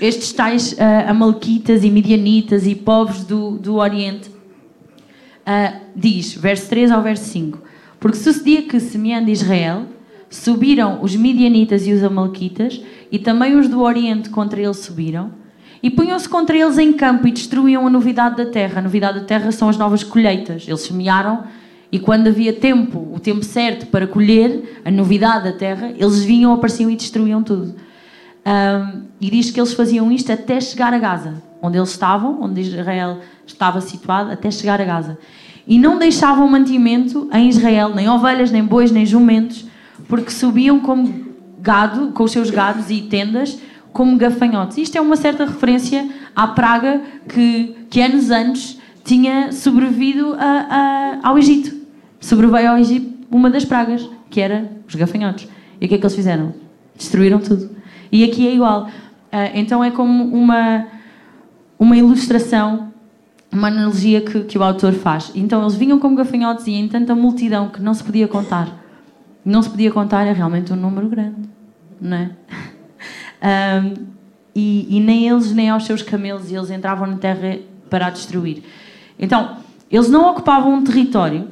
Estes 0.00 0.32
tais 0.32 0.72
uh, 0.72 1.08
Amalequitas 1.08 1.82
e 1.82 1.90
Midianitas 1.90 2.66
e 2.66 2.74
povos 2.74 3.24
do, 3.24 3.52
do 3.52 3.76
Oriente 3.76 4.28
uh, 4.28 5.80
diz, 5.94 6.34
verso 6.34 6.68
3 6.68 6.90
ao 6.90 7.02
verso 7.02 7.24
5: 7.30 7.58
Porque 7.98 8.18
sucedia 8.18 8.62
que, 8.62 8.78
semeando 8.78 9.30
Israel, 9.30 9.86
subiram 10.28 11.02
os 11.02 11.16
midianitas 11.16 11.86
e 11.86 11.92
os 11.92 12.02
amalequitas, 12.02 12.80
e 13.10 13.18
também 13.18 13.56
os 13.56 13.68
do 13.68 13.80
Oriente 13.80 14.28
contra 14.28 14.60
eles 14.60 14.78
subiram, 14.78 15.30
e 15.82 15.90
punham-se 15.90 16.28
contra 16.28 16.56
eles 16.56 16.78
em 16.78 16.92
campo 16.92 17.26
e 17.26 17.32
destruíam 17.32 17.86
a 17.86 17.90
novidade 17.90 18.36
da 18.36 18.46
terra. 18.46 18.80
A 18.80 18.82
novidade 18.82 19.20
da 19.20 19.24
terra 19.24 19.52
são 19.52 19.68
as 19.68 19.78
novas 19.78 20.02
colheitas. 20.02 20.64
Eles 20.66 20.80
semearam 20.80 21.44
e 21.90 21.98
quando 21.98 22.28
havia 22.28 22.52
tempo, 22.52 23.12
o 23.14 23.20
tempo 23.20 23.44
certo 23.44 23.86
para 23.86 24.06
colher 24.06 24.80
a 24.84 24.90
novidade 24.90 25.44
da 25.44 25.56
terra, 25.56 25.92
eles 25.96 26.22
vinham, 26.22 26.52
apareciam 26.52 26.90
e 26.90 26.96
destruíam 26.96 27.42
tudo. 27.42 27.74
Um, 28.44 29.02
e 29.20 29.30
diz 29.30 29.50
que 29.50 29.60
eles 29.60 29.72
faziam 29.72 30.10
isto 30.12 30.30
até 30.32 30.60
chegar 30.60 30.92
a 30.92 30.98
Gaza, 30.98 31.42
onde 31.60 31.78
eles 31.78 31.90
estavam, 31.90 32.42
onde 32.42 32.60
Israel 32.60 33.18
estava 33.46 33.80
situado, 33.80 34.30
até 34.30 34.50
chegar 34.50 34.80
a 34.80 34.84
Gaza 34.84 35.18
e 35.66 35.78
não 35.78 35.98
deixavam 35.98 36.48
mantimento 36.48 37.28
em 37.32 37.48
Israel, 37.48 37.92
nem 37.94 38.08
ovelhas, 38.08 38.50
nem 38.50 38.62
bois, 38.62 38.90
nem 38.92 39.04
jumentos, 39.04 39.66
porque 40.08 40.30
subiam 40.30 40.78
como 40.78 41.26
gado, 41.60 42.12
com 42.12 42.22
os 42.22 42.30
seus 42.30 42.50
gados 42.50 42.88
e 42.90 43.02
tendas, 43.02 43.58
como 43.92 44.16
gafanhotos. 44.16 44.78
Isto 44.78 44.96
é 44.96 45.00
uma 45.00 45.16
certa 45.16 45.44
referência 45.44 46.08
à 46.34 46.46
praga 46.46 47.00
que, 47.28 47.74
que 47.90 48.00
anos 48.00 48.30
antes 48.30 48.75
tinha 49.06 49.52
sobrevivido 49.52 50.34
a, 50.34 51.20
a, 51.22 51.28
ao 51.28 51.38
Egito. 51.38 51.74
Sobreveio 52.20 52.70
ao 52.70 52.78
Egito 52.78 53.16
uma 53.30 53.48
das 53.48 53.64
pragas, 53.64 54.08
que 54.28 54.40
era 54.40 54.70
os 54.86 54.94
gafanhotos. 54.94 55.48
E 55.80 55.86
o 55.86 55.88
que 55.88 55.94
é 55.94 55.98
que 55.98 56.04
eles 56.04 56.14
fizeram? 56.14 56.54
Destruíram 56.96 57.38
tudo. 57.38 57.70
E 58.10 58.24
aqui 58.24 58.46
é 58.46 58.54
igual. 58.54 58.86
Uh, 58.86 59.50
então 59.54 59.82
é 59.82 59.90
como 59.90 60.24
uma, 60.34 60.86
uma 61.78 61.96
ilustração 61.96 62.92
uma 63.52 63.68
analogia 63.68 64.20
que, 64.20 64.40
que 64.44 64.58
o 64.58 64.62
autor 64.62 64.92
faz. 64.92 65.32
Então 65.34 65.62
eles 65.62 65.74
vinham 65.74 65.98
como 65.98 66.16
gafanhotos 66.16 66.66
e 66.66 66.72
em 66.72 66.88
tanta 66.88 67.14
multidão 67.14 67.68
que 67.68 67.80
não 67.80 67.94
se 67.94 68.02
podia 68.04 68.28
contar. 68.28 68.84
Não 69.44 69.62
se 69.62 69.70
podia 69.70 69.90
contar, 69.92 70.26
é 70.26 70.32
realmente 70.32 70.72
um 70.72 70.76
número 70.76 71.08
grande, 71.08 71.48
não 72.00 72.16
é? 72.16 72.30
Um, 73.36 74.06
e, 74.54 74.96
e, 74.96 74.98
nem 74.98 75.28
eles 75.28 75.52
nem 75.52 75.68
aos 75.68 75.84
seus 75.84 76.00
camelos, 76.00 76.50
eles 76.50 76.70
entravam 76.70 77.06
na 77.06 77.18
terra 77.18 77.58
para 77.90 78.06
a 78.06 78.10
destruir. 78.10 78.62
Então, 79.18 79.58
eles 79.90 80.08
não 80.08 80.30
ocupavam 80.30 80.74
um 80.74 80.84
território, 80.84 81.48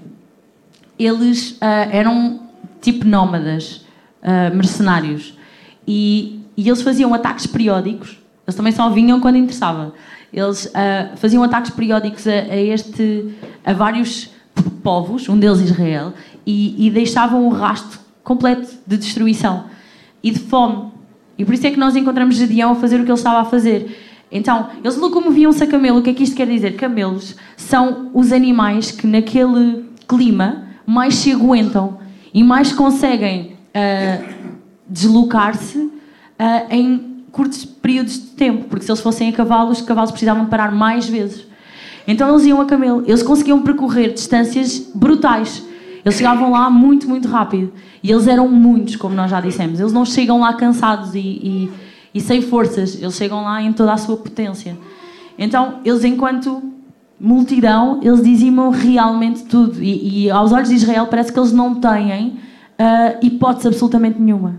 eles 0.98 1.53
uh, 1.53 1.88
eram 1.90 2.40
tipo 2.81 3.07
nómadas, 3.07 3.85
uh, 4.22 4.55
mercenários. 4.55 5.37
E, 5.87 6.40
e 6.57 6.68
eles 6.68 6.83
faziam 6.83 7.12
ataques 7.14 7.46
periódicos, 7.46 8.18
eles 8.46 8.55
também 8.55 8.72
só 8.72 8.90
vinham 8.90 9.20
quando 9.20 9.37
interessava. 9.37 9.94
Eles 10.33 10.66
uh, 10.66 11.16
faziam 11.16 11.42
ataques 11.42 11.70
periódicos 11.70 12.27
a, 12.27 12.33
a, 12.33 12.57
este, 12.57 13.35
a 13.64 13.72
vários 13.72 14.31
povos, 14.83 15.29
um 15.29 15.38
deles 15.38 15.61
Israel, 15.61 16.12
e, 16.46 16.87
e 16.87 16.90
deixavam 16.90 17.46
um 17.46 17.48
rastro 17.48 18.00
completo 18.22 18.68
de 18.87 18.96
destruição 18.96 19.64
e 20.22 20.31
de 20.31 20.38
fome. 20.38 20.92
E 21.37 21.44
por 21.44 21.55
isso 21.55 21.66
é 21.66 21.70
que 21.70 21.79
nós 21.79 21.96
encontramos 21.96 22.37
Gedeão 22.37 22.72
a 22.72 22.74
fazer 22.74 22.96
o 22.96 23.05
que 23.05 23.11
ele 23.11 23.18
estava 23.18 23.40
a 23.40 23.44
fazer. 23.44 24.13
Então, 24.30 24.70
eles 24.82 24.96
locomoviam-se 24.96 25.62
a 25.62 25.66
camelo. 25.66 25.98
O 25.98 26.02
que 26.02 26.10
é 26.10 26.14
que 26.14 26.22
isto 26.22 26.34
quer 26.37 26.46
dizer? 26.46 26.76
Camelos 26.76 27.37
são 27.56 28.10
os 28.12 28.32
animais 28.32 28.90
que, 28.90 29.06
naquele 29.06 29.84
clima, 30.08 30.64
mais 30.87 31.14
se 31.14 31.32
aguentam 31.32 31.98
e 32.32 32.42
mais 32.42 32.72
conseguem 32.72 33.56
uh, 33.74 34.34
deslocar-se 34.88 35.78
uh, 35.78 35.92
em 36.68 37.14
curtos 37.30 37.64
períodos 37.64 38.14
de 38.14 38.26
tempo, 38.28 38.66
porque 38.68 38.84
se 38.84 38.90
eles 38.90 39.00
fossem 39.00 39.28
a 39.28 39.32
cavalo, 39.32 39.70
os 39.70 39.80
cavalos 39.80 40.10
precisavam 40.10 40.46
parar 40.46 40.70
mais 40.70 41.08
vezes. 41.08 41.46
Então 42.06 42.30
eles 42.30 42.46
iam 42.46 42.60
a 42.60 42.64
camelo, 42.64 43.02
eles 43.06 43.22
conseguiam 43.22 43.62
percorrer 43.62 44.12
distâncias 44.12 44.90
brutais. 44.94 45.64
Eles 46.04 46.18
chegavam 46.18 46.50
lá 46.50 46.68
muito, 46.68 47.08
muito 47.08 47.26
rápido. 47.28 47.72
E 48.02 48.10
eles 48.10 48.26
eram 48.26 48.46
muitos, 48.46 48.94
como 48.96 49.14
nós 49.14 49.30
já 49.30 49.40
dissemos. 49.40 49.80
Eles 49.80 49.92
não 49.92 50.04
chegam 50.04 50.40
lá 50.40 50.52
cansados 50.52 51.14
e, 51.14 51.18
e, 51.18 51.70
e 52.14 52.20
sem 52.20 52.40
forças. 52.40 52.94
Eles 53.00 53.14
chegam 53.14 53.42
lá 53.42 53.61
em 53.61 53.72
toda 53.72 53.92
a 53.92 53.96
sua 53.96 54.16
potência. 54.16 54.77
Então, 55.37 55.81
eles, 55.85 56.05
enquanto 56.05 56.62
multidão, 57.18 58.00
eles 58.03 58.22
dizimam 58.22 58.70
realmente 58.70 59.44
tudo. 59.44 59.83
E, 59.83 60.27
e, 60.27 60.31
aos 60.31 60.53
olhos 60.53 60.68
de 60.68 60.77
Israel, 60.77 61.09
parece 61.09 61.33
que 61.33 61.38
eles 61.38 61.53
não 61.53 61.74
têm 61.74 62.38
uh, 62.79 63.18
hipótese 63.20 63.68
absolutamente 63.68 64.20
nenhuma. 64.20 64.57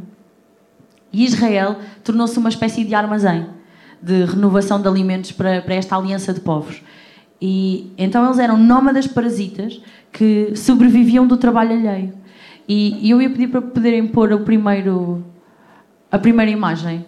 E 1.14 1.24
Israel 1.24 1.78
tornou-se 2.04 2.38
uma 2.38 2.50
espécie 2.50 2.84
de 2.84 2.94
armazém 2.94 3.56
de 4.06 4.24
renovação 4.26 4.80
de 4.80 4.88
alimentos 4.88 5.32
para, 5.32 5.64
para 5.64 5.74
esta 5.74 5.96
aliança 5.96 6.32
de 6.32 6.40
povos. 6.40 6.82
E 7.42 7.92
então 7.98 8.24
eles 8.24 8.38
eram 8.38 8.56
nómadas 8.56 9.08
parasitas 9.08 9.82
que 10.12 10.56
sobreviviam 10.56 11.26
do 11.26 11.38
trabalho 11.38 11.72
alheio. 11.72 12.14
E, 12.68 13.08
e 13.08 13.10
eu 13.10 13.20
ia 13.20 13.30
pedir 13.30 13.48
para 13.48 13.62
poderem 13.62 14.08
pôr 14.08 14.32
o 14.32 14.42
primeiro, 14.42 15.24
a 16.12 16.20
primeira 16.20 16.52
imagem. 16.52 17.04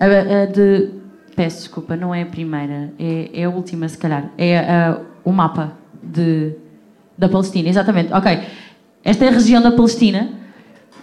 A, 0.00 0.04
a 0.06 0.46
de, 0.46 0.90
peço 1.34 1.58
desculpa, 1.58 1.96
não 1.96 2.14
é 2.14 2.22
a 2.22 2.26
primeira, 2.26 2.92
é, 2.98 3.30
é 3.32 3.44
a 3.44 3.50
última, 3.50 3.88
se 3.88 3.98
calhar. 3.98 4.30
É 4.36 4.58
a, 4.58 5.00
o 5.24 5.32
mapa 5.32 5.72
de, 6.02 6.52
da 7.16 7.28
Palestina, 7.28 7.68
exatamente. 7.68 8.12
Ok. 8.12 8.40
Esta 9.04 9.24
é 9.24 9.28
a 9.28 9.32
região 9.32 9.62
da 9.62 9.72
Palestina. 9.72 10.30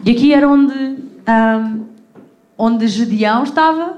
E 0.03 0.11
aqui 0.11 0.33
era 0.33 0.47
onde, 0.47 0.73
um, 0.73 1.85
onde 2.57 2.87
Gedeão 2.87 3.43
estava, 3.43 3.97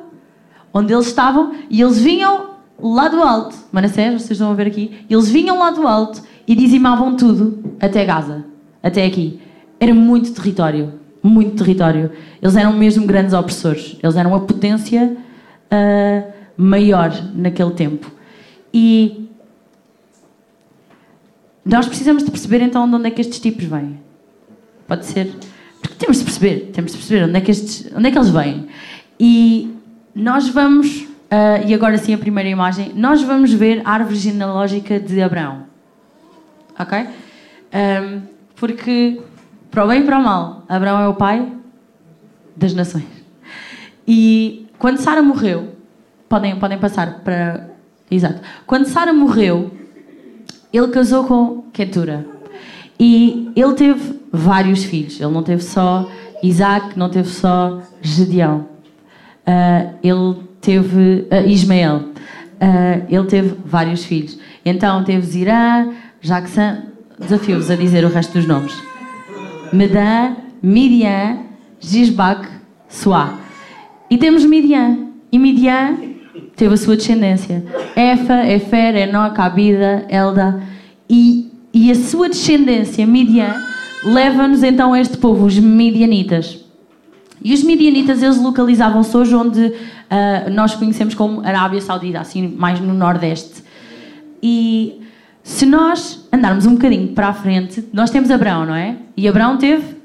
onde 0.74 0.94
eles 0.94 1.08
estavam, 1.08 1.54
e 1.70 1.82
eles 1.82 2.00
vinham 2.00 2.52
lá 2.82 3.08
do 3.08 3.22
alto, 3.22 3.56
Manassés, 3.72 4.22
vocês 4.22 4.42
a 4.42 4.54
ver 4.54 4.68
aqui, 4.68 5.06
eles 5.10 5.30
vinham 5.30 5.58
lá 5.58 5.72
do 5.72 5.88
alto 5.88 6.22
e 6.48 6.56
dizimavam 6.56 7.16
tudo 7.16 7.76
até 7.80 8.06
Gaza, 8.06 8.46
até 8.82 9.06
aqui. 9.06 9.42
Era 9.80 9.94
muito 9.94 10.34
território, 10.34 10.94
muito 11.28 11.58
território. 11.58 12.12
Eles 12.42 12.56
eram 12.56 12.74
mesmo 12.74 13.06
grandes 13.06 13.34
opressores, 13.34 13.98
eles 14.02 14.16
eram 14.16 14.34
a 14.34 14.40
potência 14.40 15.16
uh, 15.72 16.34
maior 16.56 17.12
naquele 17.36 17.72
tempo. 17.72 18.12
E 18.74 19.30
nós 21.64 21.88
precisamos 21.88 22.24
de 22.24 22.32
perceber 22.32 22.62
então 22.62 22.90
de 22.90 22.96
onde 22.96 23.08
é 23.08 23.12
que 23.12 23.22
estes 23.22 23.40
tipos 23.40 23.66
vêm. 23.66 24.00
Pode 24.88 25.06
ser. 25.06 25.34
Porque 25.82 25.96
temos 25.98 26.20
de 26.20 26.24
perceber, 26.24 26.72
temos 26.74 26.92
de 26.92 26.98
perceber 26.98 27.24
onde 27.26 27.38
é 27.38 27.42
que, 27.42 27.52
estes, 27.52 27.92
onde 27.96 28.08
é 28.08 28.12
que 28.12 28.18
eles 28.18 28.30
vêm. 28.30 28.68
E 29.20 29.74
nós 30.16 30.48
vamos 30.50 31.08
Uh, 31.28 31.68
e 31.68 31.74
agora 31.74 31.98
sim 31.98 32.14
a 32.14 32.18
primeira 32.18 32.48
imagem. 32.48 32.94
Nós 32.96 33.22
vamos 33.22 33.52
ver 33.52 33.82
a 33.84 33.92
árvore 33.92 34.16
genealógica 34.16 34.98
de 34.98 35.22
Abraão. 35.22 35.66
Ok? 36.80 37.00
Um, 37.00 38.22
porque, 38.56 39.20
para 39.72 39.86
o 39.86 39.88
bem 39.88 40.02
e 40.02 40.04
para 40.04 40.20
o 40.20 40.24
mal, 40.24 40.64
Abraão 40.68 41.02
é 41.02 41.08
o 41.08 41.14
pai 41.14 41.52
das 42.56 42.74
nações. 42.74 43.06
E 44.08 44.68
quando 44.80 44.98
Sara 44.98 45.22
morreu, 45.22 45.76
podem, 46.30 46.56
podem 46.58 46.78
passar 46.78 47.20
para. 47.20 47.70
Exato. 48.10 48.42
Quando 48.66 48.86
Sara 48.86 49.12
morreu, 49.12 49.72
ele 50.72 50.88
casou 50.88 51.26
com 51.26 51.64
Ketura. 51.74 52.26
E 53.00 53.52
ele 53.56 53.74
teve 53.74 54.20
vários 54.32 54.84
filhos. 54.84 55.20
Ele 55.20 55.32
não 55.32 55.44
teve 55.44 55.62
só 55.62 56.10
Isaac, 56.42 56.98
não 56.98 57.10
teve 57.10 57.30
só 57.30 57.82
Gedeão. 58.02 58.68
Uh, 59.46 59.94
ele 60.02 60.44
teve 60.62 61.28
uh, 61.32 61.48
Ismael. 61.48 61.98
Uh, 61.98 63.06
ele 63.10 63.26
teve 63.28 63.56
vários 63.66 64.04
filhos. 64.04 64.40
Então 64.66 65.04
teve 65.04 65.26
Zirã, 65.26 65.94
Jackson, 66.22 66.84
desafio-vos 67.20 67.70
a 67.70 67.76
dizer 67.76 68.04
o 68.04 68.10
resto 68.10 68.34
dos 68.34 68.48
nomes. 68.48 68.74
Medan, 69.74 70.38
Midian, 70.62 71.40
Gisbac, 71.80 72.48
Suá. 72.90 73.40
E 74.10 74.18
temos 74.18 74.46
Midian. 74.46 75.08
E 75.32 75.38
Midian 75.38 75.98
teve 76.56 76.74
a 76.74 76.78
sua 76.78 76.96
descendência. 76.96 77.64
Efa, 77.96 78.46
Efer, 78.48 78.96
Enoch, 78.96 79.40
Abida, 79.40 80.06
Elda. 80.10 80.62
E, 81.10 81.52
e 81.74 81.92
a 81.92 81.96
sua 81.96 82.30
descendência, 82.30 83.06
Midian, 83.06 83.56
leva-nos 84.04 84.64
então 84.64 84.94
a 84.94 85.00
este 85.00 85.18
povo, 85.18 85.46
os 85.46 85.58
Midianitas. 85.58 86.66
E 87.44 87.54
os 87.54 87.64
Midianitas, 87.64 88.24
eles 88.24 88.42
localizavam-se 88.42 89.16
hoje 89.16 89.36
onde 89.36 89.62
uh, 89.68 90.50
nós 90.52 90.74
conhecemos 90.76 91.14
como 91.14 91.42
Arábia 91.42 91.80
Saudita, 91.82 92.20
assim 92.20 92.48
mais 92.48 92.80
no 92.80 92.94
Nordeste. 92.94 93.64
E 94.42 95.02
se 95.48 95.66
nós 95.66 96.28
andarmos 96.32 96.66
um 96.66 96.74
bocadinho 96.74 97.08
para 97.14 97.30
a 97.30 97.34
frente, 97.34 97.82
nós 97.94 98.10
temos 98.10 98.30
Abraão, 98.30 98.66
não 98.66 98.76
é? 98.76 98.98
E 99.16 99.30
Abraão 99.30 99.58
teve 99.58 99.96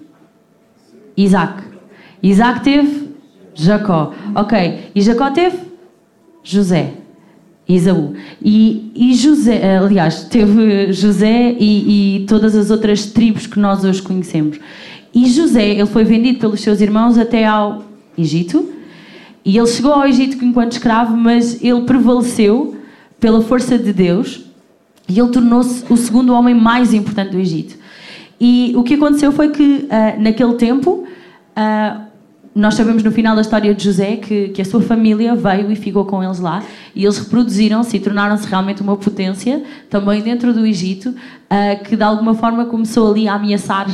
Isaac. 1.16 1.64
Isaac 2.22 2.62
teve 2.62 3.08
Jacó. 3.52 4.14
Ok. 4.36 4.90
E 4.94 5.00
Jacó 5.00 5.32
teve 5.32 5.58
José. 6.44 6.94
Isaú. 7.68 8.14
E, 8.40 8.92
e 8.94 9.14
José, 9.16 9.78
aliás, 9.78 10.22
teve 10.24 10.92
José 10.92 11.56
e, 11.58 12.20
e 12.20 12.26
todas 12.26 12.54
as 12.54 12.70
outras 12.70 13.06
tribos 13.06 13.44
que 13.44 13.58
nós 13.58 13.84
hoje 13.84 14.00
conhecemos. 14.00 14.60
E 15.12 15.26
José, 15.28 15.70
ele 15.70 15.86
foi 15.86 16.04
vendido 16.04 16.38
pelos 16.38 16.60
seus 16.60 16.80
irmãos 16.80 17.18
até 17.18 17.44
ao 17.44 17.82
Egito 18.16 18.72
e 19.44 19.58
ele 19.58 19.66
chegou 19.66 19.92
ao 19.92 20.06
Egito 20.06 20.42
enquanto 20.44 20.72
escravo, 20.72 21.16
mas 21.16 21.60
ele 21.64 21.80
prevaleceu 21.80 22.76
pela 23.18 23.42
força 23.42 23.76
de 23.76 23.92
Deus 23.92 24.51
e 25.08 25.18
ele 25.18 25.28
tornou-se 25.28 25.84
o 25.92 25.96
segundo 25.96 26.32
homem 26.32 26.54
mais 26.54 26.94
importante 26.94 27.32
do 27.32 27.38
Egito. 27.38 27.76
E 28.40 28.72
o 28.76 28.82
que 28.82 28.94
aconteceu 28.94 29.30
foi 29.30 29.50
que, 29.50 29.86
uh, 29.86 30.20
naquele 30.20 30.54
tempo, 30.54 31.04
uh, 31.56 32.02
nós 32.54 32.74
sabemos 32.74 33.02
no 33.02 33.12
final 33.12 33.34
da 33.34 33.40
história 33.40 33.72
de 33.72 33.84
José 33.84 34.16
que, 34.16 34.48
que, 34.48 34.60
a 34.60 34.64
sua 34.64 34.82
família 34.82 35.34
veio 35.34 35.70
e 35.70 35.76
ficou 35.76 36.04
com 36.04 36.22
eles 36.22 36.38
lá 36.40 36.62
e 36.94 37.04
eles 37.04 37.18
reproduziram-se 37.18 37.96
e 37.96 38.00
tornaram-se 38.00 38.46
realmente 38.46 38.82
uma 38.82 38.96
potência 38.96 39.62
também 39.88 40.20
dentro 40.20 40.52
do 40.52 40.66
Egito, 40.66 41.10
uh, 41.10 41.84
que 41.84 41.96
de 41.96 42.02
alguma 42.02 42.34
forma 42.34 42.66
começou 42.66 43.10
ali 43.12 43.28
a 43.28 43.34
ameaçar 43.34 43.86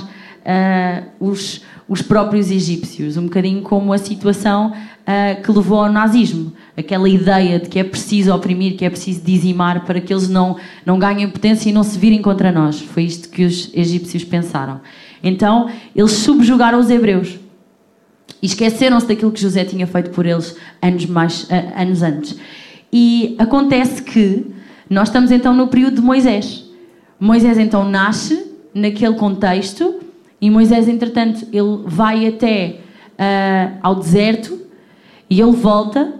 os, 1.20 1.60
os 1.86 2.00
próprios 2.00 2.50
egípcios, 2.50 3.18
um 3.18 3.24
bocadinho 3.24 3.60
como 3.60 3.92
a 3.92 3.98
situação 3.98 4.72
uh, 5.08 5.42
que 5.42 5.50
levou 5.50 5.80
ao 5.80 5.90
nazismo. 5.90 6.52
Aquela 6.76 7.08
ideia 7.08 7.58
de 7.58 7.68
que 7.68 7.78
é 7.78 7.84
preciso 7.84 8.32
oprimir, 8.34 8.76
que 8.76 8.84
é 8.84 8.90
preciso 8.90 9.22
dizimar 9.22 9.86
para 9.86 10.00
que 10.00 10.12
eles 10.12 10.28
não, 10.28 10.56
não 10.84 10.98
ganhem 10.98 11.28
potência 11.28 11.70
e 11.70 11.72
não 11.72 11.82
se 11.82 11.98
virem 11.98 12.20
contra 12.20 12.52
nós. 12.52 12.80
Foi 12.80 13.04
isto 13.04 13.30
que 13.30 13.44
os 13.44 13.72
egípcios 13.74 14.22
pensaram. 14.22 14.80
Então, 15.22 15.70
eles 15.96 16.12
subjugaram 16.12 16.78
os 16.78 16.90
hebreus. 16.90 17.38
E 18.40 18.46
esqueceram-se 18.46 19.06
daquilo 19.06 19.32
que 19.32 19.40
José 19.40 19.64
tinha 19.64 19.86
feito 19.86 20.10
por 20.10 20.26
eles 20.26 20.54
anos, 20.82 21.06
mais, 21.06 21.44
uh, 21.44 21.80
anos 21.80 22.02
antes. 22.02 22.36
E 22.92 23.34
acontece 23.38 24.02
que 24.02 24.46
nós 24.88 25.08
estamos 25.08 25.30
então 25.30 25.54
no 25.54 25.68
período 25.68 25.96
de 25.96 26.02
Moisés. 26.02 26.64
Moisés 27.18 27.58
então 27.58 27.88
nasce 27.88 28.46
naquele 28.72 29.14
contexto 29.14 29.96
e 30.40 30.48
Moisés, 30.50 30.86
entretanto, 30.86 31.48
ele 31.52 31.80
vai 31.84 32.28
até 32.28 32.76
uh, 33.18 33.78
ao 33.82 33.96
deserto 33.96 34.67
e 35.30 35.40
ele 35.40 35.52
volta, 35.52 36.14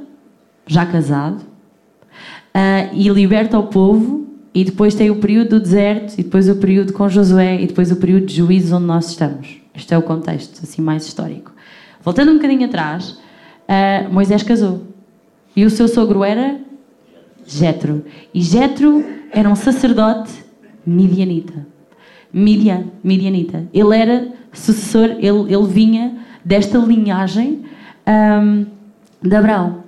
já 0.67 0.85
casado, 0.85 1.43
uh, 1.43 2.95
e 2.95 3.09
liberta 3.09 3.59
o 3.59 3.69
povo. 3.69 4.27
E 4.55 4.65
depois 4.65 4.95
tem 4.95 5.11
o 5.11 5.17
período 5.17 5.51
do 5.51 5.61
deserto, 5.61 6.15
e 6.15 6.23
depois 6.23 6.49
o 6.49 6.57
período 6.57 6.93
com 6.93 7.09
Josué, 7.09 7.61
e 7.63 7.67
depois 7.67 7.93
o 7.93 7.97
período 7.97 8.27
de 8.27 8.37
juízos 8.37 8.73
onde 8.73 8.87
nós 8.87 9.11
estamos. 9.11 9.61
Este 9.75 9.95
é 9.95 9.99
o 9.99 10.03
contexto 10.03 10.61
assim 10.65 10.83
mais 10.83 11.07
histórico. 11.07 11.53
Voltando 12.03 12.33
um 12.33 12.37
bocadinho 12.37 12.67
atrás, 12.67 13.11
uh, 13.11 14.13
Moisés 14.13 14.43
casou. 14.43 14.83
E 15.55 15.65
o 15.65 15.71
seu 15.71 15.87
sogro 15.87 16.25
era 16.25 16.59
Jetro. 17.47 18.05
E 18.35 18.41
Jetro 18.41 19.05
era 19.31 19.49
um 19.49 19.55
sacerdote 19.55 20.33
midianita. 20.85 21.67
Midian, 22.33 22.85
midianita. 23.03 23.69
Ele 23.73 23.97
era 23.97 24.29
sucessor, 24.53 25.17
ele, 25.19 25.53
ele 25.53 25.67
vinha 25.67 26.17
desta 26.45 26.79
linhagem 26.79 27.65
um, 28.07 28.67
de 29.23 29.35
Abraão. 29.35 29.85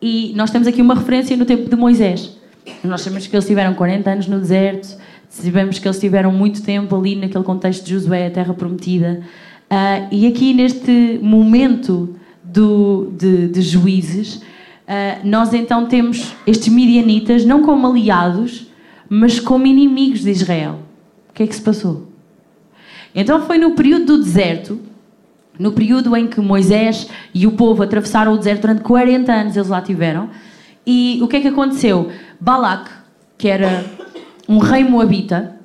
E 0.00 0.32
nós 0.36 0.50
temos 0.50 0.68
aqui 0.68 0.80
uma 0.80 0.94
referência 0.94 1.36
no 1.36 1.44
tempo 1.44 1.68
de 1.68 1.76
Moisés. 1.76 2.36
Nós 2.84 3.00
sabemos 3.00 3.26
que 3.26 3.34
eles 3.34 3.46
tiveram 3.46 3.74
40 3.74 4.10
anos 4.10 4.26
no 4.26 4.38
deserto, 4.38 4.96
sabemos 5.28 5.78
que 5.78 5.86
eles 5.86 5.98
tiveram 5.98 6.30
muito 6.32 6.62
tempo 6.62 6.94
ali 6.96 7.16
naquele 7.16 7.44
contexto 7.44 7.84
de 7.84 7.92
Josué, 7.92 8.26
a 8.26 8.30
terra 8.30 8.54
prometida. 8.54 9.22
Uh, 9.70 10.08
e 10.10 10.26
aqui 10.26 10.54
neste 10.54 11.18
momento 11.22 12.16
do, 12.42 13.12
de, 13.16 13.48
de 13.48 13.60
juízes, 13.60 14.36
uh, 14.36 14.42
nós 15.24 15.52
então 15.52 15.86
temos 15.86 16.34
estes 16.46 16.68
midianitas 16.68 17.44
não 17.44 17.62
como 17.62 17.86
aliados, 17.86 18.66
mas 19.08 19.40
como 19.40 19.66
inimigos 19.66 20.20
de 20.20 20.30
Israel. 20.30 20.80
O 21.30 21.32
que 21.32 21.42
é 21.42 21.46
que 21.46 21.54
se 21.54 21.62
passou? 21.62 22.08
Então 23.14 23.44
foi 23.46 23.58
no 23.58 23.72
período 23.72 24.06
do 24.06 24.22
deserto 24.22 24.80
no 25.58 25.72
período 25.72 26.14
em 26.16 26.26
que 26.26 26.40
Moisés 26.40 27.08
e 27.34 27.46
o 27.46 27.52
povo 27.52 27.82
atravessaram 27.82 28.32
o 28.32 28.38
deserto 28.38 28.62
durante 28.62 28.82
40 28.82 29.32
anos, 29.32 29.56
eles 29.56 29.68
lá 29.68 29.80
tiveram. 29.80 30.30
E 30.86 31.18
o 31.22 31.28
que 31.28 31.36
é 31.36 31.40
que 31.40 31.48
aconteceu? 31.48 32.10
Balac, 32.40 32.90
que 33.36 33.48
era 33.48 33.84
um 34.48 34.58
rei 34.58 34.84
moabita, 34.84 35.56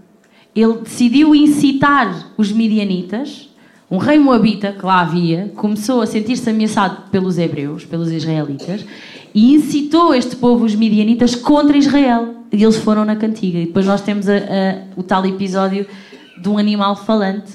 ele 0.56 0.80
decidiu 0.80 1.34
incitar 1.34 2.32
os 2.38 2.52
midianitas. 2.52 3.50
Um 3.90 3.98
rei 3.98 4.18
moabita 4.18 4.72
que 4.72 4.86
lá 4.86 5.02
havia 5.02 5.52
começou 5.56 6.02
a 6.02 6.06
sentir-se 6.06 6.50
ameaçado 6.50 7.10
pelos 7.12 7.38
hebreus, 7.38 7.86
pelos 7.86 8.12
israelitas, 8.12 8.86
e 9.34 9.54
incitou 9.54 10.14
este 10.14 10.36
povo, 10.36 10.66
os 10.66 10.76
midianitas, 10.76 11.36
contra 11.36 11.78
Israel. 11.78 12.36
E 12.52 12.64
eles 12.64 12.76
foram 12.78 13.06
na 13.06 13.16
cantiga. 13.16 13.60
E 13.60 13.66
depois 13.68 13.86
nós 13.86 14.02
temos 14.02 14.28
a, 14.28 14.36
a, 14.36 14.40
o 14.96 15.04
tal 15.04 15.26
episódio 15.26 15.88
de 16.40 16.50
um 16.50 16.58
animal 16.58 16.96
falante, 16.96 17.54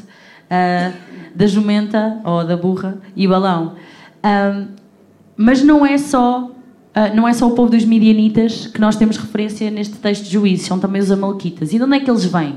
a, 0.51 0.93
da 1.39 1.47
jumenta 1.47 2.21
ou 2.25 2.45
da 2.45 2.57
burra 2.57 2.99
e 3.15 3.29
balão. 3.29 3.77
mas 5.37 5.63
não 5.63 5.87
é 5.87 5.97
só 5.97 6.51
não 7.15 7.29
é 7.29 7.33
só 7.33 7.47
o 7.47 7.53
povo 7.53 7.71
dos 7.71 7.85
midianitas 7.85 8.67
que 8.67 8.81
nós 8.81 8.97
temos 8.97 9.17
referência 9.17 9.71
neste 9.71 9.95
texto 9.99 10.25
de 10.25 10.31
juízes, 10.31 10.67
são 10.67 10.81
também 10.81 11.01
os 11.01 11.13
amalequitas. 11.13 11.73
E 11.73 11.79
de 11.79 11.85
onde 11.85 11.97
é 11.97 12.01
que 12.01 12.11
eles 12.11 12.25
vêm? 12.25 12.57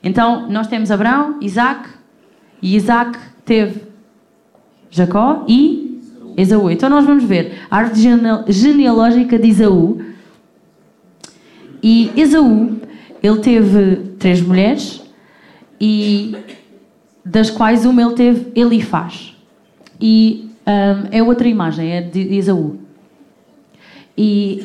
Então, 0.00 0.48
nós 0.48 0.68
temos 0.68 0.92
Abraão, 0.92 1.38
Isaac, 1.40 1.88
e 2.62 2.76
Isaac 2.76 3.18
teve 3.44 3.82
Jacó 4.88 5.44
e 5.48 6.00
Esaú. 6.36 6.70
Então, 6.70 6.88
nós 6.88 7.04
vamos 7.04 7.24
ver 7.24 7.58
a 7.68 7.78
árvore 7.78 8.00
genealógica 8.46 9.36
de 9.36 9.48
Esaú. 9.48 10.00
E 11.82 12.12
Esaú, 12.16 12.76
ele 13.20 13.38
teve 13.40 13.96
três 14.16 14.40
mulheres, 14.40 15.02
e 15.80 16.36
das 17.26 17.50
quais 17.50 17.84
uma 17.84 18.00
ele 18.00 18.14
teve 18.14 18.52
Elifaz. 18.54 19.36
E 20.00 20.48
um, 20.64 21.08
é 21.10 21.22
outra 21.22 21.48
imagem, 21.48 21.90
é 21.90 22.00
de 22.00 22.36
Esaú. 22.36 22.78
E 24.16 24.64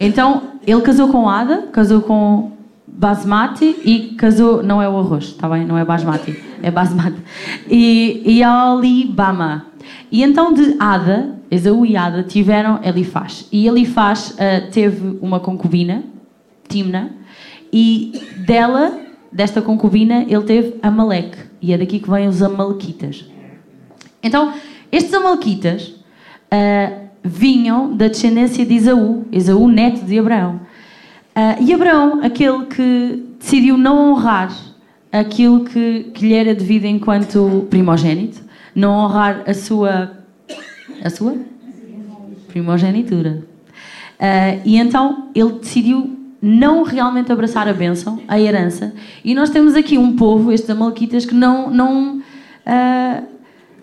então 0.00 0.42
ele 0.66 0.80
casou 0.80 1.08
com 1.08 1.28
Ada, 1.28 1.68
casou 1.72 2.00
com 2.02 2.50
basmati 2.86 3.76
e 3.84 4.14
casou. 4.18 4.62
Não 4.62 4.82
é 4.82 4.88
o 4.88 4.98
arroz, 4.98 5.26
está 5.26 5.48
bem? 5.48 5.64
Não 5.64 5.78
é 5.78 5.84
basmati, 5.84 6.36
é 6.62 6.70
basmati. 6.70 7.18
E, 7.70 8.22
e 8.26 8.42
Alibama. 8.42 9.66
E 10.10 10.24
então 10.24 10.52
de 10.52 10.76
Ada, 10.80 11.36
Esaú 11.48 11.86
e 11.86 11.96
Ada 11.96 12.24
tiveram 12.24 12.80
Elifaz. 12.82 13.46
E 13.52 13.68
Elifaz 13.68 14.30
uh, 14.30 14.70
teve 14.72 15.18
uma 15.22 15.38
concubina, 15.38 16.02
Timna, 16.68 17.12
e 17.72 18.12
dela, 18.44 19.05
desta 19.32 19.60
concubina, 19.62 20.22
ele 20.22 20.42
teve 20.42 20.74
Amaleque. 20.82 21.38
E 21.60 21.72
é 21.72 21.78
daqui 21.78 21.98
que 21.98 22.10
vêm 22.10 22.28
os 22.28 22.42
Amalequitas. 22.42 23.24
Então, 24.22 24.52
estes 24.90 25.12
Amalequitas 25.12 25.88
uh, 25.88 27.06
vinham 27.22 27.96
da 27.96 28.08
descendência 28.08 28.64
de 28.64 28.74
Esaú, 28.74 29.26
Esaú, 29.32 29.68
neto 29.68 30.04
de 30.04 30.18
Abraão. 30.18 30.60
Uh, 31.36 31.62
e 31.62 31.72
Abraão, 31.74 32.20
aquele 32.22 32.66
que 32.66 33.24
decidiu 33.38 33.76
não 33.76 34.12
honrar 34.12 34.56
aquilo 35.12 35.64
que, 35.64 36.10
que 36.14 36.26
lhe 36.26 36.34
era 36.34 36.54
devido 36.54 36.84
enquanto 36.84 37.66
primogênito, 37.70 38.42
não 38.74 38.92
honrar 38.92 39.42
a 39.46 39.54
sua 39.54 40.12
a 41.04 41.10
sua 41.10 41.36
primogenitura. 42.48 43.42
Uh, 44.18 44.62
e 44.64 44.78
então 44.78 45.28
ele 45.34 45.52
decidiu 45.52 46.16
não 46.40 46.82
realmente 46.82 47.32
abraçar 47.32 47.68
a 47.68 47.72
bênção, 47.72 48.20
a 48.28 48.38
herança. 48.38 48.94
E 49.24 49.34
nós 49.34 49.50
temos 49.50 49.74
aqui 49.74 49.98
um 49.98 50.16
povo, 50.16 50.52
estes 50.52 50.68
amalequitas, 50.70 51.24
que 51.24 51.34
não, 51.34 51.70
não, 51.70 52.18
uh, 52.18 53.26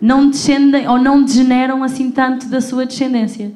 não 0.01 0.29
descendem 0.29 0.87
ou 0.87 0.97
não 0.97 1.23
degeneram 1.23 1.83
assim 1.83 2.11
tanto 2.11 2.47
da 2.47 2.61
sua 2.61 2.85
descendência 2.85 3.51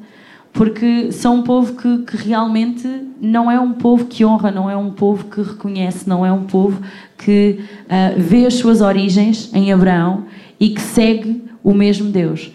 porque 0.52 1.12
são 1.12 1.36
um 1.36 1.42
povo 1.42 1.74
que, 1.74 1.98
que, 1.98 2.16
realmente 2.16 2.88
não 3.20 3.48
é 3.48 3.60
um 3.60 3.72
povo 3.72 4.06
que 4.06 4.24
honra, 4.24 4.50
não 4.50 4.68
é 4.68 4.76
um 4.76 4.90
povo 4.90 5.24
que 5.26 5.40
reconhece, 5.40 6.08
não 6.08 6.26
é 6.26 6.32
um 6.32 6.44
povo 6.44 6.82
que 7.16 7.60
uh, 7.84 8.20
vê 8.20 8.46
as 8.46 8.54
suas 8.54 8.80
origens 8.80 9.52
em 9.54 9.72
Abraão 9.72 10.24
e 10.58 10.70
que 10.70 10.80
segue 10.80 11.44
o 11.62 11.72
mesmo 11.72 12.10
Deus. 12.10 12.46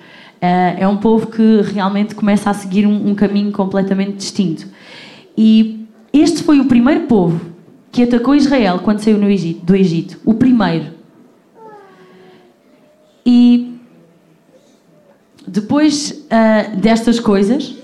Uh, 0.42 0.76
é 0.80 0.88
um 0.88 0.98
povo 0.98 1.28
que 1.28 1.62
realmente 1.74 2.14
começa 2.16 2.50
a 2.50 2.54
seguir 2.54 2.86
um, 2.86 3.12
um, 3.12 3.16
caminho 3.16 3.52
completamente 3.52 4.18
distinto. 4.18 4.68
E 5.38 5.83
este 6.14 6.44
foi 6.44 6.60
o 6.60 6.66
primeiro 6.66 7.08
povo 7.08 7.42
que 7.92 8.04
atacou 8.04 8.36
Israel 8.36 8.80
quando 8.80 9.00
saiu 9.00 9.22
Egito, 9.24 9.66
do 9.66 9.76
Egito. 9.76 10.20
O 10.24 10.34
primeiro. 10.34 10.94
E 13.26 13.78
depois 15.48 16.12
uh, 16.12 16.76
destas 16.78 17.20
coisas, 17.20 17.76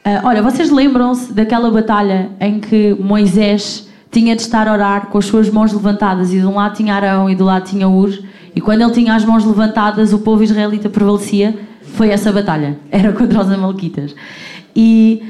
Uh, 0.00 0.26
olha, 0.26 0.42
vocês 0.42 0.70
lembram-se 0.70 1.30
daquela 1.30 1.70
batalha 1.70 2.30
em 2.40 2.58
que 2.58 2.96
Moisés 2.98 3.86
tinha 4.10 4.34
de 4.34 4.40
estar 4.40 4.66
a 4.66 4.72
orar 4.72 5.08
com 5.08 5.18
as 5.18 5.26
suas 5.26 5.50
mãos 5.50 5.74
levantadas 5.74 6.32
e 6.32 6.40
de 6.40 6.46
um 6.46 6.54
lado 6.54 6.74
tinha 6.74 6.94
Arão 6.94 7.28
e 7.28 7.34
do 7.34 7.44
lado 7.44 7.66
tinha 7.66 7.86
Ur 7.86 8.18
e 8.56 8.62
quando 8.62 8.80
ele 8.80 8.92
tinha 8.92 9.14
as 9.14 9.26
mãos 9.26 9.44
levantadas 9.44 10.14
o 10.14 10.20
povo 10.20 10.42
israelita 10.42 10.88
prevalecia? 10.88 11.54
Foi 11.82 12.08
essa 12.08 12.32
batalha. 12.32 12.78
Era 12.90 13.12
contra 13.12 13.42
os 13.42 13.50
amalequitas. 13.50 14.14
E 14.74 15.22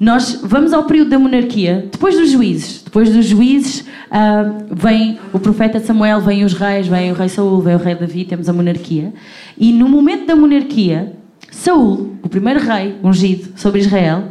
nós 0.00 0.40
vamos 0.42 0.72
ao 0.72 0.84
período 0.84 1.10
da 1.10 1.18
monarquia, 1.18 1.86
depois 1.92 2.16
dos 2.16 2.30
juízes. 2.30 2.82
Depois 2.82 3.12
dos 3.12 3.26
juízes 3.26 3.80
uh, 3.80 4.74
vem 4.74 5.18
o 5.30 5.38
profeta 5.38 5.78
Samuel, 5.78 6.22
vem 6.22 6.42
os 6.42 6.54
reis, 6.54 6.86
vem 6.86 7.12
o 7.12 7.14
rei 7.14 7.28
Saul, 7.28 7.60
vem 7.60 7.74
o 7.74 7.78
rei 7.78 7.94
Davi, 7.94 8.24
temos 8.24 8.48
a 8.48 8.52
monarquia. 8.54 9.12
E 9.58 9.70
no 9.72 9.86
momento 9.90 10.24
da 10.24 10.34
monarquia, 10.34 11.12
Saul, 11.50 12.16
o 12.22 12.30
primeiro 12.30 12.60
rei 12.60 12.96
ungido 13.04 13.52
sobre 13.56 13.80
Israel, 13.80 14.28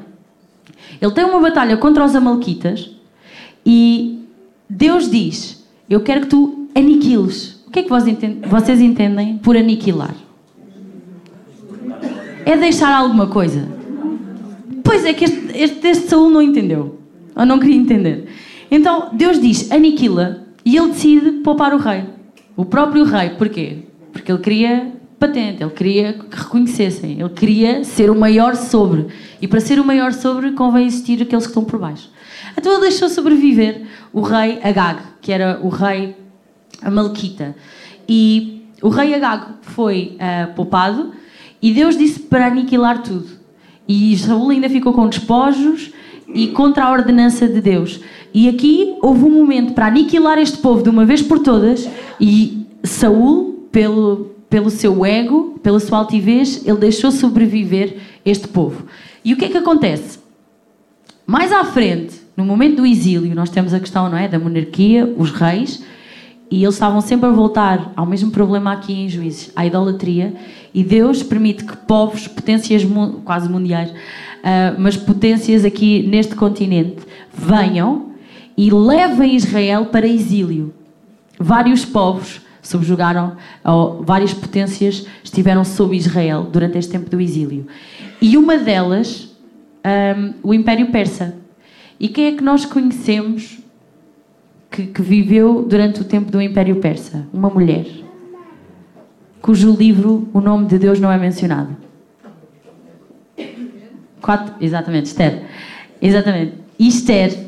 ele 0.99 1.12
tem 1.12 1.23
uma 1.23 1.39
batalha 1.39 1.77
contra 1.77 2.03
os 2.03 2.15
amalequitas 2.15 2.89
e 3.63 4.23
Deus 4.67 5.08
diz: 5.08 5.63
Eu 5.88 6.01
quero 6.01 6.21
que 6.21 6.27
tu 6.27 6.67
aniquiles. 6.73 7.63
O 7.67 7.71
que 7.71 7.79
é 7.79 7.84
que 7.84 7.89
vocês 7.89 8.82
entendem 8.82 9.38
por 9.38 9.55
aniquilar? 9.55 10.15
É 12.43 12.58
deixar 12.58 12.91
alguma 12.91 13.27
coisa. 13.27 13.79
Pois 14.84 15.06
é 15.06 15.13
que 15.13 15.26
este, 15.26 15.58
este, 15.58 15.88
este 15.88 16.08
Saul 16.08 16.30
não 16.30 16.42
entendeu. 16.42 17.00
Ou 17.36 17.46
não 17.46 17.60
queria 17.60 17.78
entender. 17.78 18.28
Então 18.70 19.10
Deus 19.13 19.39
diz: 19.39 19.72
aniquila. 19.72 20.46
E 20.65 20.78
ele 20.78 20.89
decide 20.89 21.32
poupar 21.44 21.74
o 21.74 21.78
rei. 21.78 22.04
O 22.56 22.65
próprio 22.65 23.04
rei. 23.04 23.32
Porquê? 23.32 23.80
Porque 24.12 24.32
ele 24.32 24.42
queria 24.42 25.00
patente, 25.20 25.62
ele 25.62 25.72
queria 25.72 26.13
que 26.13 26.36
reconhecessem, 26.36 27.20
ele 27.20 27.30
queria 27.30 27.84
ser 27.84 28.10
o 28.10 28.15
maior 28.15 28.56
sobre. 28.56 29.08
E 29.42 29.48
para 29.48 29.60
ser 29.60 29.80
o 29.80 29.86
maior 29.86 30.13
sobre 30.13 30.52
convém 30.54 30.88
existir 30.88 31.22
aqueles 31.22 31.46
que 31.46 31.52
estão 31.52 31.65
por 31.65 31.80
baixo. 31.80 32.10
Então 32.58 32.72
ele 32.72 32.82
deixou 32.82 33.10
sobreviver 33.10 33.84
o 34.13 34.22
rei 34.22 34.60
Agag, 34.63 35.02
que 35.22 35.32
era 35.32 35.60
o 35.62 35.70
rei 35.70 36.15
Amalequita. 36.82 37.56
E 38.08 38.65
o 38.82 38.89
rei 38.89 39.13
Agag 39.13 39.56
foi 39.62 40.18
uh, 40.18 40.54
poupado 40.54 41.12
e 41.62 41.74
Deus 41.74 41.98
disse 41.98 42.22
para 42.22 42.48
aniquilar 42.48 43.04
tudo. 43.04 43.38
E 43.89 44.15
Saul 44.19 44.52
ainda 44.52 44.69
ficou 44.69 44.93
com 44.93 45.10
despojos 45.10 45.91
e 46.28 46.49
contra 46.49 46.84
a 46.84 46.91
ordenança 46.91 47.47
de 47.47 47.60
Deus. 47.60 47.99
E 48.32 48.47
aqui 48.47 48.95
houve 49.02 49.25
um 49.25 49.32
momento 49.32 49.73
para 49.73 49.88
aniquilar 49.88 50.38
este 50.38 50.60
povo 50.60 50.84
de 50.84 50.89
uma 50.89 51.06
vez 51.06 51.23
por 51.23 51.39
todas 51.39 51.89
e 52.21 52.67
Saul, 52.84 53.67
pelo, 53.71 54.36
pelo 54.47 54.69
seu 54.69 55.04
ego, 55.04 55.60
pela 55.63 55.80
sua 55.80 55.97
altivez, 55.97 56.63
ele 56.67 56.78
deixou 56.78 57.10
sobreviver 57.10 57.97
este 58.23 58.47
povo. 58.47 58.86
E 59.25 59.34
o 59.34 59.38
que 59.38 59.45
é 59.45 59.49
que 59.49 59.58
acontece? 59.58 60.19
Mais 61.25 61.52
à 61.52 61.63
frente, 61.63 62.21
no 62.38 62.45
momento 62.45 62.78
do 62.78 62.86
exílio, 62.86 63.34
nós 63.34 63.49
temos 63.49 63.73
a 63.73 63.80
questão 63.80 64.08
não 64.08 64.17
é, 64.17 64.28
da 64.28 64.38
monarquia, 64.38 65.12
os 65.17 65.32
reis, 65.32 65.84
e 66.52 66.64
eles 66.64 66.76
estavam 66.76 67.00
sempre 67.02 67.28
a 67.28 67.32
voltar 67.32 67.94
ao 67.96 68.06
mesmo 68.06 68.32
problema 68.32 68.74
aqui 68.74 68.94
em 68.94 69.10
Juízes, 69.10 69.52
à 69.56 69.66
idolatria, 69.66 70.34
e 70.74 70.84
Deus 70.84 71.22
permite 71.22 71.64
que 71.64 71.78
povos, 71.78 72.28
potências 72.28 72.84
quase 73.24 73.48
mundiais, 73.50 73.92
uh, 73.92 74.76
mas 74.80 74.98
potências 74.98 75.64
aqui 75.64 76.04
neste 76.04 76.36
continente, 76.36 76.98
venham 77.34 78.10
e 78.58 78.72
levem 78.72 79.36
Israel 79.36 79.86
para 79.86 80.08
exílio. 80.08 80.74
Vários 81.40 81.86
povos 81.86 82.42
subjugaram, 82.62 83.38
várias 84.02 84.34
potências 84.34 85.06
estiveram 85.24 85.64
sob 85.64 85.96
Israel 85.96 86.48
durante 86.52 86.78
este 86.78 86.92
tempo 86.92 87.10
do 87.10 87.22
exílio. 87.22 87.66
E 88.22 88.38
uma 88.38 88.58
delas, 88.58 89.30
um, 90.18 90.34
o 90.44 90.54
Império 90.54 90.88
Persa. 90.88 91.38
E 92.00 92.10
quem 92.10 92.26
é 92.26 92.32
que 92.34 92.44
nós 92.44 92.66
conhecemos 92.66 93.59
que, 94.69 94.88
que 94.88 95.01
viveu 95.01 95.63
durante 95.67 96.01
o 96.01 96.03
tempo 96.03 96.32
do 96.32 96.41
Império 96.41 96.77
Persa? 96.77 97.27
Uma 97.34 97.49
mulher, 97.49 97.86
cujo 99.41 99.75
livro 99.75 100.27
o 100.34 100.39
nome 100.39 100.67
de 100.67 100.77
Deus 100.77 100.99
não 100.99 101.12
é 101.12 101.17
mencionado. 101.17 101.75
Quatro, 104.21 104.53
exatamente, 104.62 105.08
Esther. 105.08 105.43
Exatamente. 106.01 106.53
E 106.77 106.88
Esther, 106.88 107.47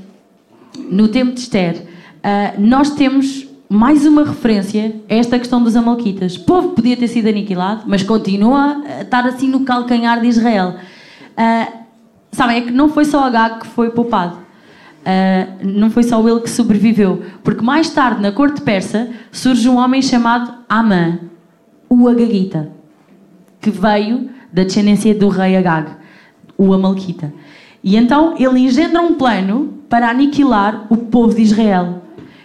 no 0.89 1.07
tempo 1.09 1.33
de 1.33 1.41
Esther, 1.41 1.75
uh, 1.75 2.59
nós 2.59 2.91
temos 2.91 3.47
mais 3.69 4.05
uma 4.05 4.25
referência 4.25 4.95
a 5.09 5.15
esta 5.15 5.39
questão 5.39 5.63
dos 5.63 5.75
Amalquitas. 5.75 6.35
O 6.35 6.43
povo 6.43 6.69
podia 6.69 6.97
ter 6.97 7.07
sido 7.07 7.27
aniquilado, 7.29 7.83
mas 7.87 8.03
continua 8.03 8.83
a 8.85 9.01
estar 9.01 9.25
assim 9.25 9.47
no 9.47 9.61
calcanhar 9.61 10.19
de 10.19 10.27
Israel. 10.27 10.75
Uh, 11.31 11.81
sabem, 12.31 12.57
é 12.57 12.61
que 12.61 12.71
não 12.71 12.89
foi 12.89 13.05
só 13.05 13.23
Agag 13.23 13.61
que 13.61 13.67
foi 13.67 13.91
poupado. 13.91 14.40
Uh, 15.01 15.67
não 15.67 15.89
foi 15.89 16.03
só 16.03 16.25
ele 16.27 16.41
que 16.41 16.49
sobreviveu, 16.49 17.21
porque 17.43 17.63
mais 17.63 17.89
tarde, 17.89 18.21
na 18.21 18.31
corte 18.31 18.61
persa, 18.61 19.09
surge 19.31 19.67
um 19.67 19.77
homem 19.77 20.01
chamado 20.01 20.53
Amã, 20.69 21.19
o 21.89 22.07
Agagita, 22.07 22.71
que 23.59 23.69
veio 23.69 24.29
da 24.51 24.63
descendência 24.63 25.13
do 25.13 25.29
rei 25.29 25.55
Agag, 25.55 25.91
o 26.57 26.73
Amalquita. 26.73 27.33
E 27.83 27.95
então 27.95 28.35
ele 28.37 28.59
engendra 28.59 29.01
um 29.01 29.15
plano 29.15 29.79
para 29.89 30.09
aniquilar 30.09 30.85
o 30.89 30.97
povo 30.97 31.35
de 31.35 31.41
Israel. 31.41 32.01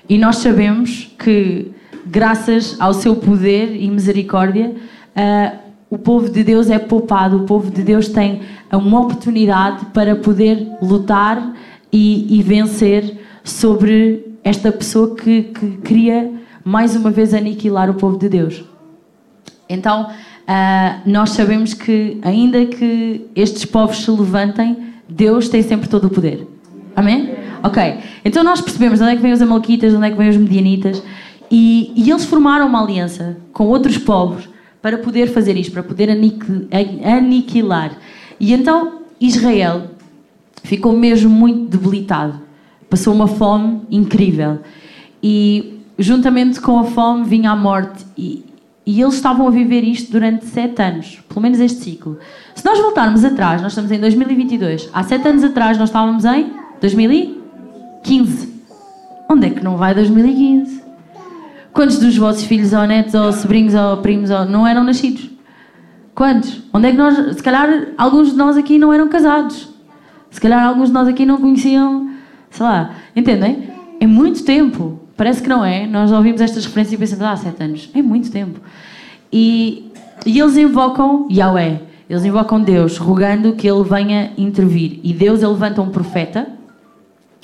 E 0.09 0.17
nós 0.19 0.37
sabemos 0.37 1.15
que, 1.19 1.73
graças 2.07 2.77
ao 2.81 2.95
seu 2.95 3.17
poder 3.17 3.77
e 3.77 3.91
misericórdia, 3.91 4.75
uh, 5.15 5.67
o 5.89 5.99
povo 5.99 6.29
de 6.29 6.43
Deus 6.43 6.71
é 6.71 6.79
poupado, 6.79 7.37
o 7.37 7.45
povo 7.45 7.71
de 7.71 7.83
Deus 7.83 8.09
tem 8.09 8.41
uma 8.73 9.01
oportunidade 9.01 9.87
para 9.87 10.17
poder 10.17 10.69
lutar 10.83 11.55
e, 11.93 12.39
e 12.39 12.43
vencer 12.43 13.19
sobre 13.45 14.37
esta 14.43 14.71
pessoa 14.71 15.15
que, 15.15 15.43
que, 15.43 15.79
queria 15.79 16.31
mais 16.65 16.97
uma 16.97 17.11
vez 17.11 17.33
aniquilar 17.33 17.91
o 17.91 17.95
povo 17.95 18.19
de 18.19 18.29
Deus. 18.29 18.65
Então, 19.69 20.09
uh, 20.09 21.01
nós 21.05 21.31
sabemos 21.31 21.75
que, 21.75 22.19
ainda 22.23 22.65
que 22.67 23.27
estes 23.35 23.65
povos 23.65 24.05
se 24.05 24.11
levantem, 24.11 24.77
Deus 25.09 25.49
tem 25.49 25.63
sempre 25.63 25.89
todo 25.89 26.07
o 26.07 26.11
poder. 26.11 26.47
Amém? 26.95 27.35
Ok. 27.63 27.99
Então 28.25 28.43
nós 28.43 28.61
percebemos 28.61 28.99
de 28.99 29.05
onde 29.05 29.15
é 29.15 29.17
que 29.17 29.23
vêm 29.23 29.33
os 29.33 29.43
Amalequitas, 29.43 29.91
de 29.91 29.97
onde 29.97 30.07
é 30.07 30.11
que 30.11 30.17
vêm 30.17 30.29
os 30.29 30.37
Medianitas, 30.37 31.03
e, 31.51 31.93
e 31.97 32.11
eles 32.11 32.25
formaram 32.25 32.67
uma 32.67 32.83
aliança 32.83 33.37
com 33.53 33.67
outros 33.67 33.99
povos 33.99 34.49
para 34.81 34.99
poder 34.99 35.29
fazer 35.29 35.57
isto, 35.57 35.73
para 35.73 35.83
poder 35.83 36.09
aniquilar. 36.11 37.99
E 38.39 38.53
então 38.53 39.01
Israel 39.21 39.96
ficou 40.67 40.93
mesmo 40.93 41.31
muito 41.31 41.77
debilitado. 41.77 42.41
Passou 42.91 43.15
uma 43.15 43.27
fome 43.27 43.83
incrível. 43.91 44.59
E 45.23 45.81
juntamente 45.99 46.61
com 46.61 46.79
a 46.79 46.85
fome 46.85 47.25
vinha 47.25 47.53
a 47.53 47.57
morte. 47.57 48.05
E, 48.19 48.45
e 48.85 49.01
eles 49.01 49.15
estavam 49.15 49.47
a 49.47 49.51
viver 49.51 49.83
isto 49.83 50.13
durante 50.13 50.45
sete 50.45 50.83
anos, 50.83 51.21
pelo 51.29 51.41
menos 51.41 51.59
este 51.59 51.83
ciclo. 51.83 52.19
Se 52.55 52.65
nós 52.65 52.79
voltarmos 52.79 53.25
atrás, 53.25 53.63
nós 53.63 53.73
estamos 53.73 53.91
em 53.91 53.99
2022. 53.99 54.91
Há 54.93 55.03
sete 55.03 55.27
anos 55.29 55.43
atrás 55.45 55.79
nós 55.79 55.89
estávamos 55.89 56.25
em 56.25 56.53
2015. 56.81 58.55
Onde 59.29 59.47
é 59.47 59.51
que 59.51 59.65
não 59.65 59.77
vai 59.77 59.95
2015? 59.95 60.83
Quantos 61.73 61.99
dos 61.99 62.17
vossos 62.17 62.45
filhos 62.45 62.73
ou 62.73 62.87
netos 62.87 63.15
ou 63.15 63.33
sobrinhos 63.33 63.75
ou 63.75 63.99
primos 63.99 64.31
ou 64.31 64.45
não 64.45 64.67
eram 64.67 64.85
nascidos? 64.85 65.31
Quantos? 66.15 66.63
Onde 66.73 66.89
é 66.89 66.91
que 66.93 66.97
nós. 66.97 67.37
Se 67.37 67.43
calhar 67.43 67.89
alguns 67.99 68.31
de 68.31 68.37
nós 68.37 68.57
aqui 68.57 68.79
não 68.79 68.93
eram 68.93 69.09
casados. 69.09 69.76
Se 70.31 70.41
calhar 70.41 70.65
alguns 70.65 70.89
de 70.89 70.95
nós 70.95 71.09
aqui 71.09 71.25
não 71.25 71.41
conheciam. 71.41 72.11
Sei 72.51 72.65
lá. 72.65 72.95
Entendem? 73.15 73.71
É 74.01 74.07
muito 74.07 74.45
tempo. 74.45 75.01
Parece 75.17 75.43
que 75.43 75.49
não 75.49 75.65
é. 75.65 75.87
Nós 75.87 76.13
ouvimos 76.13 76.41
estas 76.41 76.65
referências 76.67 76.95
e 76.95 76.97
pensamos, 76.99 77.25
ah, 77.25 77.37
sete 77.37 77.63
anos. 77.63 77.91
É 77.95 78.03
muito 78.03 78.31
tempo. 78.31 78.61
E, 79.33 79.91
e 80.25 80.39
eles 80.39 80.57
invocam 80.57 81.27
Yahweh. 81.31 81.81
Eles 82.09 82.25
invocam 82.25 82.61
Deus, 82.61 82.99
rogando 82.99 83.55
que 83.55 83.69
ele 83.69 83.83
venha 83.83 84.33
intervir. 84.39 85.01
E 85.03 85.13
Deus 85.13 85.41
levanta 85.41 85.83
um 85.83 85.91
profeta. 85.91 86.47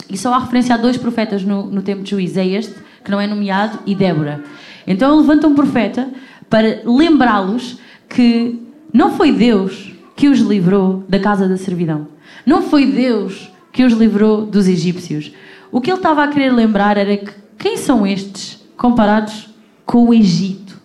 E 0.08 0.16
só 0.16 0.32
há 0.34 0.38
referência 0.38 0.74
a 0.74 0.78
dois 0.78 0.96
profetas 0.96 1.42
no, 1.42 1.66
no 1.66 1.82
tempo 1.82 2.02
de 2.02 2.10
juízo. 2.10 2.38
É 2.38 2.46
este 2.46 2.74
que 3.02 3.10
não 3.10 3.20
é 3.20 3.26
nomeado, 3.26 3.80
e 3.86 3.94
Débora. 3.94 4.42
Então 4.86 5.12
ele 5.12 5.22
levanta 5.22 5.46
um 5.46 5.54
profeta 5.54 6.08
para 6.48 6.82
lembrá-los 6.84 7.78
que 8.08 8.60
não 8.92 9.12
foi 9.12 9.32
Deus 9.32 9.92
que 10.14 10.28
os 10.28 10.40
livrou 10.40 11.04
da 11.08 11.18
casa 11.18 11.48
da 11.48 11.56
servidão. 11.56 12.06
Não 12.44 12.62
foi 12.62 12.86
Deus 12.86 13.50
que 13.72 13.84
os 13.84 13.92
livrou 13.92 14.44
dos 14.44 14.68
egípcios. 14.68 15.32
O 15.70 15.80
que 15.80 15.90
ele 15.90 15.98
estava 15.98 16.22
a 16.22 16.28
querer 16.28 16.52
lembrar 16.52 16.96
era 16.96 17.16
que 17.16 17.32
quem 17.58 17.76
são 17.76 18.06
estes 18.06 18.62
comparados 18.76 19.48
com 19.86 20.08
o 20.08 20.14
Egito? 20.14 20.80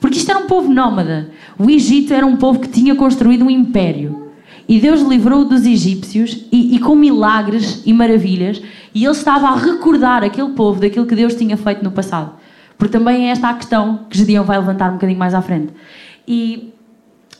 Porque 0.00 0.18
isto 0.18 0.30
era 0.30 0.38
um 0.38 0.46
povo 0.46 0.72
nómada. 0.72 1.30
O 1.58 1.68
Egito 1.68 2.14
era 2.14 2.24
um 2.24 2.36
povo 2.36 2.60
que 2.60 2.68
tinha 2.68 2.94
construído 2.94 3.44
um 3.44 3.50
império. 3.50 4.30
E 4.68 4.78
Deus 4.78 5.00
livrou 5.00 5.44
dos 5.44 5.66
egípcios 5.66 6.46
e, 6.52 6.76
e, 6.76 6.78
com 6.78 6.94
milagres 6.94 7.82
e 7.84 7.92
maravilhas, 7.92 8.62
e 8.94 9.04
ele 9.04 9.12
estava 9.12 9.48
a 9.48 9.56
recordar 9.56 10.22
aquele 10.22 10.50
povo 10.50 10.80
daquilo 10.80 11.06
que 11.06 11.16
Deus 11.16 11.34
tinha 11.34 11.56
feito 11.56 11.82
no 11.82 11.90
passado. 11.90 12.34
Porque 12.78 12.96
também 12.96 13.26
é 13.26 13.32
esta 13.32 13.48
a 13.48 13.54
questão 13.54 14.06
que 14.08 14.16
Gedeão 14.16 14.44
vai 14.44 14.58
levantar 14.58 14.90
um 14.90 14.94
bocadinho 14.94 15.18
mais 15.18 15.34
à 15.34 15.42
frente. 15.42 15.72
E 16.26 16.72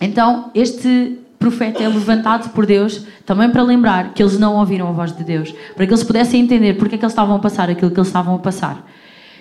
então 0.01 0.51
este 0.55 1.19
profeta 1.41 1.83
é 1.83 1.89
levantado 1.89 2.51
por 2.51 2.67
Deus 2.67 3.07
também 3.25 3.49
para 3.51 3.63
lembrar 3.63 4.13
que 4.13 4.23
eles 4.23 4.39
não 4.39 4.57
ouviram 4.57 4.87
a 4.87 4.93
voz 4.93 5.11
de 5.11 5.25
Deus, 5.25 5.53
para 5.75 5.87
que 5.87 5.93
eles 5.93 6.05
pudessem 6.05 6.43
entender 6.43 6.75
porque 6.75 6.97
é 6.97 6.99
que 6.99 7.05
eles 7.05 7.13
estavam 7.13 7.35
a 7.35 7.39
passar 7.39 7.71
aquilo 7.71 7.91
que 7.91 7.99
eles 7.99 8.09
estavam 8.09 8.35
a 8.35 8.39
passar. 8.39 8.87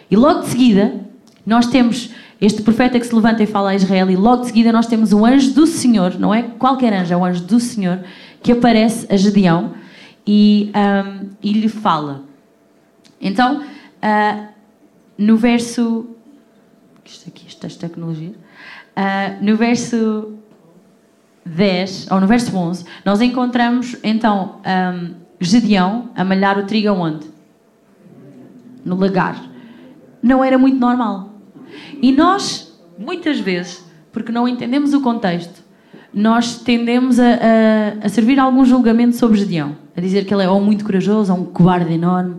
E 0.09 0.15
logo 0.15 0.39
de 0.39 0.47
seguida, 0.47 0.95
nós 1.45 1.67
temos 1.67 2.11
este 2.39 2.61
profeta 2.61 2.97
que 2.97 3.05
se 3.05 3.13
levanta 3.13 3.43
e 3.43 3.45
fala 3.45 3.71
a 3.71 3.75
Israel, 3.75 4.09
e 4.09 4.15
logo 4.15 4.43
de 4.43 4.47
seguida 4.47 4.71
nós 4.71 4.87
temos 4.87 5.11
o 5.11 5.25
anjo 5.25 5.53
do 5.53 5.67
Senhor, 5.67 6.17
não 6.17 6.33
é 6.33 6.43
qualquer 6.43 6.93
anjo, 6.93 7.13
é 7.13 7.17
o 7.17 7.25
anjo 7.25 7.43
do 7.43 7.59
Senhor, 7.59 7.99
que 8.41 8.53
aparece 8.53 9.05
a 9.13 9.17
Gedeão 9.17 9.73
e, 10.25 10.71
um, 10.73 11.29
e 11.43 11.51
lhe 11.51 11.67
fala. 11.67 12.23
Então, 13.19 13.59
uh, 13.61 14.47
no 15.17 15.35
verso. 15.35 16.07
Isto 17.03 17.27
aqui, 17.27 17.45
esta 17.45 17.67
tecnologia. 17.67 18.31
Uh, 18.95 19.43
no 19.43 19.57
verso 19.57 20.38
10, 21.45 22.11
ou 22.11 22.19
no 22.19 22.27
verso 22.27 22.55
11, 22.55 22.85
nós 23.05 23.21
encontramos 23.21 23.95
então 24.03 24.61
um, 24.65 25.15
Gedeão 25.39 26.09
a 26.15 26.23
malhar 26.23 26.59
o 26.59 26.65
trigo 26.65 26.89
onde? 26.89 27.27
No 28.83 28.95
lagar. 28.95 29.41
Não 30.21 30.43
era 30.43 30.57
muito 30.57 30.77
normal. 30.77 31.33
E 32.01 32.11
nós, 32.11 32.77
muitas 32.97 33.39
vezes, 33.39 33.85
porque 34.11 34.31
não 34.31 34.47
entendemos 34.47 34.93
o 34.93 35.01
contexto, 35.01 35.63
nós 36.13 36.59
tendemos 36.59 37.19
a, 37.19 37.23
a, 37.23 38.05
a 38.05 38.09
servir 38.09 38.39
algum 38.39 38.65
julgamento 38.65 39.15
sobre 39.15 39.37
Gedeão, 39.37 39.75
a 39.95 40.01
dizer 40.01 40.25
que 40.25 40.33
ele 40.33 40.43
é 40.43 40.49
ou 40.49 40.59
muito 40.59 40.83
corajoso 40.83 41.31
ou 41.31 41.39
um 41.39 41.45
cobarde 41.45 41.93
enorme. 41.93 42.37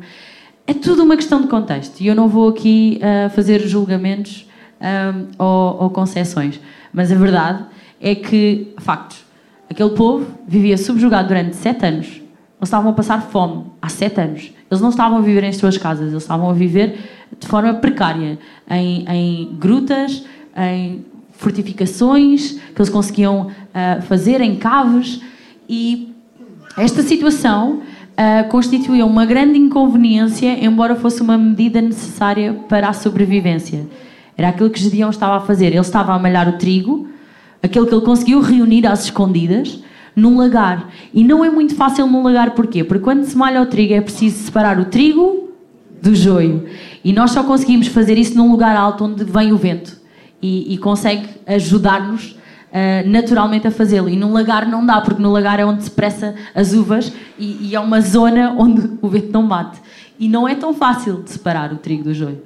É 0.67 0.75
tudo 0.75 1.05
uma 1.05 1.17
questão 1.17 1.41
de 1.41 1.49
contexto 1.49 2.01
e 2.01 2.07
eu 2.07 2.15
não 2.15 2.29
vou 2.29 2.49
aqui 2.49 3.01
uh, 3.01 3.31
fazer 3.31 3.61
julgamentos 3.67 4.49
um, 4.81 5.27
ou, 5.39 5.83
ou 5.83 5.91
concessões, 5.91 6.61
mas 6.93 7.11
a 7.11 7.15
verdade 7.15 7.65
é 8.01 8.15
que, 8.15 8.73
factos, 8.79 9.25
aquele 9.69 9.91
povo 9.91 10.27
vivia 10.47 10.79
subjugado 10.79 11.29
durante 11.29 11.55
sete 11.57 11.85
anos. 11.85 12.07
Eles 12.07 12.69
estavam 12.69 12.91
a 12.91 12.95
passar 12.95 13.23
fome 13.23 13.65
há 13.81 13.89
sete 13.89 14.21
anos. 14.21 14.53
Eles 14.71 14.81
não 14.81 14.91
estavam 14.91 15.19
a 15.19 15.21
viver 15.21 15.45
em 15.45 15.53
suas 15.53 15.77
casas, 15.77 16.11
eles 16.11 16.23
estavam 16.23 16.49
a 16.49 16.53
viver 16.53 16.99
de 17.39 17.47
forma 17.47 17.75
precária, 17.75 18.39
em, 18.69 19.05
em 19.09 19.57
grutas, 19.59 20.25
em 20.57 21.05
fortificações 21.33 22.53
que 22.53 22.81
eles 22.81 22.91
conseguiam 22.91 23.47
uh, 23.47 24.03
fazer, 24.03 24.41
em 24.41 24.57
caves. 24.57 25.23
E 25.69 26.15
esta 26.77 27.03
situação 27.03 27.81
uh, 27.81 28.49
constituía 28.49 29.07
uma 29.07 29.25
grande 29.25 29.59
inconveniência, 29.59 30.63
embora 30.65 30.95
fosse 30.97 31.23
uma 31.23 31.39
medida 31.39 31.81
necessária 31.81 32.53
para 32.69 32.89
a 32.89 32.93
sobrevivência. 32.93 33.87
Era 34.37 34.49
aquilo 34.49 34.71
que 34.71 34.81
Gedeão 34.81 35.11
estava 35.11 35.37
a 35.37 35.41
fazer. 35.41 35.67
Ele 35.67 35.79
estava 35.79 36.13
a 36.13 36.19
malhar 36.19 36.49
o 36.49 36.59
trigo, 36.59 37.09
aquele 37.63 37.87
que 37.87 37.95
ele 37.95 38.05
conseguiu 38.05 38.41
reunir 38.41 38.87
às 38.87 39.05
escondidas, 39.05 39.83
num 40.15 40.37
lagar. 40.37 40.89
E 41.15 41.23
não 41.23 41.45
é 41.45 41.51
muito 41.51 41.75
fácil 41.75 42.07
num 42.07 42.23
lagar, 42.23 42.53
porquê? 42.53 42.83
Porque 42.85 43.03
quando 43.03 43.25
se 43.25 43.37
malha 43.37 43.63
o 43.63 43.67
trigo 43.67 43.95
é 43.95 44.01
preciso 44.01 44.45
separar 44.45 44.79
o 44.79 44.87
trigo 44.87 45.51
do 46.01 46.15
joio. 46.15 46.67
E 47.05 47.13
nós 47.13 47.31
só 47.31 47.43
conseguimos 47.43 47.87
fazer 47.89 48.19
isso 48.19 48.37
num 48.37 48.51
lugar 48.51 48.77
alto 48.77 49.05
onde 49.05 49.25
vem 49.25 49.53
o 49.53 49.57
vento 49.57 49.99
e, 50.43 50.75
e 50.75 50.79
consegue 50.79 51.29
ajudar-nos 51.47 52.33
uh, 52.33 53.09
naturalmente 53.09 53.67
a 53.67 53.71
fazê-lo. 53.71 54.09
E 54.09 54.17
num 54.17 54.33
lagar 54.33 54.67
não 54.67 54.85
dá, 54.85 55.01
porque 55.01 55.23
no 55.23 55.31
lagar 55.31 55.61
é 55.61 55.65
onde 55.65 55.85
se 55.85 55.91
pressa 55.91 56.35
as 56.55 56.73
uvas 56.73 57.13
e, 57.39 57.69
e, 57.69 57.75
é 57.75 57.81
uma 57.81 58.01
zona 58.01 58.55
onde 58.59 58.91
o 59.01 59.09
vento 59.09 59.33
não 59.33 59.47
bate. 59.47 59.81
E 60.19 60.29
não 60.29 60.49
é 60.49 60.55
tão 60.55 60.75
fácil 60.75 61.23
de 61.23 61.31
separar 61.31 61.73
o 61.73 61.77
trigo 61.77 62.05
do 62.05 62.15
joio. 62.15 62.43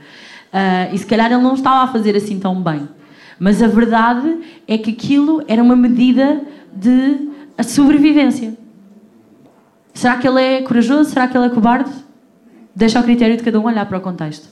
Uh, 0.52 0.94
e 0.94 0.98
se 0.98 1.06
calhar 1.06 1.32
ele 1.32 1.42
não 1.42 1.54
estava 1.54 1.84
a 1.84 1.86
fazer 1.88 2.14
assim 2.16 2.38
tão 2.38 2.60
bem. 2.60 2.88
Mas 3.38 3.62
a 3.62 3.66
verdade 3.66 4.38
é 4.66 4.78
que 4.78 4.90
aquilo 4.90 5.42
era 5.48 5.62
uma 5.62 5.76
medida 5.76 6.42
de 6.72 7.28
sobrevivência. 7.64 8.56
Será 9.92 10.16
que 10.16 10.26
ele 10.26 10.40
é 10.40 10.62
corajoso? 10.62 11.10
Será 11.10 11.28
que 11.28 11.36
ele 11.36 11.46
é 11.46 11.50
cobarde? 11.50 12.04
deixa 12.74 12.98
ao 12.98 13.04
critério 13.04 13.36
de 13.36 13.42
cada 13.42 13.60
um 13.60 13.64
olhar 13.64 13.86
para 13.86 13.98
o 13.98 14.00
contexto. 14.00 14.48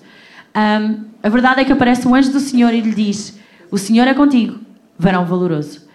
Um, 0.55 1.05
a 1.22 1.28
verdade 1.28 1.62
é 1.62 1.64
que 1.64 1.72
aparece 1.72 2.07
um 2.07 2.14
anjo 2.14 2.30
do 2.30 2.41
Senhor 2.41 2.72
e 2.72 2.80
lhe 2.80 2.95
diz: 2.95 3.39
O 3.70 3.78
Senhor 3.78 4.07
é 4.07 4.14
contigo, 4.14 4.59
varão 4.99 5.24
valoroso. 5.24 5.87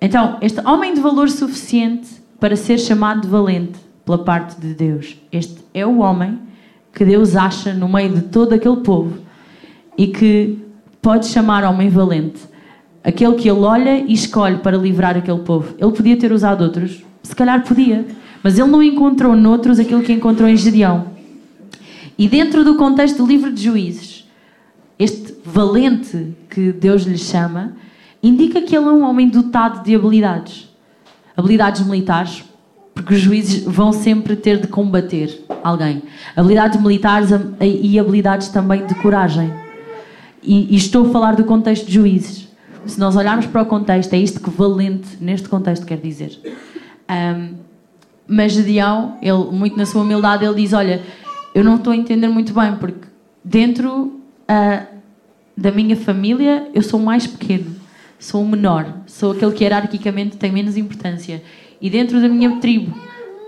Então, 0.00 0.38
este 0.40 0.60
homem 0.66 0.94
de 0.94 1.00
valor 1.00 1.30
suficiente 1.30 2.08
para 2.38 2.56
ser 2.56 2.78
chamado 2.78 3.22
de 3.22 3.28
valente 3.28 3.78
pela 4.04 4.18
parte 4.18 4.60
de 4.60 4.74
Deus. 4.74 5.16
Este 5.30 5.58
é 5.72 5.86
o 5.86 5.98
homem 5.98 6.38
que 6.92 7.04
Deus 7.04 7.36
acha 7.36 7.72
no 7.72 7.88
meio 7.88 8.12
de 8.14 8.22
todo 8.22 8.52
aquele 8.52 8.78
povo 8.78 9.18
e 9.96 10.08
que 10.08 10.58
pode 11.02 11.26
chamar 11.26 11.64
homem 11.64 11.90
valente. 11.90 12.40
Aquele 13.02 13.34
que 13.34 13.50
ele 13.50 13.58
olha 13.58 13.98
e 13.98 14.12
escolhe 14.12 14.58
para 14.58 14.78
livrar 14.78 15.16
aquele 15.16 15.40
povo. 15.40 15.74
Ele 15.76 15.90
podia 15.90 16.16
ter 16.16 16.32
usado 16.32 16.62
outros, 16.62 17.02
se 17.22 17.34
calhar 17.34 17.64
podia, 17.66 18.06
mas 18.42 18.56
ele 18.56 18.70
não 18.70 18.80
encontrou 18.80 19.34
noutros 19.34 19.80
aquilo 19.80 20.02
que 20.02 20.12
encontrou 20.12 20.48
em 20.48 20.56
Gedeão. 20.56 21.06
E 22.16 22.28
dentro 22.28 22.64
do 22.64 22.76
contexto 22.76 23.18
do 23.18 23.26
livro 23.26 23.52
de 23.52 23.64
Juízes, 23.64 24.24
este 24.96 25.34
valente 25.44 26.36
que 26.48 26.70
Deus 26.72 27.02
lhe 27.02 27.18
chama, 27.18 27.72
indica 28.22 28.62
que 28.62 28.76
ele 28.76 28.86
é 28.86 28.92
um 28.92 29.02
homem 29.02 29.28
dotado 29.28 29.82
de 29.82 29.96
habilidades. 29.96 30.68
Habilidades 31.36 31.84
militares, 31.84 32.44
porque 32.94 33.14
os 33.14 33.20
juízes 33.20 33.64
vão 33.64 33.92
sempre 33.92 34.36
ter 34.36 34.60
de 34.60 34.68
combater 34.68 35.44
alguém. 35.64 36.02
Habilidades 36.36 36.80
militares 36.80 37.30
e 37.60 37.98
habilidades 37.98 38.48
também 38.48 38.86
de 38.86 38.94
coragem. 38.96 39.61
E, 40.42 40.74
e, 40.74 40.76
estou 40.76 41.06
a 41.06 41.10
falar 41.10 41.36
do 41.36 41.44
contexto 41.44 41.86
de 41.86 41.92
juízes. 41.92 42.48
Se 42.84 42.98
nós 42.98 43.14
olharmos 43.14 43.46
para 43.46 43.62
o 43.62 43.66
contexto, 43.66 44.12
é 44.12 44.18
isto 44.18 44.40
que 44.40 44.50
valente 44.50 45.08
neste 45.20 45.48
contexto 45.48 45.86
quer 45.86 45.98
dizer. 45.98 46.38
Um, 47.08 47.54
mas 48.26 48.52
Gedeão, 48.52 49.18
ele, 49.22 49.44
muito 49.52 49.76
na 49.76 49.86
sua 49.86 50.02
humildade, 50.02 50.44
ele 50.44 50.54
diz: 50.54 50.72
Olha, 50.72 51.02
eu 51.54 51.62
não 51.62 51.76
estou 51.76 51.92
a 51.92 51.96
entender 51.96 52.28
muito 52.28 52.52
bem, 52.52 52.74
porque 52.76 53.06
dentro 53.44 54.20
uh, 54.50 54.86
da 55.56 55.70
minha 55.70 55.96
família 55.96 56.68
eu 56.74 56.82
sou 56.82 56.98
mais 56.98 57.26
pequeno, 57.26 57.76
sou 58.18 58.42
o 58.42 58.48
menor, 58.48 58.86
sou 59.06 59.32
aquele 59.32 59.52
que 59.52 59.64
hierarquicamente 59.64 60.36
tem 60.36 60.50
menos 60.50 60.76
importância. 60.76 61.42
E 61.80 61.90
dentro 61.90 62.20
da 62.20 62.28
minha 62.28 62.56
tribo, 62.56 62.96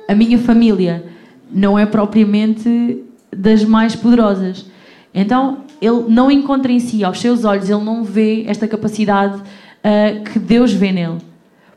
a 0.09 0.15
minha 0.15 0.39
família 0.39 1.05
não 1.51 1.79
é 1.79 1.87
propriamente 1.87 3.03
das 3.35 3.65
mais 3.65 3.95
poderosas. 3.97 4.67
Então, 5.15 5.64
ele 5.81 6.05
não 6.09 6.31
encontra 6.31 6.71
em 6.71 6.79
si, 6.79 7.05
aos 7.05 7.21
seus 7.21 7.45
olhos, 7.45 7.69
ele 7.69 7.85
não 7.85 8.05
vê 8.05 8.45
esta 8.47 8.67
capacidade 8.67 9.37
uh, 9.37 10.25
que 10.25 10.39
Deus 10.39 10.73
vê 10.73 10.93
nele. 10.93 11.19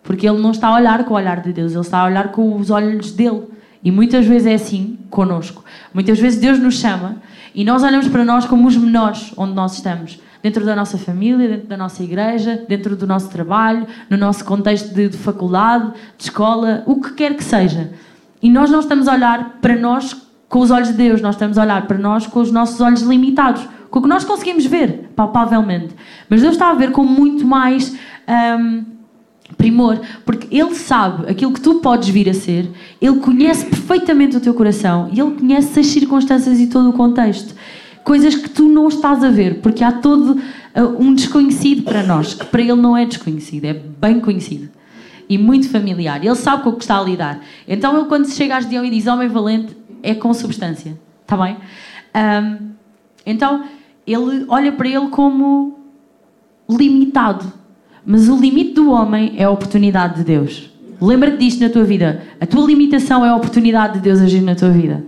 Porque 0.04 0.28
ele 0.28 0.40
não 0.40 0.52
está 0.52 0.70
a 0.70 0.76
olhar 0.76 1.04
com 1.04 1.14
o 1.14 1.18
olhar 1.18 1.42
de 1.42 1.52
Deus, 1.52 1.74
ele 1.74 1.82
está 1.82 2.00
a 2.00 2.06
olhar 2.06 2.32
com 2.32 2.56
os 2.56 2.70
olhos 2.70 3.12
dele. 3.12 3.44
E 3.84 3.92
muitas 3.92 4.26
vezes 4.26 4.48
é 4.48 4.54
assim 4.54 4.98
conosco. 5.10 5.64
Muitas 5.94 6.20
vezes 6.20 6.40
Deus 6.40 6.60
nos 6.60 6.80
chama 6.80 7.18
e 7.54 7.64
nós 7.64 7.84
olhamos 7.84 8.08
para 8.08 8.24
nós 8.24 8.46
como 8.46 8.68
os 8.68 8.76
menores 8.76 9.34
onde 9.38 9.54
nós 9.54 9.74
estamos. 9.74 10.20
Dentro 10.42 10.66
da 10.66 10.76
nossa 10.76 10.98
família, 10.98 11.48
dentro 11.48 11.68
da 11.68 11.78
nossa 11.78 12.04
igreja, 12.04 12.64
dentro 12.68 12.96
do 12.96 13.08
nosso 13.08 13.30
trabalho, 13.30 13.88
no 14.10 14.18
nosso 14.18 14.46
contexto 14.46 14.94
de, 14.94 15.10
de 15.10 15.18
faculdade, 15.18 15.92
de 16.18 16.24
escola, 16.24 16.84
o 16.86 17.02
que 17.02 17.14
quer 17.14 17.36
que 17.36 17.44
seja. 17.44 17.92
E 18.42 18.50
nós 18.50 18.70
não 18.70 18.80
estamos 18.80 19.08
a 19.08 19.14
olhar 19.14 19.58
para 19.62 19.76
nós 19.76 20.16
com 20.48 20.60
os 20.60 20.72
olhos 20.72 20.90
de 20.90 20.94
Deus, 20.94 21.22
nós 21.22 21.36
estamos 21.36 21.58
a 21.58 21.64
olhar 21.64 21.88
para 21.88 21.98
nós 21.98 22.26
com 22.28 22.40
os 22.40 22.52
nossos 22.52 22.80
olhos 22.80 23.02
limitados, 23.02 23.68
com 23.90 24.00
o 24.00 24.02
que 24.02 24.08
nós 24.08 24.24
conseguimos 24.24 24.66
ver, 24.66 25.10
palpavelmente. 25.16 25.96
Mas 26.30 26.42
Deus 26.42 26.54
está 26.54 26.70
a 26.70 26.74
ver 26.74 26.92
com 26.92 27.04
muito 27.04 27.46
mais 27.46 27.96
um, 28.60 28.84
primor, 29.58 30.00
porque 30.26 30.48
Ele 30.56 30.76
sabe 30.76 31.30
aquilo 31.30 31.54
que 31.54 31.62
tu 31.62 31.76
podes 31.76 32.10
vir 32.10 32.30
a 32.30 32.34
ser, 32.34 32.70
Ele 33.02 33.18
conhece 33.20 33.66
perfeitamente 33.66 34.38
o 34.38 34.40
teu 34.40 34.54
coração 34.54 35.10
e 35.14 35.20
Ele 35.20 35.32
conhece 35.32 35.80
as 35.80 35.88
circunstâncias 35.88 36.60
e 36.60 36.68
todo 36.68 36.90
o 36.90 36.94
contexto. 36.94 37.56
Coisas 38.04 38.36
que 38.36 38.50
tu 38.50 38.68
não 38.70 38.88
estás 38.88 39.24
a 39.24 39.30
ver, 39.30 39.60
porque 39.62 39.84
há 39.84 39.92
todo 39.92 40.32
uh, 40.34 41.04
um 41.04 41.14
desconhecido 41.14 41.84
para 41.84 42.04
nós, 42.04 42.34
que 42.34 42.46
para 42.46 42.62
Ele 42.62 42.76
não 42.76 42.96
é 42.96 43.06
desconhecido, 43.06 43.66
é 43.66 43.74
bem 43.74 44.20
conhecido 44.20 44.70
e 45.30 45.38
muito 45.38 45.70
familiar. 45.70 46.24
Ele 46.24 46.36
sabe 46.36 46.64
com 46.64 46.70
o 46.70 46.76
que 46.76 46.84
está 46.84 47.00
a 47.00 47.04
lidar. 47.04 47.42
Então, 47.68 47.98
ele, 47.98 48.08
quando 48.08 48.30
chega 48.30 48.56
a 48.56 48.62
Gideão 48.62 48.86
e 48.86 48.90
diz 48.90 49.08
homem 49.08 49.28
valente, 49.28 49.76
é 50.02 50.16
com 50.16 50.34
substância. 50.34 50.98
Está 51.24 51.36
bem? 51.36 51.58
Um, 52.16 52.70
então, 53.26 53.66
ele 54.08 54.46
olha 54.48 54.72
para 54.72 54.88
ele 54.88 55.08
como 55.10 55.80
limitado. 56.70 57.52
Mas 58.06 58.30
o 58.30 58.38
limite 58.38 58.74
do 58.74 58.90
homem 58.90 59.34
é 59.38 59.44
a 59.44 59.52
oportunidade 59.52 60.16
de 60.16 60.24
Deus. 60.24 60.72
Lembra-te 61.00 61.38
disto 61.38 61.62
na 61.62 61.70
tua 61.70 61.84
vida. 61.84 62.24
A 62.40 62.46
tua 62.46 62.66
limitação 62.66 63.26
é 63.26 63.30
a 63.30 63.36
oportunidade 63.36 63.96
de 63.96 64.00
Deus 64.00 64.22
agir 64.22 64.42
na 64.42 64.56
tua 64.56 64.70
vida. 64.70 65.06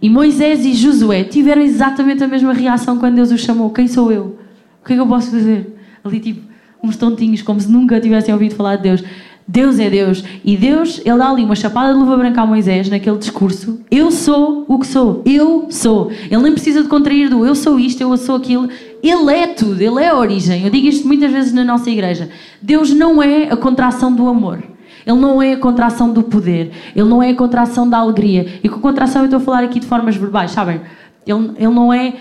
E 0.00 0.08
Moisés 0.10 0.64
e 0.64 0.74
Josué 0.74 1.24
tiveram 1.24 1.62
exatamente 1.62 2.24
a 2.24 2.26
mesma 2.26 2.52
reação 2.52 2.98
quando 2.98 3.16
Deus 3.16 3.30
os 3.30 3.40
chamou. 3.40 3.70
Quem 3.70 3.86
sou 3.86 4.10
eu? 4.10 4.38
O 4.82 4.86
que 4.86 4.94
é 4.94 4.96
que 4.96 5.00
eu 5.00 5.06
posso 5.06 5.30
fazer? 5.30 5.78
Ali, 6.02 6.18
tipo, 6.18 6.40
uns 6.82 6.96
tontinhos, 6.96 7.42
como 7.42 7.60
se 7.60 7.70
nunca 7.70 8.00
tivessem 8.00 8.34
ouvido 8.34 8.56
falar 8.56 8.76
de 8.76 8.82
Deus. 8.82 9.04
Deus 9.46 9.78
é 9.78 9.90
Deus. 9.90 10.24
E 10.44 10.56
Deus, 10.56 11.00
ele 11.04 11.18
dá 11.18 11.30
ali 11.30 11.44
uma 11.44 11.56
chapada 11.56 11.92
de 11.92 11.98
luva 11.98 12.16
branca 12.16 12.42
a 12.42 12.46
Moisés 12.46 12.88
naquele 12.88 13.18
discurso. 13.18 13.80
Eu 13.90 14.10
sou 14.10 14.64
o 14.68 14.78
que 14.78 14.86
sou. 14.86 15.22
Eu 15.24 15.66
sou. 15.70 16.10
Ele 16.30 16.42
nem 16.42 16.52
precisa 16.52 16.82
de 16.82 16.88
contrair 16.88 17.28
do 17.28 17.44
eu 17.44 17.54
sou 17.54 17.78
isto, 17.78 18.00
eu 18.00 18.16
sou 18.16 18.36
aquilo. 18.36 18.68
Ele 19.02 19.32
é 19.32 19.48
tudo, 19.48 19.80
ele 19.80 20.02
é 20.02 20.08
a 20.08 20.16
origem. 20.16 20.64
Eu 20.64 20.70
digo 20.70 20.86
isto 20.86 21.06
muitas 21.06 21.30
vezes 21.32 21.52
na 21.52 21.64
nossa 21.64 21.90
igreja. 21.90 22.30
Deus 22.60 22.92
não 22.92 23.22
é 23.22 23.50
a 23.50 23.56
contração 23.56 24.14
do 24.14 24.28
amor. 24.28 24.62
Ele 25.04 25.18
não 25.18 25.42
é 25.42 25.54
a 25.54 25.56
contração 25.56 26.12
do 26.12 26.22
poder. 26.22 26.70
Ele 26.94 27.08
não 27.08 27.22
é 27.22 27.30
a 27.30 27.34
contração 27.34 27.88
da 27.88 27.98
alegria. 27.98 28.60
E 28.62 28.68
com 28.68 28.80
contração 28.80 29.22
eu 29.22 29.26
estou 29.26 29.40
a 29.40 29.42
falar 29.42 29.64
aqui 29.64 29.80
de 29.80 29.86
formas 29.86 30.16
verbais, 30.16 30.52
sabem? 30.52 30.80
Ele, 31.26 31.50
ele 31.56 31.74
não 31.74 31.92
é 31.92 32.14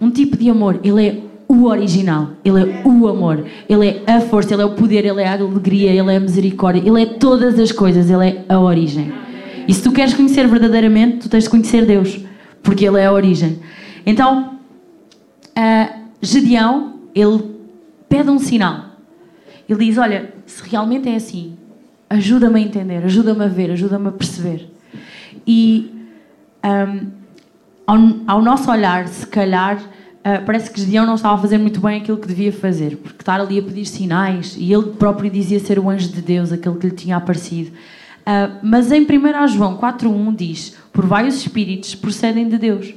um 0.00 0.10
tipo 0.10 0.36
de 0.36 0.48
amor. 0.48 0.78
Ele 0.84 1.06
é 1.06 1.27
o 1.48 1.64
original, 1.64 2.30
Ele 2.44 2.60
é 2.60 2.82
o 2.84 3.08
amor, 3.08 3.44
Ele 3.68 4.02
é 4.06 4.12
a 4.12 4.20
força, 4.20 4.54
Ele 4.54 4.62
é 4.62 4.66
o 4.66 4.74
poder, 4.74 5.04
Ele 5.04 5.22
é 5.22 5.26
a 5.26 5.32
alegria, 5.32 5.90
Ele 5.90 6.12
é 6.12 6.16
a 6.16 6.20
misericórdia, 6.20 6.82
Ele 6.86 7.02
é 7.02 7.06
todas 7.06 7.58
as 7.58 7.72
coisas, 7.72 8.10
Ele 8.10 8.24
é 8.24 8.44
a 8.48 8.60
origem. 8.60 9.12
E 9.66 9.72
se 9.72 9.82
tu 9.82 9.90
queres 9.90 10.14
conhecer 10.14 10.46
verdadeiramente, 10.46 11.18
tu 11.18 11.28
tens 11.28 11.44
de 11.44 11.50
conhecer 11.50 11.86
Deus, 11.86 12.20
porque 12.62 12.84
Ele 12.84 12.98
é 12.98 13.06
a 13.06 13.12
origem. 13.12 13.60
Então, 14.04 14.58
uh, 15.56 15.98
Gedeão, 16.20 16.94
ele 17.14 17.44
pede 18.08 18.30
um 18.30 18.38
sinal. 18.38 18.86
Ele 19.68 19.84
diz: 19.86 19.98
Olha, 19.98 20.32
se 20.46 20.62
realmente 20.68 21.08
é 21.08 21.16
assim, 21.16 21.56
ajuda-me 22.08 22.60
a 22.60 22.62
entender, 22.62 23.04
ajuda-me 23.04 23.44
a 23.44 23.48
ver, 23.48 23.70
ajuda-me 23.70 24.08
a 24.08 24.12
perceber. 24.12 24.70
E 25.46 25.90
um, 26.64 27.10
ao, 27.86 27.98
ao 28.26 28.42
nosso 28.42 28.70
olhar, 28.70 29.06
se 29.08 29.26
calhar 29.26 29.80
Uh, 30.28 30.44
parece 30.44 30.70
que 30.70 30.78
Gideão 30.78 31.06
não 31.06 31.14
estava 31.14 31.36
a 31.36 31.38
fazer 31.38 31.56
muito 31.56 31.80
bem 31.80 32.02
aquilo 32.02 32.18
que 32.18 32.28
devia 32.28 32.52
fazer, 32.52 32.96
porque 32.96 33.22
estar 33.22 33.40
ali 33.40 33.58
a 33.58 33.62
pedir 33.62 33.86
sinais, 33.86 34.56
e 34.58 34.70
ele 34.70 34.90
próprio 34.90 35.30
dizia 35.30 35.58
ser 35.58 35.78
o 35.78 35.88
anjo 35.88 36.08
de 36.08 36.20
Deus, 36.20 36.52
aquele 36.52 36.76
que 36.76 36.86
lhe 36.86 36.94
tinha 36.94 37.16
aparecido. 37.16 37.70
Uh, 37.70 38.58
mas 38.62 38.92
em 38.92 39.00
1 39.00 39.48
João 39.48 39.78
4.1 39.78 40.36
diz, 40.36 40.76
por 40.92 41.06
vários 41.06 41.36
espíritos 41.36 41.94
procedem 41.94 42.46
de 42.46 42.58
Deus. 42.58 42.92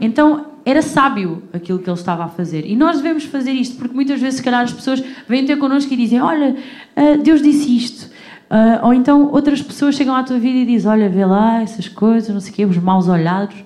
Então 0.00 0.46
era 0.64 0.80
sábio 0.80 1.42
aquilo 1.52 1.80
que 1.80 1.90
ele 1.90 1.98
estava 1.98 2.24
a 2.24 2.28
fazer. 2.28 2.64
E 2.64 2.74
nós 2.74 2.96
devemos 2.96 3.24
fazer 3.24 3.50
isto, 3.50 3.76
porque 3.76 3.94
muitas 3.94 4.18
vezes, 4.18 4.38
se 4.38 4.42
calhar, 4.42 4.62
as 4.62 4.72
pessoas 4.72 5.04
vêm 5.28 5.44
ter 5.44 5.58
connosco 5.58 5.92
e 5.92 5.96
dizem: 5.98 6.22
Olha, 6.22 6.56
uh, 6.96 7.22
Deus 7.22 7.42
disse 7.42 7.76
isto. 7.76 8.10
Ou 8.82 8.92
então 8.92 9.30
outras 9.30 9.62
pessoas 9.62 9.94
chegam 9.94 10.12
à 10.12 10.24
tua 10.24 10.38
vida 10.38 10.58
e 10.58 10.66
dizem: 10.66 10.90
Olha, 10.90 11.10
vê 11.10 11.26
lá 11.26 11.62
essas 11.62 11.88
coisas, 11.88 12.32
não 12.32 12.40
sei 12.40 12.52
o 12.52 12.54
quê, 12.54 12.64
os 12.64 12.78
maus 12.78 13.06
olhados. 13.06 13.56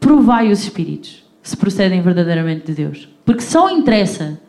Provai 0.00 0.50
os 0.50 0.62
espíritos 0.62 1.19
se 1.42 1.56
procedem 1.56 2.02
verdadeiramente 2.02 2.66
de 2.66 2.74
Deus. 2.74 3.08
Porque 3.24 3.42
só 3.42 3.70
interessa 3.70 4.40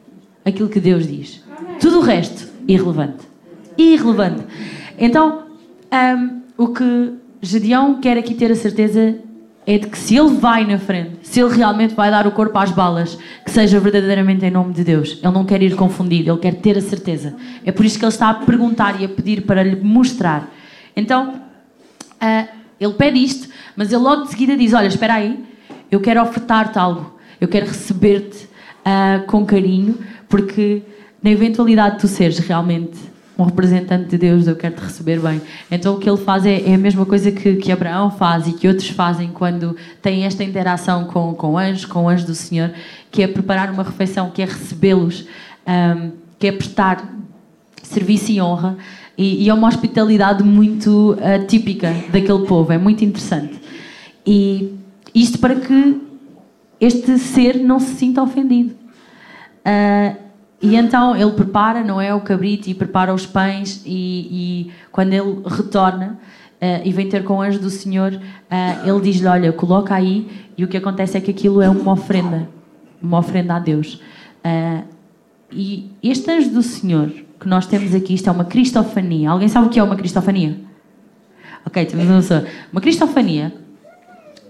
aquilo 0.45 0.69
que 0.69 0.79
Deus 0.79 1.07
diz. 1.07 1.43
Tudo 1.79 1.99
o 1.99 2.01
resto, 2.01 2.47
irrelevante. 2.67 3.25
Irrelevante. 3.77 4.43
Então, 4.97 5.43
um, 5.91 6.41
o 6.57 6.67
que 6.69 7.13
Gedeão 7.41 7.99
quer 7.99 8.17
aqui 8.17 8.33
ter 8.33 8.51
a 8.51 8.55
certeza 8.55 9.17
é 9.65 9.77
de 9.77 9.87
que 9.87 9.97
se 9.97 10.17
ele 10.17 10.35
vai 10.35 10.65
na 10.65 10.77
frente, 10.79 11.19
se 11.21 11.39
ele 11.39 11.55
realmente 11.55 11.93
vai 11.93 12.09
dar 12.09 12.25
o 12.25 12.31
corpo 12.31 12.57
às 12.57 12.71
balas, 12.71 13.17
que 13.45 13.51
seja 13.51 13.79
verdadeiramente 13.79 14.45
em 14.45 14.51
nome 14.51 14.73
de 14.73 14.83
Deus. 14.83 15.19
Ele 15.23 15.31
não 15.31 15.45
quer 15.45 15.61
ir 15.61 15.75
confundido, 15.75 16.31
ele 16.31 16.39
quer 16.39 16.55
ter 16.55 16.77
a 16.77 16.81
certeza. 16.81 17.35
É 17.63 17.71
por 17.71 17.85
isso 17.85 17.97
que 17.97 18.05
ele 18.05 18.11
está 18.11 18.29
a 18.29 18.33
perguntar 18.33 18.99
e 18.99 19.05
a 19.05 19.09
pedir 19.09 19.41
para 19.41 19.63
lhe 19.63 19.75
mostrar. 19.75 20.51
Então, 20.95 21.35
uh, 22.21 22.47
ele 22.79 22.93
pede 22.93 23.23
isto, 23.23 23.49
mas 23.75 23.91
ele 23.91 24.01
logo 24.01 24.23
de 24.23 24.31
seguida 24.31 24.57
diz: 24.57 24.73
Olha, 24.73 24.87
espera 24.87 25.15
aí, 25.15 25.39
eu 25.91 25.99
quero 25.99 26.21
ofertar-te 26.23 26.79
algo, 26.79 27.19
eu 27.39 27.47
quero 27.47 27.67
receber-te 27.67 28.45
uh, 28.85 29.25
com 29.27 29.45
carinho, 29.45 29.99
porque 30.29 30.81
na 31.21 31.29
eventualidade 31.29 31.95
de 31.95 32.01
tu 32.01 32.07
seres 32.07 32.39
realmente 32.39 33.11
um 33.37 33.43
representante 33.43 34.09
de 34.09 34.17
Deus, 34.17 34.47
eu 34.47 34.55
quero 34.55 34.75
te 34.75 34.83
receber 34.83 35.19
bem. 35.19 35.41
Então 35.69 35.95
o 35.95 35.99
que 35.99 36.09
ele 36.09 36.17
faz 36.17 36.45
é, 36.45 36.61
é, 36.61 36.75
a 36.75 36.77
mesma 36.77 37.05
coisa 37.05 37.31
que, 37.31 37.55
que 37.55 37.71
Abraão 37.71 38.11
faz 38.11 38.47
e 38.47 38.53
que 38.53 38.67
outros 38.67 38.89
fazem 38.89 39.29
quando 39.29 39.75
têm 40.01 40.25
esta 40.25 40.43
interação 40.43 41.05
com, 41.05 41.33
com 41.33 41.57
anjos, 41.57 41.85
com 41.85 42.07
anjos 42.07 42.25
do 42.25 42.35
Senhor, 42.35 42.71
que 43.09 43.23
é 43.23 43.27
preparar 43.27 43.71
uma 43.71 43.83
refeição, 43.83 44.29
que 44.29 44.41
é 44.41 44.45
recebê-los, 44.45 45.25
um, 45.67 46.11
que 46.37 46.47
é 46.47 46.51
prestar 46.51 47.03
serviço 47.81 48.31
e 48.31 48.41
honra. 48.41 48.77
E, 49.17 49.43
e 49.43 49.49
é 49.49 49.53
uma 49.53 49.67
hospitalidade 49.67 50.43
muito 50.43 51.13
uh, 51.13 51.45
típica 51.47 51.93
daquele 52.11 52.45
povo, 52.45 52.71
é 52.71 52.77
muito 52.77 53.03
interessante. 53.03 53.59
E 54.25 54.80
isto 55.13 55.39
para 55.39 55.55
que 55.55 56.01
este 56.79 57.17
ser 57.19 57.57
não 57.57 57.79
se 57.79 57.95
sinta 57.95 58.23
ofendido. 58.23 58.73
Uh, 59.61 60.17
e 60.61 60.75
então 60.75 61.15
ele 61.15 61.31
prepara, 61.31 61.83
não 61.83 62.01
é? 62.01 62.13
O 62.13 62.21
cabrito 62.21 62.69
e 62.69 62.73
prepara 62.73 63.13
os 63.13 63.25
pães, 63.25 63.83
e, 63.85 64.67
e 64.67 64.71
quando 64.91 65.13
ele 65.13 65.41
retorna 65.45 66.19
uh, 66.61 66.81
e 66.83 66.91
vem 66.91 67.07
ter 67.07 67.23
com 67.23 67.35
o 67.35 67.41
anjo 67.41 67.59
do 67.59 67.69
Senhor, 67.69 68.13
uh, 68.13 68.89
ele 68.89 69.01
diz-lhe: 69.01 69.27
Olha, 69.27 69.53
coloca 69.53 69.93
aí, 69.93 70.27
e 70.57 70.63
o 70.63 70.67
que 70.67 70.77
acontece 70.77 71.17
é 71.17 71.21
que 71.21 71.31
aquilo 71.31 71.61
é 71.61 71.69
uma 71.69 71.93
ofrenda, 71.93 72.49
uma 73.01 73.19
ofrenda 73.19 73.55
a 73.55 73.59
Deus. 73.59 74.01
e 75.51 75.91
este 76.01 76.31
anjo 76.31 76.49
do 76.49 76.63
Senhor 76.63 77.11
que 77.39 77.47
nós 77.47 77.65
temos 77.65 77.95
aqui, 77.95 78.13
isto 78.13 78.29
é 78.29 78.31
uma 78.31 78.45
cristofania. 78.45 79.31
Alguém 79.31 79.47
sabe 79.47 79.65
o 79.65 79.69
que 79.69 79.79
é 79.79 79.83
uma 79.83 79.95
cristofania? 79.95 80.59
Ok, 81.65 81.85
temos 81.85 82.05
uma 82.05 82.17
pessoa. 82.17 82.45
Uma 82.71 82.79
cristofania 82.79 83.51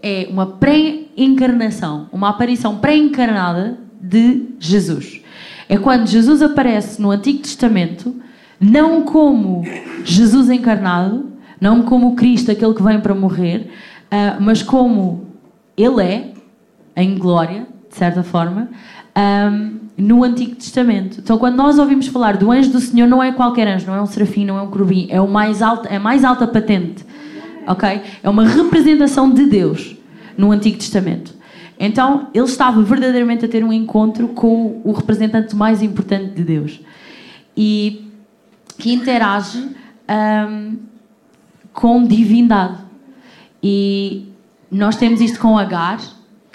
é 0.01 0.27
uma 0.29 0.45
pré-encarnação, 0.45 2.07
uma 2.11 2.29
aparição 2.29 2.77
pré-encarnada 2.77 3.77
de 4.01 4.47
Jesus. 4.59 5.21
É 5.69 5.77
quando 5.77 6.07
Jesus 6.07 6.41
aparece 6.41 7.01
no 7.01 7.11
Antigo 7.11 7.39
Testamento, 7.39 8.15
não 8.59 9.03
como 9.03 9.63
Jesus 10.03 10.49
encarnado, 10.49 11.31
não 11.59 11.83
como 11.83 12.15
Cristo, 12.15 12.51
aquele 12.51 12.73
que 12.73 12.83
vem 12.83 12.99
para 12.99 13.15
morrer, 13.15 13.71
uh, 14.11 14.41
mas 14.41 14.63
como 14.63 15.27
Ele 15.77 16.01
é, 16.01 16.33
em 16.95 17.17
glória, 17.17 17.67
de 17.89 17.95
certa 17.95 18.23
forma, 18.23 18.69
um, 19.15 19.79
no 19.97 20.23
Antigo 20.23 20.55
Testamento. 20.55 21.19
Então, 21.19 21.37
quando 21.37 21.55
nós 21.55 21.77
ouvimos 21.77 22.07
falar 22.07 22.37
do 22.37 22.51
anjo 22.51 22.71
do 22.71 22.79
Senhor, 22.79 23.07
não 23.07 23.21
é 23.21 23.31
qualquer 23.31 23.67
anjo, 23.67 23.87
não 23.87 23.95
é 23.95 24.01
um 24.01 24.05
serafim, 24.05 24.45
não 24.45 24.57
é 24.57 24.61
um 24.61 24.71
querubim, 24.71 25.07
é 25.09 25.21
o 25.21 25.27
mais 25.27 25.61
alto, 25.61 25.87
é 25.87 25.97
a 25.97 25.99
mais 25.99 26.23
alta 26.23 26.47
patente, 26.47 27.05
ok? 27.67 28.01
É 28.21 28.29
uma 28.29 28.45
representação 28.45 29.31
de 29.31 29.45
Deus 29.45 29.95
no 30.37 30.51
Antigo 30.51 30.77
Testamento. 30.77 31.33
Então, 31.79 32.27
ele 32.33 32.45
estava 32.45 32.81
verdadeiramente 32.83 33.45
a 33.45 33.47
ter 33.47 33.63
um 33.63 33.73
encontro 33.73 34.27
com 34.29 34.81
o 34.83 34.91
representante 34.91 35.55
mais 35.55 35.81
importante 35.81 36.35
de 36.35 36.43
Deus 36.43 36.79
e 37.57 38.07
que 38.77 38.93
interage 38.93 39.67
um, 40.47 40.77
com 41.73 42.03
divindade. 42.03 42.77
E 43.63 44.27
nós 44.71 44.95
temos 44.95 45.21
isto 45.21 45.39
com 45.39 45.57
Agar, 45.57 45.99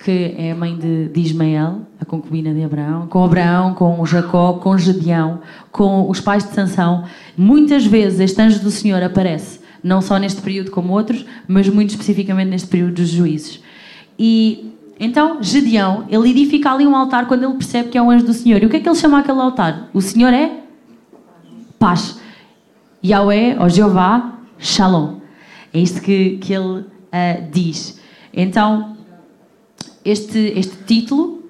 que 0.03 0.35
é 0.39 0.53
a 0.53 0.55
mãe 0.55 0.77
de, 0.77 1.09
de, 1.09 1.21
Ismael, 1.21 1.81
a 2.01 2.05
concubina 2.05 2.55
de 2.55 2.63
Abraão, 2.63 3.07
com 3.07 3.25
Abraão, 3.25 3.75
com 3.75 4.07
Jacó, 4.07 4.55
com 4.55 4.79
Gedeão, 4.79 5.41
com 5.73 6.09
os 6.09 6.21
pais 6.21 6.45
de 6.45 6.55
Sansão. 6.55 7.05
Muitas 7.37 7.85
vezes 7.85 8.21
este 8.21 8.41
anjo 8.41 8.61
do 8.61 8.71
Senhor 8.71 9.03
aparece, 9.03 9.61
não 9.83 10.01
só 10.01 10.19
neste 10.19 10.41
período 10.41 10.71
como 10.71 10.93
outros, 10.93 11.25
mas 11.47 11.69
muito 11.69 11.91
especificamente 11.91 12.49
neste 12.49 12.69
período 12.69 12.95
dos 12.95 13.09
juízes. 13.09 13.61
E 14.19 14.73
então, 14.99 15.43
Gedeão, 15.43 16.07
ele 16.09 16.31
edifica 16.31 16.73
ali 16.73 16.87
um 16.87 16.97
altar 16.97 17.27
quando 17.27 17.45
ele 17.45 17.55
percebe 17.55 17.91
que 17.91 17.99
é 17.99 18.03
um 18.03 18.11
anjo 18.11 18.25
do 18.25 18.33
Senhor. 18.33 18.63
E 18.63 18.67
o 18.67 18.71
que 18.71 18.77
é 18.77 18.81
que 18.81 18.89
ele 18.89 18.97
chama 18.97 19.19
aquele 19.19 19.41
altar? 19.41 19.91
O 19.93 20.01
Senhor 20.01 20.33
é 20.33 20.61
paz. 21.79 22.19
Yahweh, 23.05 23.57
ou 23.61 23.69
Jeová, 23.69 24.39
Shalom. 24.59 25.21
É 25.73 25.79
isto 25.79 26.01
que, 26.01 26.39
que 26.39 26.53
ele 26.53 26.81
uh, 26.81 27.51
diz. 27.53 28.01
Então, 28.33 28.97
este, 30.05 30.39
este 30.57 30.77
título 30.85 31.45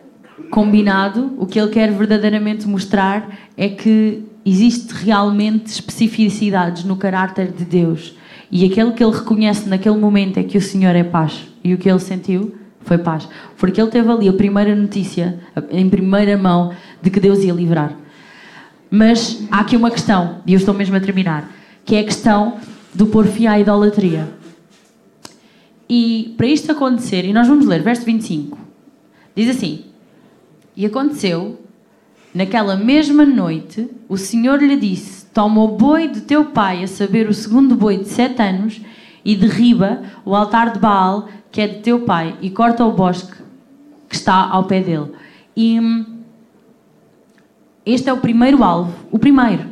combinado, 0.51 1.35
o 1.39 1.47
que 1.47 1.59
ele 1.59 1.71
quer 1.71 1.93
verdadeiramente 1.93 2.67
mostrar 2.67 3.29
é 3.57 3.69
que 3.69 4.25
existe 4.47 4.93
realmente 4.93 5.67
especificidades 5.67 6.85
no 6.85 6.97
caráter 6.97 7.51
de 7.51 7.65
Deus. 7.65 8.15
E 8.51 8.65
aquele 8.65 8.93
que 8.93 9.03
ele 9.03 9.13
reconhece 9.13 9.69
naquele 9.69 9.97
momento 9.97 10.39
é 10.39 10.45
que 10.45 10.57
o 10.57 10.63
Senhor 10.63 10.95
é 10.95 11.03
paz. 11.03 11.49
E 11.65 11.75
o 11.75 11.79
que 11.79 11.91
ele 11.91 11.99
sentiu 11.99 12.55
foi 12.83 12.97
paz. 12.97 13.29
Porque 13.59 13.81
ele 13.81 13.91
teve 13.91 14.09
ali 14.09 14.29
a 14.29 14.33
primeira 14.33 14.75
notícia, 14.77 15.41
em 15.71 15.91
primeira 15.91 16.39
mão, 16.39 16.73
de 17.03 17.11
que 17.11 17.19
Deus 17.19 17.41
ia 17.41 17.53
livrar. 17.53 17.93
Mas 18.89 19.45
há 19.51 19.61
aqui 19.61 19.77
uma 19.77 19.91
questão, 19.91 20.43
e 20.47 20.53
eu 20.53 20.59
estou 20.59 20.73
mesmo 20.73 20.95
a 20.95 21.01
terminar, 21.01 21.51
que 21.85 21.97
é 21.97 22.01
a 22.01 22.05
questão 22.05 22.59
do 22.95 23.07
pôr 23.07 23.27
fim 23.27 23.47
à 23.47 23.59
idolatria. 23.59 24.29
E 25.89 26.35
para 26.37 26.47
isto 26.47 26.71
acontecer, 26.71 27.25
e 27.25 27.33
nós 27.33 27.49
vamos 27.49 27.67
ler 27.67 27.83
verso 27.83 28.05
25, 28.05 28.57
diz 29.35 29.51
assim: 29.51 29.87
E 30.77 30.87
aconteceu, 30.87 31.61
naquela 32.37 32.77
mesma 32.77 33.25
noite, 33.25 33.89
o 34.09 34.19
Senhor 34.19 34.63
lhe 34.63 34.77
disse: 34.77 35.25
Toma 35.33 35.63
o 35.63 35.69
boi 35.69 36.07
do 36.07 36.21
teu 36.21 36.45
pai, 36.47 36.85
a 36.85 36.87
saber, 36.87 37.29
o 37.29 37.35
segundo 37.35 37.75
boi 37.75 37.97
de 37.97 38.09
sete 38.09 38.43
anos, 38.43 38.81
e 39.25 39.35
derriba 39.35 40.03
o 40.23 40.37
altar 40.37 40.73
de 40.73 40.79
Baal, 40.79 41.29
que 41.51 41.63
é 41.63 41.67
de 41.67 41.81
teu 41.81 42.01
pai, 42.01 42.37
e 42.43 42.51
corta 42.51 42.85
o 42.85 42.93
bosque 42.93 43.43
que 44.07 44.15
está 44.15 44.49
ao 44.51 44.65
pé 44.65 44.81
dele. 44.81 45.13
E 45.57 45.81
hum, 45.81 46.05
este 47.87 48.11
é 48.11 48.13
o 48.13 48.19
primeiro 48.19 48.63
alvo, 48.63 48.93
o 49.11 49.19
primeiro. 49.19 49.65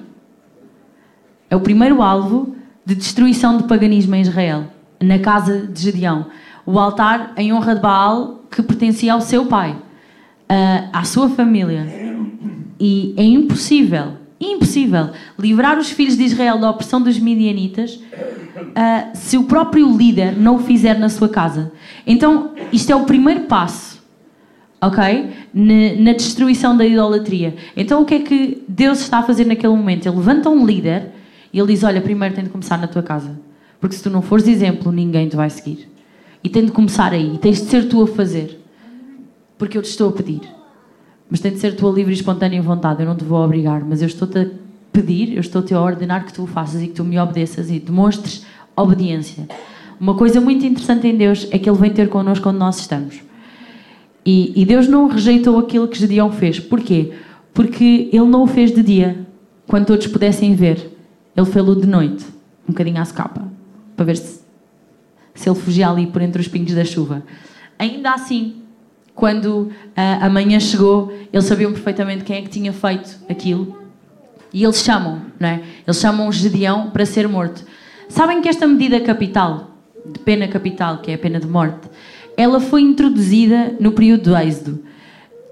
É 1.50 1.54
o 1.54 1.60
primeiro 1.60 2.00
alvo 2.00 2.56
de 2.84 2.94
destruição 2.94 3.58
do 3.58 3.64
paganismo 3.64 4.14
em 4.14 4.22
Israel 4.22 4.64
na 5.02 5.18
casa 5.18 5.66
de 5.66 5.82
Gedeão. 5.82 6.26
O 6.64 6.78
altar 6.78 7.34
em 7.36 7.52
honra 7.52 7.74
de 7.74 7.82
Baal 7.82 8.40
que 8.50 8.62
pertencia 8.62 9.12
ao 9.12 9.20
seu 9.20 9.44
pai, 9.44 9.76
à 10.92 11.04
sua 11.04 11.28
família. 11.28 12.03
E 12.78 13.14
é 13.16 13.22
impossível, 13.22 14.12
impossível, 14.40 15.10
livrar 15.38 15.78
os 15.78 15.90
filhos 15.90 16.16
de 16.16 16.24
Israel 16.24 16.58
da 16.58 16.70
opressão 16.70 17.00
dos 17.00 17.18
midianitas 17.18 18.00
se 19.14 19.36
o 19.36 19.44
próprio 19.44 19.96
líder 19.96 20.36
não 20.36 20.56
o 20.56 20.58
fizer 20.60 20.98
na 20.98 21.08
sua 21.08 21.28
casa. 21.28 21.72
Então, 22.06 22.52
isto 22.72 22.90
é 22.90 22.96
o 22.96 23.04
primeiro 23.04 23.42
passo, 23.42 24.02
ok? 24.80 25.30
Na 25.52 26.12
destruição 26.12 26.76
da 26.76 26.84
idolatria. 26.84 27.54
Então, 27.76 28.02
o 28.02 28.04
que 28.04 28.14
é 28.14 28.18
que 28.20 28.62
Deus 28.68 29.00
está 29.00 29.18
a 29.18 29.22
fazer 29.22 29.44
naquele 29.44 29.72
momento? 29.72 30.06
Ele 30.06 30.16
levanta 30.16 30.50
um 30.50 30.66
líder 30.66 31.10
e 31.52 31.58
ele 31.58 31.68
diz: 31.68 31.82
Olha, 31.82 32.00
primeiro 32.00 32.34
tem 32.34 32.44
de 32.44 32.50
começar 32.50 32.78
na 32.78 32.86
tua 32.86 33.02
casa. 33.02 33.38
Porque 33.80 33.96
se 33.96 34.02
tu 34.02 34.10
não 34.10 34.22
fores 34.22 34.48
exemplo, 34.48 34.90
ninguém 34.90 35.28
te 35.28 35.36
vai 35.36 35.50
seguir. 35.50 35.88
E 36.42 36.48
tem 36.48 36.64
de 36.64 36.72
começar 36.72 37.12
aí. 37.12 37.38
Tens 37.38 37.60
de 37.60 37.68
ser 37.68 37.88
tu 37.88 38.02
a 38.02 38.06
fazer. 38.06 38.60
Porque 39.58 39.78
eu 39.78 39.82
te 39.82 39.88
estou 39.88 40.08
a 40.08 40.12
pedir. 40.12 40.40
Mas 41.34 41.40
tem 41.40 41.50
de 41.50 41.58
ser 41.58 41.74
tua 41.74 41.90
livre 41.90 42.12
e 42.12 42.14
espontânea 42.14 42.62
vontade. 42.62 43.02
Eu 43.02 43.08
não 43.08 43.16
te 43.16 43.24
vou 43.24 43.44
obrigar. 43.44 43.84
Mas 43.84 44.00
eu 44.00 44.06
estou-te 44.06 44.38
a 44.38 44.46
pedir, 44.92 45.32
eu 45.32 45.40
estou-te 45.40 45.74
a 45.74 45.82
ordenar 45.82 46.24
que 46.24 46.32
tu 46.32 46.44
o 46.44 46.46
faças 46.46 46.80
e 46.80 46.86
que 46.86 46.92
tu 46.92 47.02
me 47.02 47.18
obedeças 47.18 47.72
e 47.72 47.80
demonstres 47.80 48.46
obediência. 48.76 49.48
Uma 49.98 50.14
coisa 50.14 50.40
muito 50.40 50.64
interessante 50.64 51.08
em 51.08 51.16
Deus 51.16 51.48
é 51.50 51.58
que 51.58 51.68
Ele 51.68 51.76
vem 51.76 51.90
ter 51.90 52.08
connosco 52.08 52.48
onde 52.48 52.58
nós 52.60 52.78
estamos. 52.78 53.20
E, 54.24 54.52
e 54.54 54.64
Deus 54.64 54.86
não 54.86 55.08
rejeitou 55.08 55.58
aquilo 55.58 55.88
que 55.88 55.98
Gedeão 55.98 56.30
fez. 56.30 56.60
Porquê? 56.60 57.14
Porque 57.52 58.08
Ele 58.12 58.26
não 58.26 58.44
o 58.44 58.46
fez 58.46 58.72
de 58.72 58.84
dia, 58.84 59.26
quando 59.66 59.86
todos 59.86 60.06
pudessem 60.06 60.54
ver. 60.54 60.96
Ele 61.36 61.46
fez-o 61.46 61.74
de 61.74 61.88
noite, 61.88 62.24
um 62.68 62.70
bocadinho 62.70 63.00
à 63.00 63.02
escapa 63.02 63.42
para 63.96 64.04
ver 64.04 64.18
se, 64.18 64.40
se 65.34 65.48
ele 65.48 65.58
fugia 65.58 65.88
ali 65.88 66.06
por 66.06 66.22
entre 66.22 66.40
os 66.40 66.46
pingos 66.46 66.74
da 66.74 66.84
chuva. 66.84 67.24
Ainda 67.76 68.12
assim, 68.12 68.62
quando 69.14 69.70
a, 69.96 70.26
a 70.26 70.28
manhã 70.28 70.58
chegou, 70.58 71.12
eles 71.32 71.44
sabiam 71.44 71.72
perfeitamente 71.72 72.24
quem 72.24 72.36
é 72.36 72.42
que 72.42 72.48
tinha 72.48 72.72
feito 72.72 73.18
aquilo. 73.28 73.78
E 74.52 74.62
eles 74.62 74.82
chamam, 74.82 75.22
não 75.38 75.48
é? 75.48 75.62
Eles 75.86 75.98
chamam 75.98 76.30
Gedeão 76.30 76.90
para 76.90 77.06
ser 77.06 77.28
morto. 77.28 77.64
Sabem 78.08 78.40
que 78.40 78.48
esta 78.48 78.66
medida 78.66 79.00
capital, 79.00 79.70
de 80.04 80.18
pena 80.20 80.46
capital, 80.46 80.98
que 80.98 81.10
é 81.10 81.14
a 81.14 81.18
pena 81.18 81.40
de 81.40 81.46
morte, 81.46 81.88
ela 82.36 82.60
foi 82.60 82.82
introduzida 82.82 83.74
no 83.80 83.92
período 83.92 84.24
do 84.24 84.36
Êxodo. 84.36 84.82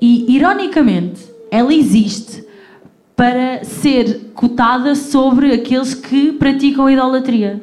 E, 0.01 0.35
ironicamente, 0.35 1.23
ela 1.51 1.73
existe 1.73 2.45
para 3.15 3.63
ser 3.65 4.33
cotada 4.35 4.95
sobre 4.95 5.53
aqueles 5.53 5.95
que 5.95 6.33
praticam 6.33 6.91
idolatria. 6.91 7.63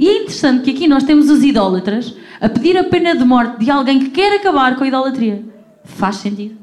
E 0.00 0.08
é 0.08 0.22
interessante 0.22 0.64
que 0.64 0.70
aqui 0.70 0.88
nós 0.88 1.04
temos 1.04 1.28
os 1.28 1.44
idólatras 1.44 2.16
a 2.40 2.48
pedir 2.48 2.74
a 2.78 2.84
pena 2.84 3.14
de 3.14 3.22
morte 3.22 3.62
de 3.62 3.70
alguém 3.70 3.98
que 3.98 4.08
quer 4.08 4.34
acabar 4.34 4.74
com 4.74 4.82
a 4.82 4.88
idolatria. 4.88 5.44
Faz 5.84 6.16
sentido. 6.16 6.56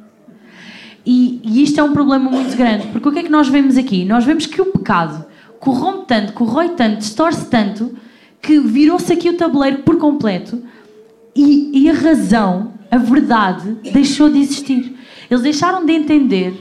E, 1.05 1.39
e 1.43 1.61
isto 1.61 1.79
é 1.79 1.83
um 1.83 1.93
problema 1.93 2.31
muito 2.31 2.57
grande, 2.57 2.87
porque 2.87 3.07
o 3.07 3.11
que 3.11 3.19
é 3.19 3.23
que 3.23 3.29
nós 3.29 3.47
vemos 3.47 3.77
aqui? 3.77 4.03
Nós 4.03 4.25
vemos 4.25 4.47
que 4.47 4.59
o 4.59 4.65
pecado 4.65 5.23
corrompe 5.59 6.07
tanto, 6.07 6.33
corrói 6.33 6.69
tanto, 6.69 6.97
distorce 6.97 7.45
tanto, 7.45 7.95
que 8.41 8.59
virou-se 8.59 9.13
aqui 9.13 9.29
o 9.29 9.37
tabuleiro 9.37 9.83
por 9.83 9.99
completo 9.99 10.63
e, 11.35 11.83
e 11.83 11.89
a 11.91 11.93
razão, 11.93 12.73
a 12.89 12.97
verdade, 12.97 13.77
deixou 13.93 14.29
de 14.29 14.39
existir. 14.39 14.97
Eles 15.29 15.43
deixaram 15.43 15.85
de 15.85 15.93
entender 15.93 16.59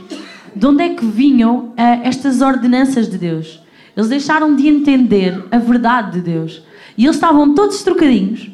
de 0.54 0.66
onde 0.66 0.82
é 0.82 0.90
que 0.90 1.06
vinham 1.06 1.68
uh, 1.68 1.74
estas 2.02 2.42
ordenanças 2.42 3.08
de 3.08 3.16
Deus. 3.16 3.62
Eles 3.96 4.10
deixaram 4.10 4.54
de 4.54 4.68
entender 4.68 5.42
a 5.50 5.56
verdade 5.56 6.18
de 6.18 6.20
Deus. 6.20 6.65
E 6.96 7.04
eles 7.04 7.16
estavam 7.16 7.54
todos 7.54 7.82
trocadinhos 7.82 8.50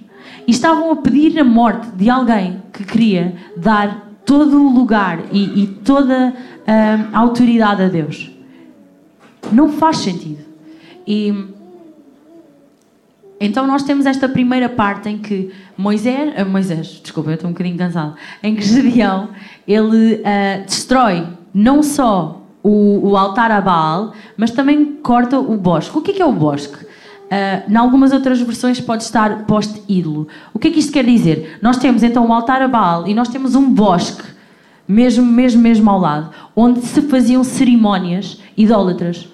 e 0.47 0.51
estavam 0.51 0.91
a 0.91 0.97
pedir 0.97 1.39
a 1.39 1.45
morte 1.45 1.89
de 1.93 2.11
alguém 2.11 2.63
que 2.73 2.85
queria 2.85 3.35
dar 3.57 4.13
todo 4.25 4.61
o 4.61 4.69
lugar 4.73 5.21
e, 5.31 5.63
e 5.63 5.67
toda 5.67 6.35
a 7.13 7.19
autoridade 7.19 7.83
a 7.83 7.89
Deus. 7.89 8.31
Não 9.51 9.69
faz 9.69 9.99
sentido. 9.99 10.45
E 11.07 11.53
então 13.45 13.67
nós 13.67 13.83
temos 13.83 14.07
esta 14.07 14.29
primeira 14.29 14.69
parte 14.69 15.09
em 15.09 15.19
que 15.19 15.51
Moisés, 15.77 16.33
uh, 16.41 16.49
Moisés, 16.49 17.01
desculpa, 17.03 17.31
eu 17.31 17.35
estou 17.35 17.51
um 17.51 17.53
bocadinho 17.53 17.77
cansado, 17.77 18.15
em 18.41 18.55
que 18.55 18.63
Gedeão 18.63 19.31
ele 19.67 20.15
uh, 20.15 20.65
destrói 20.65 21.27
não 21.53 21.83
só 21.83 22.41
o, 22.63 23.11
o, 23.11 23.17
altar 23.17 23.51
a 23.51 23.61
Baal, 23.61 24.13
mas 24.37 24.53
também 24.53 24.95
corta 25.03 25.41
o 25.41 25.57
bosque. 25.57 25.99
O 25.99 26.01
que 26.01 26.13
é, 26.13 26.15
que 26.15 26.23
é 26.23 26.25
o 26.25 26.33
bosque? 26.33 26.87
Uh, 27.33 27.73
em 27.73 27.77
algumas 27.77 28.13
outras 28.13 28.39
versões 28.43 28.79
pode 28.79 29.05
estar 29.05 29.47
poste-ídolo. 29.47 30.29
O 30.53 30.59
que 30.59 30.69
é 30.69 30.71
que 30.71 30.81
isto 30.81 30.93
quer 30.93 31.03
dizer? 31.03 31.59
Nós 31.63 31.79
temos 31.79 32.03
então 32.03 32.27
um 32.27 32.33
altar 32.33 32.61
a 32.61 32.69
Baal 32.69 33.09
e 33.09 33.15
nós 33.15 33.29
temos 33.29 33.55
um 33.55 33.73
bosque, 33.73 34.23
mesmo, 34.87 35.25
mesmo, 35.25 35.63
mesmo 35.63 35.89
ao 35.89 35.99
lado, 35.99 36.29
onde 36.55 36.83
se 36.83 37.01
faziam 37.01 37.43
cerimónias 37.43 38.39
idólatras. 38.55 39.27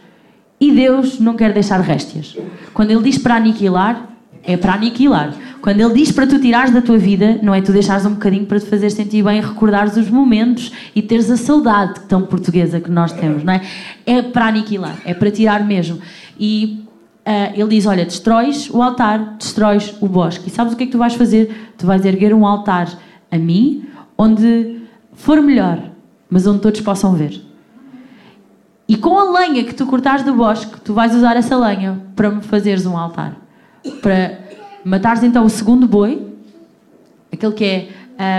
E 0.61 0.71
Deus 0.71 1.19
não 1.19 1.35
quer 1.35 1.53
deixar 1.53 1.81
réstias. 1.81 2.37
Quando 2.73 2.93
Ele 2.93 3.03
diz 3.03 3.19
para 3.19 3.35
aniquilar, 3.35 4.09
é 4.45 4.57
para 4.57 4.75
aniquilar. 4.75 5.35
Quando 5.61 5.81
ele 5.81 5.93
diz 5.93 6.13
para 6.13 6.27
tu 6.27 6.39
tirares 6.39 6.73
da 6.73 6.81
tua 6.81 6.97
vida, 6.97 7.41
não 7.43 7.53
é 7.53 7.61
tu 7.61 7.73
deixares 7.73 8.07
um 8.07 8.13
bocadinho 8.15 8.47
para 8.47 8.61
te 8.61 8.67
fazer 8.67 8.91
sentir 8.91 9.25
bem, 9.25 9.41
recordares 9.41 9.97
os 9.97 10.09
momentos 10.09 10.73
e 10.95 11.03
teres 11.03 11.29
a 11.31 11.37
saudade 11.37 12.01
tão 12.09 12.23
portuguesa 12.23 12.81
que 12.81 12.91
nós 12.91 13.13
temos, 13.13 13.43
não 13.43 13.53
é? 13.53 13.63
É 14.07 14.23
para 14.23 14.47
aniquilar, 14.47 14.97
é 15.05 15.13
para 15.13 15.31
tirar 15.31 15.67
mesmo. 15.67 15.99
E 16.39 16.88
uh, 17.29 17.53
ele 17.55 17.69
diz: 17.69 17.85
Olha, 17.85 18.05
destróis 18.05 18.71
o 18.71 18.83
altar, 18.83 19.37
destróis 19.39 19.95
o 20.01 20.09
bosque. 20.09 20.49
E 20.49 20.51
sabes 20.51 20.73
o 20.73 20.77
que 20.77 20.85
é 20.85 20.87
que 20.87 20.93
tu 20.93 20.99
vais 20.99 21.15
fazer? 21.15 21.73
Tu 21.77 21.87
vais 21.87 22.05
erguer 22.05 22.33
um 22.33 22.47
altar 22.47 22.89
a 23.31 23.37
mim, 23.37 23.85
onde 24.17 24.81
for 25.13 25.43
melhor, 25.43 25.79
mas 26.31 26.47
onde 26.47 26.61
todos 26.61 26.81
possam 26.81 27.13
ver. 27.13 27.43
E 28.89 28.97
com 28.97 29.19
a 29.19 29.39
lenha 29.39 29.65
que 29.65 29.75
tu 29.75 29.85
cortares 29.85 30.25
do 30.25 30.35
bosque, 30.35 30.81
tu 30.81 30.95
vais 30.95 31.15
usar 31.15 31.37
essa 31.37 31.55
lenha 31.57 32.01
para 32.17 32.31
me 32.31 32.41
fazeres 32.41 32.87
um 32.87 32.97
altar. 32.97 33.37
Para 34.01 34.39
matares 34.83 35.23
então 35.23 35.45
o 35.45 35.51
segundo 35.51 35.87
boi, 35.87 36.27
aquele 37.31 37.53
que 37.53 37.65
é 37.65 37.89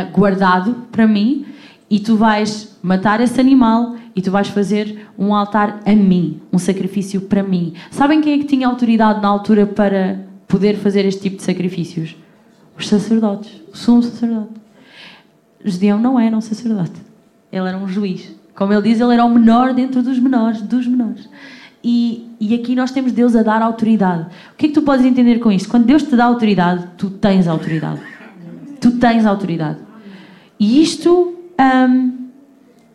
uh, 0.09 0.11
guardado 0.11 0.73
para 0.91 1.05
mim, 1.05 1.45
e 1.87 1.99
tu 1.99 2.15
vais 2.15 2.75
matar 2.81 3.21
esse 3.21 3.39
animal 3.39 3.95
e 4.19 4.21
tu 4.21 4.31
vais 4.31 4.49
fazer 4.49 5.07
um 5.17 5.33
altar 5.33 5.79
a 5.85 5.95
mim, 5.95 6.41
um 6.51 6.59
sacrifício 6.59 7.21
para 7.21 7.41
mim. 7.41 7.73
Sabem 7.89 8.19
quem 8.19 8.33
é 8.33 8.37
que 8.37 8.43
tinha 8.43 8.67
autoridade 8.67 9.21
na 9.21 9.29
altura 9.29 9.65
para 9.65 10.19
poder 10.45 10.75
fazer 10.75 11.05
este 11.05 11.21
tipo 11.21 11.37
de 11.37 11.43
sacrifícios? 11.43 12.17
Os 12.77 12.89
sacerdotes, 12.89 13.61
o 13.71 13.77
sumo 13.77 14.03
sacerdote. 14.03 14.59
Gedeão 15.63 15.97
não 15.97 16.19
era 16.19 16.35
um 16.35 16.41
sacerdote, 16.41 16.99
ele 17.49 17.65
era 17.65 17.77
um 17.77 17.87
juiz. 17.87 18.35
Como 18.53 18.73
ele 18.73 18.81
diz, 18.81 18.99
ele 18.99 19.13
era 19.13 19.23
o 19.23 19.29
menor 19.29 19.73
dentro 19.73 20.03
dos 20.03 20.19
menores, 20.19 20.61
dos 20.63 20.85
menores. 20.85 21.29
E, 21.81 22.29
e 22.41 22.53
aqui 22.55 22.75
nós 22.75 22.91
temos 22.91 23.13
Deus 23.13 23.37
a 23.37 23.41
dar 23.41 23.61
autoridade. 23.61 24.27
O 24.51 24.57
que 24.57 24.65
é 24.65 24.67
que 24.67 24.75
tu 24.75 24.81
podes 24.81 25.05
entender 25.05 25.39
com 25.39 25.49
isto? 25.49 25.69
Quando 25.69 25.85
Deus 25.85 26.03
te 26.03 26.13
dá 26.13 26.25
autoridade, 26.25 26.87
tu 26.97 27.09
tens 27.09 27.47
autoridade. 27.47 28.01
Tu 28.81 28.91
tens 28.97 29.25
autoridade. 29.25 29.79
E 30.59 30.81
isto 30.81 31.35
hum, 31.57 32.18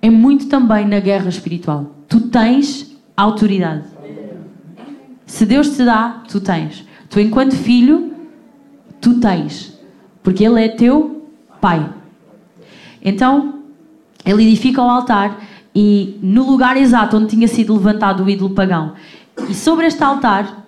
é 0.04 0.10
muito 0.10 0.48
também 0.48 0.86
na 0.86 1.00
guerra 1.00 1.30
espiritual. 1.30 1.96
Tu 2.06 2.20
tens 2.28 2.94
autoridade. 3.16 3.84
Se 5.24 5.46
Deus 5.46 5.70
te 5.70 5.82
dá, 5.82 6.22
tu 6.28 6.42
tens. 6.42 6.84
Tu, 7.08 7.20
enquanto 7.20 7.56
filho, 7.56 8.12
tu 9.00 9.18
tens. 9.18 9.72
Porque 10.22 10.44
Ele 10.44 10.62
é 10.62 10.68
teu 10.68 11.26
pai. 11.58 11.88
Então, 13.02 13.60
ele 14.26 14.42
edifica 14.42 14.82
o 14.82 14.90
altar 14.90 15.40
e 15.74 16.18
no 16.22 16.50
lugar 16.50 16.76
exato 16.76 17.16
onde 17.16 17.28
tinha 17.28 17.48
sido 17.48 17.72
levantado 17.72 18.24
o 18.24 18.28
ídolo 18.28 18.54
pagão. 18.54 18.92
E 19.48 19.54
sobre 19.54 19.86
este 19.86 20.04
altar 20.04 20.66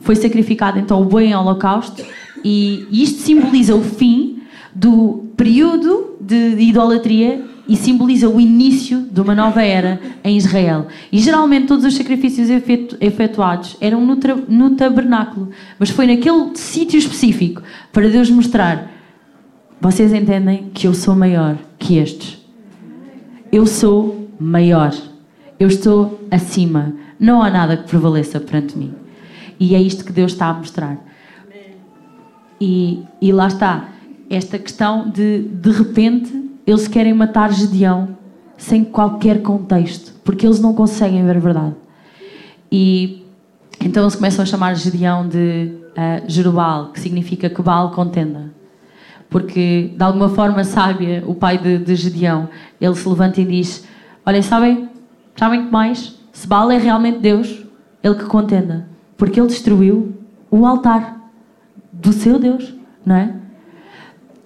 foi 0.00 0.16
sacrificado 0.16 0.78
então 0.78 1.02
o 1.02 1.04
boi 1.04 1.26
em 1.26 1.34
holocausto 1.34 2.02
e 2.42 2.86
isto 2.90 3.20
simboliza 3.20 3.74
o 3.74 3.82
fim 3.82 4.42
do 4.74 5.26
período 5.36 6.16
de 6.18 6.56
idolatria 6.58 7.51
e 7.72 7.76
simboliza 7.76 8.28
o 8.28 8.38
início 8.38 9.00
de 9.10 9.18
uma 9.18 9.34
nova 9.34 9.62
era 9.62 9.98
em 10.22 10.36
Israel. 10.36 10.88
E 11.10 11.18
geralmente 11.18 11.68
todos 11.68 11.86
os 11.86 11.94
sacrifícios 11.94 12.50
efetuados 13.00 13.78
eram 13.80 14.04
no, 14.04 14.18
no 14.46 14.76
tabernáculo, 14.76 15.48
mas 15.78 15.88
foi 15.88 16.06
naquele 16.06 16.54
sítio 16.54 16.98
específico 16.98 17.62
para 17.90 18.10
Deus 18.10 18.28
mostrar: 18.28 18.92
vocês 19.80 20.12
entendem 20.12 20.70
que 20.74 20.86
eu 20.86 20.92
sou 20.92 21.16
maior 21.16 21.56
que 21.78 21.96
estes. 21.96 22.38
Eu 23.50 23.64
sou 23.64 24.28
maior. 24.38 24.94
Eu 25.58 25.68
estou 25.68 26.20
acima. 26.30 26.94
Não 27.18 27.42
há 27.42 27.48
nada 27.48 27.78
que 27.78 27.88
prevaleça 27.88 28.38
perante 28.38 28.76
mim. 28.76 28.92
E 29.58 29.74
é 29.74 29.80
isto 29.80 30.04
que 30.04 30.12
Deus 30.12 30.32
está 30.32 30.48
a 30.48 30.54
mostrar. 30.54 31.02
E, 32.60 33.02
e 33.18 33.32
lá 33.32 33.46
está. 33.46 33.88
Esta 34.28 34.58
questão 34.58 35.08
de, 35.08 35.40
de 35.40 35.70
repente, 35.70 36.51
eles 36.66 36.88
querem 36.88 37.12
matar 37.12 37.52
Gedeão 37.52 38.16
sem 38.56 38.84
qualquer 38.84 39.42
contexto, 39.42 40.14
porque 40.24 40.46
eles 40.46 40.60
não 40.60 40.74
conseguem 40.74 41.24
ver 41.24 41.36
a 41.36 41.40
verdade. 41.40 41.74
E 42.70 43.26
então 43.80 44.04
eles 44.04 44.14
começam 44.14 44.42
a 44.42 44.46
chamar 44.46 44.74
Gedeão 44.74 45.26
de 45.26 45.72
uh, 45.92 46.28
Jerubal, 46.28 46.92
que 46.92 47.00
significa 47.00 47.50
que 47.50 47.60
Baal 47.60 47.90
contenda. 47.90 48.52
Porque, 49.28 49.94
de 49.96 50.04
alguma 50.04 50.28
forma 50.28 50.62
sábia, 50.62 51.24
o 51.26 51.34
pai 51.34 51.58
de, 51.58 51.78
de 51.78 51.96
Gedeão, 51.96 52.48
ele 52.80 52.94
se 52.94 53.08
levanta 53.08 53.40
e 53.40 53.44
diz: 53.44 53.86
Olhem, 54.24 54.42
sabem? 54.42 54.88
Sabem 55.36 55.66
que 55.66 55.72
mais? 55.72 56.18
Se 56.32 56.46
Baal 56.46 56.70
é 56.70 56.78
realmente 56.78 57.18
Deus, 57.18 57.64
ele 58.02 58.14
que 58.14 58.24
contenda. 58.24 58.88
Porque 59.16 59.40
ele 59.40 59.48
destruiu 59.48 60.12
o 60.50 60.66
altar 60.66 61.18
do 61.90 62.12
seu 62.12 62.38
Deus, 62.38 62.74
não 63.04 63.16
é? 63.16 63.34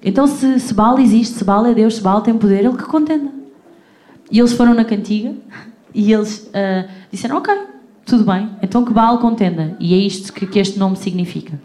Então, 0.06 0.28
se, 0.28 0.60
se 0.60 0.72
Baal 0.72 1.00
existe, 1.00 1.34
se 1.34 1.42
Baal 1.42 1.66
é 1.66 1.74
Deus, 1.74 1.96
se 1.96 2.00
Baal 2.00 2.20
tem 2.20 2.38
poder, 2.38 2.64
ele 2.64 2.76
que 2.76 2.84
contenda. 2.84 3.28
E 4.30 4.38
eles 4.38 4.52
foram 4.52 4.72
na 4.72 4.84
cantiga 4.84 5.34
e 5.92 6.12
eles 6.12 6.48
uh, 6.48 6.88
disseram: 7.10 7.38
Ok, 7.38 7.52
tudo 8.04 8.22
bem, 8.22 8.50
então 8.62 8.84
que 8.84 8.92
Baal 8.92 9.18
contenda. 9.18 9.76
E 9.80 9.92
é 9.92 9.96
isto 9.96 10.32
que, 10.32 10.46
que 10.46 10.60
este 10.60 10.78
nome 10.78 10.96
significa. 10.96 11.60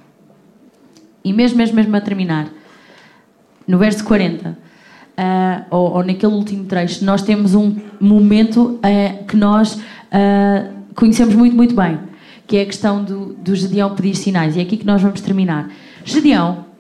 E 1.24 1.32
mesmo, 1.32 1.56
mesmo, 1.56 1.76
mesmo 1.76 1.96
a 1.96 2.02
terminar, 2.02 2.48
no 3.68 3.78
verso 3.78 4.04
40 4.04 4.50
uh, 4.50 4.56
ou, 5.70 5.98
ou, 5.98 6.04
naquele 6.04 6.34
último 6.34 6.66
trecho, 6.66 7.06
nós 7.06 7.22
temos 7.22 7.54
um 7.54 7.76
momento 8.00 8.80
uh, 8.80 9.24
que 9.26 9.38
nós 9.38 9.80
conhecemos 10.96 11.36
muito, 11.36 11.56
muito 11.56 11.76
bem, 11.76 12.00
que 12.48 12.58
é 12.58 12.64
a 12.64 12.66
questão 12.66 13.04
do, 13.04 13.34
do 13.36 13.56
Gedeão 13.56 13.96
pedir 13.96 14.16
sinais. 14.16 14.56
E 14.56 14.60
é 14.60 14.64
aqui 14.64 14.78
que 14.78 14.86
nós 14.86 15.00
vamos 15.00 15.22
terminar. 15.22 15.70
Gedeão, 16.04 16.71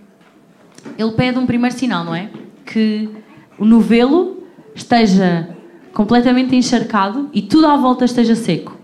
ele 0.97 1.11
pede 1.11 1.37
um 1.37 1.45
primeiro 1.45 1.75
sinal, 1.75 2.03
não 2.03 2.15
é? 2.15 2.29
Que 2.65 3.09
o 3.57 3.65
novelo 3.65 4.43
esteja 4.73 5.49
completamente 5.93 6.55
encharcado 6.55 7.29
e 7.33 7.41
tudo 7.41 7.67
à 7.67 7.77
volta 7.77 8.05
esteja 8.05 8.35
seco. 8.35 8.81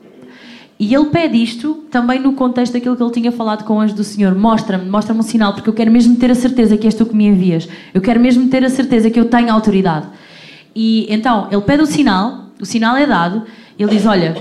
E 0.80 0.93
ele 0.93 1.06
pede 1.06 1.41
isto 1.41 1.86
também 1.89 2.20
no 2.20 2.34
contexto 2.34 2.74
daquilo 2.74 2.95
que 2.95 3.02
ele 3.02 3.12
tinha 3.12 3.32
falado 3.32 3.64
com 3.64 3.78
o 3.78 3.80
anjo 3.80 3.95
do 3.95 4.04
Senhor. 4.04 4.36
Mostra-me, 4.36 4.88
mostra-me 4.88 5.20
um 5.20 5.24
sinal, 5.24 5.54
porque 5.54 5.70
eu 5.70 5.74
quero 5.74 5.91
mesmo 5.91 6.16
ter 6.18 6.30
a 6.30 6.36
certeza 6.36 6.78
que 6.78 6.86
és 6.86 6.93
tu 6.93 7.06
que 7.06 7.16
me 7.16 7.26
envias. 7.26 7.68
Eu 7.93 8.02
quero 8.02 8.20
mesmo 8.20 8.48
ter 8.48 8.64
a 8.64 8.70
certeza 8.70 9.10
que 9.10 9.20
eu 9.20 9.26
tenho 9.26 9.52
autoridade. 9.52 10.08
E 10.76 11.08
então, 11.12 11.48
ele 11.50 11.62
pede 11.62 11.82
o 11.82 11.88
sinal, 11.88 12.52
o 12.62 12.66
sinal 12.66 12.95
é 12.95 13.08
dado, 13.08 13.43
ele 13.80 13.89
diz: 13.89 14.06
Olha, 14.06 14.38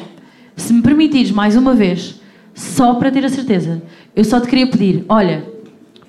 se 0.55 0.75
me 0.75 0.83
permitires 0.83 1.31
mais 1.31 1.57
uma 1.57 1.73
vez, 1.73 2.21
só 2.55 2.95
para 2.95 3.11
ter 3.11 3.25
a 3.25 3.31
certeza, 3.31 3.83
eu 4.15 4.23
só 4.23 4.39
te 4.39 4.47
queria 4.47 4.67
pedir: 4.67 5.07
Olha, 5.09 5.43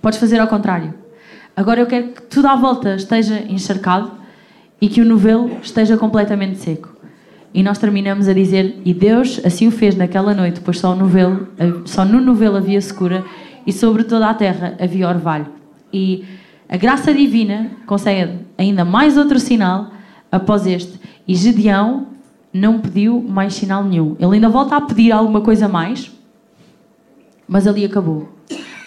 podes 0.02 0.20
fazer 0.20 0.39
ao 0.39 0.48
contrário. 0.48 0.93
Agora 1.58 1.82
eu 1.82 1.88
quero 1.88 2.10
que 2.10 2.22
tudo 2.22 2.47
à 2.47 2.55
volta 2.55 2.93
esteja 2.93 3.43
encharcado 3.49 4.12
e 4.80 4.88
que 4.88 5.01
o 5.01 5.05
novelo 5.05 5.58
esteja 5.64 5.97
completamente 5.97 6.60
seco. 6.60 6.95
E 7.51 7.64
nós 7.64 7.80
terminamos 7.80 8.28
a 8.28 8.34
dizer: 8.34 8.80
E 8.86 8.93
Deus 8.93 9.41
assim 9.43 9.68
o 9.68 9.72
fez 9.72 9.95
naquela 9.95 10.36
noite, 10.36 10.62
pois 10.64 10.78
só, 10.78 10.95
novelo, 10.95 11.47
só 11.86 12.05
no 12.05 12.22
novelo 12.22 12.58
havia 12.58 12.80
secura 12.80 13.26
e 13.66 13.74
sobre 13.74 14.03
toda 14.03 14.30
a 14.30 14.36
terra 14.36 14.78
havia 14.80 15.10
orvalho. 15.10 15.47
E 15.91 16.24
a 16.70 16.78
graça 16.78 17.12
divina 17.12 17.72
concede 17.88 18.38
ainda 18.55 18.86
mais 18.86 19.18
outro 19.18 19.39
sinal 19.39 19.89
após 20.32 20.68
este. 20.68 20.99
E 21.28 21.34
Gedeão 21.34 22.10
não 22.53 22.80
pediu 22.80 23.20
mais 23.20 23.55
sinal 23.55 23.84
nenhum. 23.84 24.16
Ele 24.20 24.36
ainda 24.36 24.47
volta 24.47 24.76
a 24.76 24.82
pedir 24.82 25.12
alguma 25.12 25.41
coisa 25.41 25.68
mais, 25.68 26.12
mas 27.47 27.66
ali 27.66 27.84
acabou. 27.84 28.30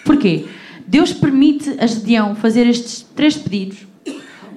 Porquê? 0.05 0.45
Deus 0.87 1.13
permite 1.13 1.75
a 1.79 1.85
Gedeão 1.87 2.35
fazer 2.35 2.67
estes 2.67 3.05
três 3.15 3.35
pedidos 3.37 3.91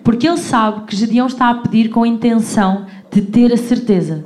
porque 0.05 0.29
ele 0.29 0.37
sabe 0.37 0.85
que 0.87 0.95
Gedeão 0.95 1.27
está 1.27 1.49
a 1.49 1.55
pedir 1.55 1.89
com 1.89 2.03
a 2.03 2.07
intenção 2.09 2.85
de 3.11 3.23
ter 3.23 3.51
a 3.53 3.57
certeza. 3.57 4.25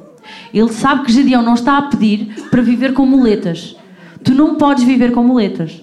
Ele 0.53 0.71
sabe 0.73 1.05
que 1.05 1.13
Gedeão 1.13 1.41
não 1.41 1.55
está 1.55 1.79
a 1.79 1.83
pedir 1.83 2.35
para 2.51 2.61
viver 2.61 2.93
com 2.93 3.07
muletas. 3.07 3.77
Tu 4.25 4.35
não 4.35 4.57
podes 4.57 4.83
viver 4.83 5.13
com 5.13 5.23
muletas. 5.23 5.81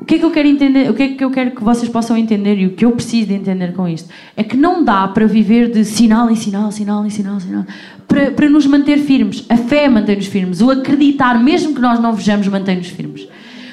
O 0.00 0.04
que 0.04 0.16
é 0.16 0.18
que 0.18 0.24
eu 0.24 0.30
quero 0.30 0.48
entender? 0.48 0.90
O 0.90 0.94
que 0.94 1.02
é 1.02 1.08
que 1.08 1.24
eu 1.24 1.30
quero 1.30 1.52
que 1.52 1.62
vocês 1.62 1.90
possam 1.90 2.16
entender 2.16 2.56
e 2.58 2.66
o 2.66 2.72
que 2.72 2.84
eu 2.84 2.92
preciso 2.92 3.28
de 3.28 3.34
entender 3.34 3.72
com 3.74 3.86
isto 3.86 4.08
é 4.36 4.42
que 4.42 4.56
não 4.56 4.82
dá 4.82 5.06
para 5.06 5.26
viver 5.26 5.70
de 5.70 5.84
sinal 5.84 6.30
em 6.30 6.34
sinal, 6.34 6.72
sinal 6.72 7.04
em 7.06 7.10
sinal, 7.10 7.38
sinal, 7.38 7.64
para, 8.08 8.30
para 8.30 8.48
nos 8.48 8.66
manter 8.66 8.98
firmes. 8.98 9.44
A 9.48 9.56
fé 9.56 9.88
mantém-nos 9.88 10.26
firmes. 10.26 10.60
O 10.60 10.70
acreditar, 10.70 11.42
mesmo 11.42 11.74
que 11.74 11.80
nós 11.80 12.00
não 12.00 12.12
vejamos, 12.12 12.48
mantém-nos 12.48 12.88
firmes. 12.88 13.28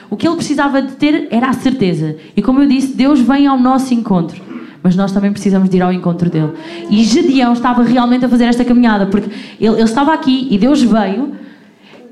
O 0.09 0.15
que 0.15 0.27
ele 0.27 0.35
precisava 0.35 0.81
de 0.81 0.93
ter 0.93 1.27
era 1.31 1.49
a 1.49 1.53
certeza. 1.53 2.17
E 2.35 2.41
como 2.41 2.61
eu 2.61 2.67
disse, 2.67 2.95
Deus 2.95 3.19
vem 3.19 3.47
ao 3.47 3.59
nosso 3.59 3.93
encontro 3.93 4.43
mas 4.85 4.95
nós 4.95 5.11
também 5.11 5.31
precisamos 5.31 5.67
de 5.67 5.77
ir 5.77 5.81
ao 5.81 5.91
encontro 5.91 6.29
dele. 6.29 6.51
E 6.91 7.03
Gedeão 7.03 7.53
estava 7.53 7.81
realmente 7.81 8.23
a 8.23 8.29
fazer 8.29 8.43
esta 8.43 8.63
caminhada, 8.63 9.07
porque 9.07 9.31
ele, 9.59 9.73
ele 9.73 9.81
estava 9.81 10.13
aqui 10.13 10.47
e 10.51 10.59
Deus 10.59 10.79
veio 10.83 11.33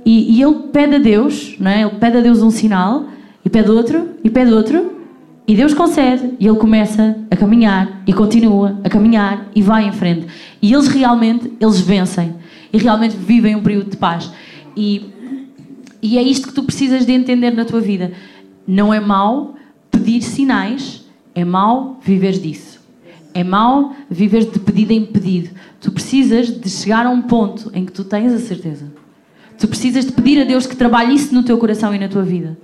e, 0.04 0.38
e, 0.38 0.42
ele 0.42 0.56
pede 0.72 0.96
a 0.96 0.98
Deus, 0.98 1.56
não 1.60 1.70
é? 1.70 1.82
ele 1.82 1.92
pede 1.92 2.18
a 2.18 2.22
Deus 2.22 2.42
um 2.42 2.50
sinal, 2.50 3.06
e 3.46 3.50
pede 3.50 3.70
outro, 3.70 4.10
e 4.24 4.30
pede 4.30 4.52
outro, 4.52 4.92
e 5.48 5.56
Deus 5.56 5.74
concede, 5.74 6.34
e 6.40 6.48
ele 6.48 6.58
começa 6.58 7.16
a 7.30 7.36
caminhar, 7.36 8.02
e 8.08 8.12
continua 8.12 8.80
a 8.84 8.90
caminhar, 8.90 9.50
e 9.56 9.62
vai 9.62 9.86
em 9.88 9.92
frente. 9.92 10.26
E 10.62 10.74
eles 10.74 10.88
realmente, 10.88 11.54
eles 11.60 11.80
vencem, 11.80 12.34
e 12.72 12.78
realmente 12.78 13.16
vivem 13.16 13.56
um 13.56 13.62
período 13.62 13.92
de 13.92 13.98
paz. 13.98 14.32
E 14.76 15.13
E 16.04 16.18
é 16.18 16.22
isto 16.22 16.50
que 16.50 16.54
tu 16.54 16.64
precisas 16.64 17.06
de 17.06 17.14
entender 17.14 17.52
na 17.52 17.64
tua 17.64 17.80
vida. 17.80 18.12
Não 18.68 18.94
é 18.94 19.00
mau 19.00 19.56
pedir 19.90 20.22
sinais, 20.22 21.06
é 21.34 21.46
mau 21.46 21.98
viver 22.04 22.34
disso. 22.34 22.82
É 23.34 23.42
mau 23.42 23.96
viver 24.10 24.44
de 24.44 24.60
pedido 24.60 24.92
em 24.92 25.06
pedido. 25.06 25.52
Tu 25.80 25.92
precisas 25.94 26.50
de 26.50 26.70
chegar 26.70 27.06
a 27.06 27.10
um 27.10 27.22
ponto 27.22 27.72
em 27.74 27.86
que 27.86 27.92
tu 27.94 28.04
tens 28.04 28.34
a 28.34 28.38
certeza. 28.38 28.92
Tu 29.58 29.66
precisas 29.66 30.06
de 30.06 30.12
pedir 30.12 30.42
a 30.42 30.44
Deus 30.44 30.68
que 30.68 30.76
trabalhe 30.76 31.16
isso 31.16 31.34
no 31.34 31.42
teu 31.42 31.58
coração 31.58 31.96
e 31.96 32.00
na 32.00 32.10
tua 32.10 32.24
vida. 32.24 32.58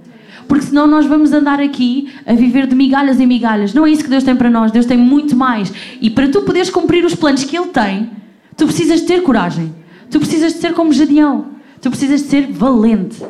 Porque 0.46 0.66
senão 0.66 0.86
nós 0.86 1.06
vamos 1.06 1.32
andar 1.32 1.62
aqui 1.62 2.10
a 2.26 2.34
viver 2.34 2.68
de 2.68 2.76
migalhas 2.76 3.22
em 3.22 3.26
migalhas. 3.26 3.74
Não 3.74 3.86
é 3.86 3.92
isso 3.92 4.04
que 4.04 4.10
Deus 4.10 4.24
tem 4.24 4.36
para 4.36 4.50
nós. 4.50 4.70
Deus 4.70 4.86
tem 4.86 4.98
muito 4.98 5.34
mais. 5.34 5.72
E 6.02 6.10
para 6.10 6.28
tu 6.28 6.42
poderes 6.42 6.70
cumprir 6.70 7.06
os 7.06 7.16
planos 7.16 7.46
que 7.46 7.56
Ele 7.56 7.68
tem, 7.68 8.10
tu 8.58 8.66
precisas 8.66 9.00
de 9.00 9.08
ter 9.08 9.24
coragem. 9.24 9.74
Tu 10.12 10.20
precisas 10.20 10.54
de 10.54 10.60
ser 10.60 10.74
como 10.74 10.92
Jadião. 10.92 11.59
Tu 11.82 11.90
precisas 11.90 12.22
de 12.22 12.28
ser 12.28 12.48
valente. 12.48 13.24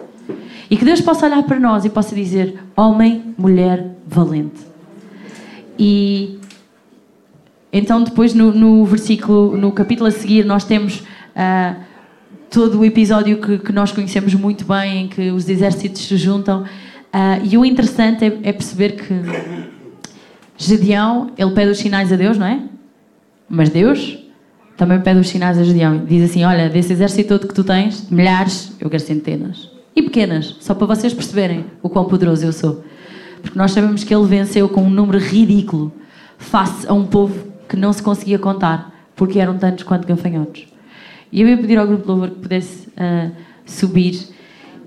E 0.69 0.77
que 0.77 0.85
Deus 0.85 1.01
possa 1.01 1.25
olhar 1.25 1.43
para 1.43 1.59
nós 1.59 1.85
e 1.85 1.89
possa 1.89 2.15
dizer: 2.15 2.59
homem, 2.75 3.33
mulher, 3.37 3.95
valente. 4.07 4.61
E 5.77 6.39
então, 7.71 8.03
depois 8.03 8.33
no, 8.33 8.51
no 8.51 8.85
versículo, 8.85 9.55
no 9.55 9.71
capítulo 9.71 10.07
a 10.07 10.11
seguir, 10.11 10.43
nós 10.43 10.63
temos 10.63 10.99
uh, 10.99 11.79
todo 12.49 12.79
o 12.79 12.85
episódio 12.85 13.39
que, 13.39 13.59
que, 13.59 13.71
nós 13.71 13.91
conhecemos 13.91 14.33
muito 14.33 14.65
bem, 14.65 15.03
em 15.03 15.07
que 15.07 15.29
os 15.29 15.47
exércitos 15.47 16.07
se 16.07 16.17
juntam. 16.17 16.63
Uh, 16.63 17.43
e 17.43 17.57
o 17.57 17.63
interessante 17.63 18.25
é, 18.25 18.39
é, 18.43 18.53
perceber 18.53 18.93
que 18.93 19.13
Gedeão, 20.57 21.31
ele 21.37 21.51
pede 21.51 21.71
os 21.71 21.77
sinais 21.77 22.11
a 22.11 22.15
Deus, 22.15 22.37
não 22.37 22.47
é? 22.47 22.59
Mas 23.47 23.69
Deus 23.69 24.17
também 24.79 25.01
pede 25.01 25.19
os 25.19 25.27
sinais 25.27 25.57
a 25.57 25.63
Gedeão. 25.63 26.05
Diz 26.05 26.29
assim: 26.29 26.45
Olha, 26.45 26.69
desse 26.69 26.93
exército 26.93 27.27
todo 27.27 27.49
que 27.49 27.53
tu 27.53 27.65
tens, 27.65 28.09
milhares, 28.09 28.71
eu 28.79 28.89
quero 28.89 29.03
centenas. 29.03 29.69
E 29.93 30.01
pequenas, 30.01 30.55
só 30.61 30.73
para 30.73 30.87
vocês 30.87 31.13
perceberem 31.13 31.65
o 31.83 31.89
quão 31.89 32.05
poderoso 32.05 32.45
eu 32.45 32.53
sou. 32.53 32.85
Porque 33.41 33.59
nós 33.59 33.71
sabemos 33.71 34.05
que 34.05 34.15
ele 34.15 34.25
venceu 34.25 34.69
com 34.69 34.83
um 34.83 34.89
número 34.89 35.17
ridículo 35.17 35.91
face 36.37 36.87
a 36.87 36.93
um 36.93 37.05
povo 37.05 37.51
que 37.67 37.75
não 37.75 37.91
se 37.91 38.01
conseguia 38.01 38.39
contar, 38.39 38.95
porque 39.17 39.37
eram 39.37 39.57
tantos 39.57 39.83
quanto 39.83 40.07
gafanhotos. 40.07 40.65
E 41.29 41.41
eu 41.41 41.49
ia 41.49 41.57
pedir 41.57 41.77
ao 41.77 41.85
grupo 41.85 42.03
de 42.03 42.07
louvor 42.07 42.29
que 42.29 42.39
pudesse 42.39 42.87
uh, 42.87 43.31
subir 43.65 44.29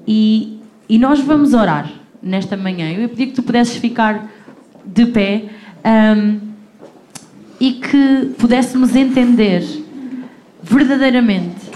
e, 0.08 0.58
e 0.88 0.98
nós 0.98 1.20
vamos 1.20 1.52
orar 1.52 1.92
nesta 2.22 2.56
manhã. 2.56 2.90
Eu 2.90 3.02
ia 3.02 3.08
pedir 3.10 3.26
que 3.26 3.32
tu 3.32 3.42
pudesses 3.42 3.76
ficar 3.76 4.26
de 4.86 5.04
pé 5.04 5.44
um, 6.16 6.40
e 7.60 7.72
que 7.74 8.34
pudéssemos 8.38 8.96
entender 8.96 9.81
verdadeiramente 10.62 11.72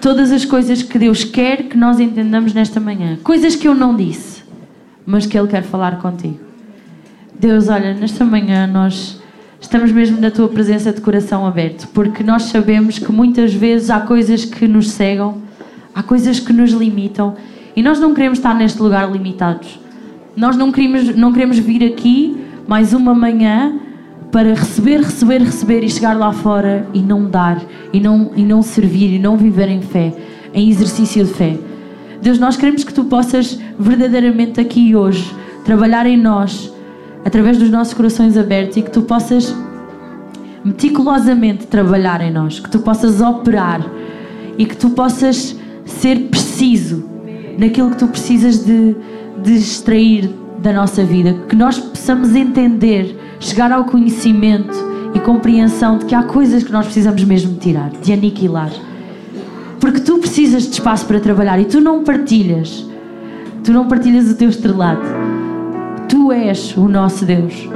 todas 0.00 0.30
as 0.30 0.44
coisas 0.44 0.82
que 0.82 0.98
Deus 0.98 1.24
quer 1.24 1.64
que 1.64 1.76
nós 1.76 1.98
entendamos 2.00 2.54
nesta 2.54 2.80
manhã. 2.80 3.18
Coisas 3.22 3.56
que 3.56 3.66
eu 3.66 3.74
não 3.74 3.96
disse, 3.96 4.42
mas 5.04 5.26
que 5.26 5.36
Ele 5.36 5.48
quer 5.48 5.62
falar 5.62 5.98
contigo. 5.98 6.38
Deus, 7.38 7.68
olha, 7.68 7.94
nesta 7.94 8.24
manhã 8.24 8.66
nós 8.66 9.20
estamos 9.60 9.92
mesmo 9.92 10.20
na 10.20 10.30
tua 10.30 10.48
presença 10.48 10.92
de 10.92 11.00
coração 11.00 11.46
aberto, 11.46 11.88
porque 11.88 12.22
nós 12.22 12.44
sabemos 12.44 12.98
que 12.98 13.10
muitas 13.12 13.52
vezes 13.52 13.90
há 13.90 14.00
coisas 14.00 14.44
que 14.44 14.66
nos 14.66 14.90
cegam, 14.90 15.42
há 15.94 16.02
coisas 16.02 16.40
que 16.40 16.52
nos 16.52 16.70
limitam 16.70 17.36
e 17.74 17.82
nós 17.82 18.00
não 18.00 18.14
queremos 18.14 18.38
estar 18.38 18.54
neste 18.54 18.80
lugar 18.80 19.10
limitados. 19.10 19.78
Nós 20.36 20.56
não 20.56 20.70
queremos, 20.70 21.14
não 21.16 21.32
queremos 21.32 21.58
vir 21.58 21.84
aqui 21.84 22.36
mais 22.66 22.92
uma 22.92 23.14
manhã 23.14 23.78
para 24.30 24.54
receber, 24.54 25.00
receber, 25.00 25.42
receber 25.42 25.82
e 25.82 25.90
chegar 25.90 26.16
lá 26.16 26.32
fora 26.32 26.86
e 26.92 27.00
não 27.00 27.28
dar, 27.28 27.62
e 27.92 28.00
não, 28.00 28.30
e 28.36 28.44
não 28.44 28.62
servir, 28.62 29.14
e 29.14 29.18
não 29.18 29.36
viver 29.36 29.68
em 29.68 29.80
fé, 29.80 30.14
em 30.52 30.68
exercício 30.68 31.24
de 31.24 31.32
fé. 31.32 31.56
Deus, 32.20 32.38
nós 32.38 32.56
queremos 32.56 32.84
que 32.84 32.92
tu 32.92 33.04
possas 33.04 33.58
verdadeiramente 33.78 34.60
aqui 34.60 34.94
hoje 34.94 35.34
trabalhar 35.64 36.06
em 36.06 36.16
nós 36.16 36.72
através 37.24 37.58
dos 37.58 37.70
nossos 37.70 37.94
corações 37.94 38.36
abertos 38.36 38.76
e 38.76 38.82
que 38.82 38.90
tu 38.90 39.02
possas 39.02 39.54
meticulosamente 40.64 41.66
trabalhar 41.66 42.20
em 42.20 42.32
nós, 42.32 42.60
que 42.60 42.70
tu 42.70 42.80
possas 42.80 43.20
operar 43.20 43.80
e 44.56 44.66
que 44.66 44.76
tu 44.76 44.90
possas 44.90 45.56
ser 45.84 46.28
preciso 46.28 47.04
naquilo 47.58 47.90
que 47.90 47.98
tu 47.98 48.08
precisas 48.08 48.64
de, 48.64 48.94
de 49.42 49.54
extrair 49.54 50.30
da 50.58 50.72
nossa 50.72 51.04
vida, 51.04 51.34
que 51.48 51.56
nós 51.56 51.78
possamos 51.78 52.34
entender, 52.34 53.16
chegar 53.40 53.72
ao 53.72 53.84
conhecimento 53.84 54.74
e 55.14 55.20
compreensão 55.20 55.98
de 55.98 56.04
que 56.04 56.14
há 56.14 56.22
coisas 56.22 56.62
que 56.62 56.72
nós 56.72 56.84
precisamos 56.84 57.22
mesmo 57.24 57.56
tirar, 57.56 57.90
de 57.90 58.12
aniquilar. 58.12 58.70
Porque 59.80 60.00
tu 60.00 60.18
precisas 60.18 60.64
de 60.64 60.72
espaço 60.72 61.06
para 61.06 61.20
trabalhar 61.20 61.58
e 61.60 61.64
tu 61.64 61.80
não 61.80 62.04
partilhas. 62.04 62.86
Tu 63.64 63.72
não 63.72 63.86
partilhas 63.86 64.30
o 64.30 64.34
teu 64.34 64.48
estrelado 64.48 65.02
Tu 66.08 66.32
és 66.32 66.74
o 66.74 66.88
nosso 66.88 67.26
Deus. 67.26 67.68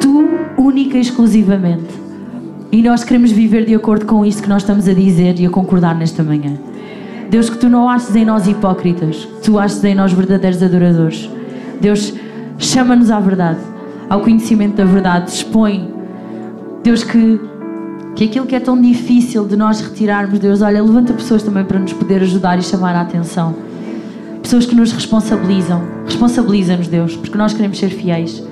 Tu, 0.00 0.28
única 0.58 0.98
e 0.98 1.00
exclusivamente. 1.00 1.88
E 2.70 2.82
nós 2.82 3.04
queremos 3.04 3.32
viver 3.32 3.64
de 3.64 3.74
acordo 3.74 4.04
com 4.04 4.24
isso 4.24 4.42
que 4.42 4.48
nós 4.50 4.62
estamos 4.62 4.86
a 4.86 4.92
dizer 4.92 5.40
e 5.40 5.46
a 5.46 5.50
concordar 5.50 5.94
nesta 5.94 6.22
manhã. 6.22 6.52
Deus, 7.30 7.48
que 7.48 7.56
tu 7.56 7.70
não 7.70 7.88
aches 7.88 8.14
em 8.14 8.26
nós 8.26 8.46
hipócritas, 8.46 9.24
que 9.24 9.42
tu 9.44 9.58
aches 9.58 9.82
em 9.82 9.94
nós 9.94 10.12
verdadeiros 10.12 10.62
adoradores. 10.62 11.30
Deus, 11.80 12.12
chama-nos 12.58 13.10
à 13.10 13.18
verdade, 13.18 13.60
ao 14.12 14.20
conhecimento 14.20 14.76
da 14.76 14.84
verdade, 14.84 15.30
expõe. 15.30 15.90
Deus, 16.82 17.02
que, 17.02 17.40
que 18.14 18.24
aquilo 18.24 18.44
que 18.44 18.54
é 18.54 18.60
tão 18.60 18.78
difícil 18.78 19.46
de 19.46 19.56
nós 19.56 19.80
retirarmos, 19.80 20.38
Deus, 20.38 20.60
olha, 20.60 20.82
levanta 20.82 21.14
pessoas 21.14 21.42
também 21.42 21.64
para 21.64 21.78
nos 21.78 21.94
poder 21.94 22.20
ajudar 22.20 22.58
e 22.58 22.62
chamar 22.62 22.94
a 22.94 23.00
atenção 23.00 23.54
pessoas 24.42 24.66
que 24.66 24.74
nos 24.74 24.92
responsabilizam. 24.92 25.80
Responsabiliza-nos, 26.04 26.88
Deus, 26.88 27.16
porque 27.16 27.38
nós 27.38 27.54
queremos 27.54 27.78
ser 27.78 27.88
fiéis. 27.88 28.44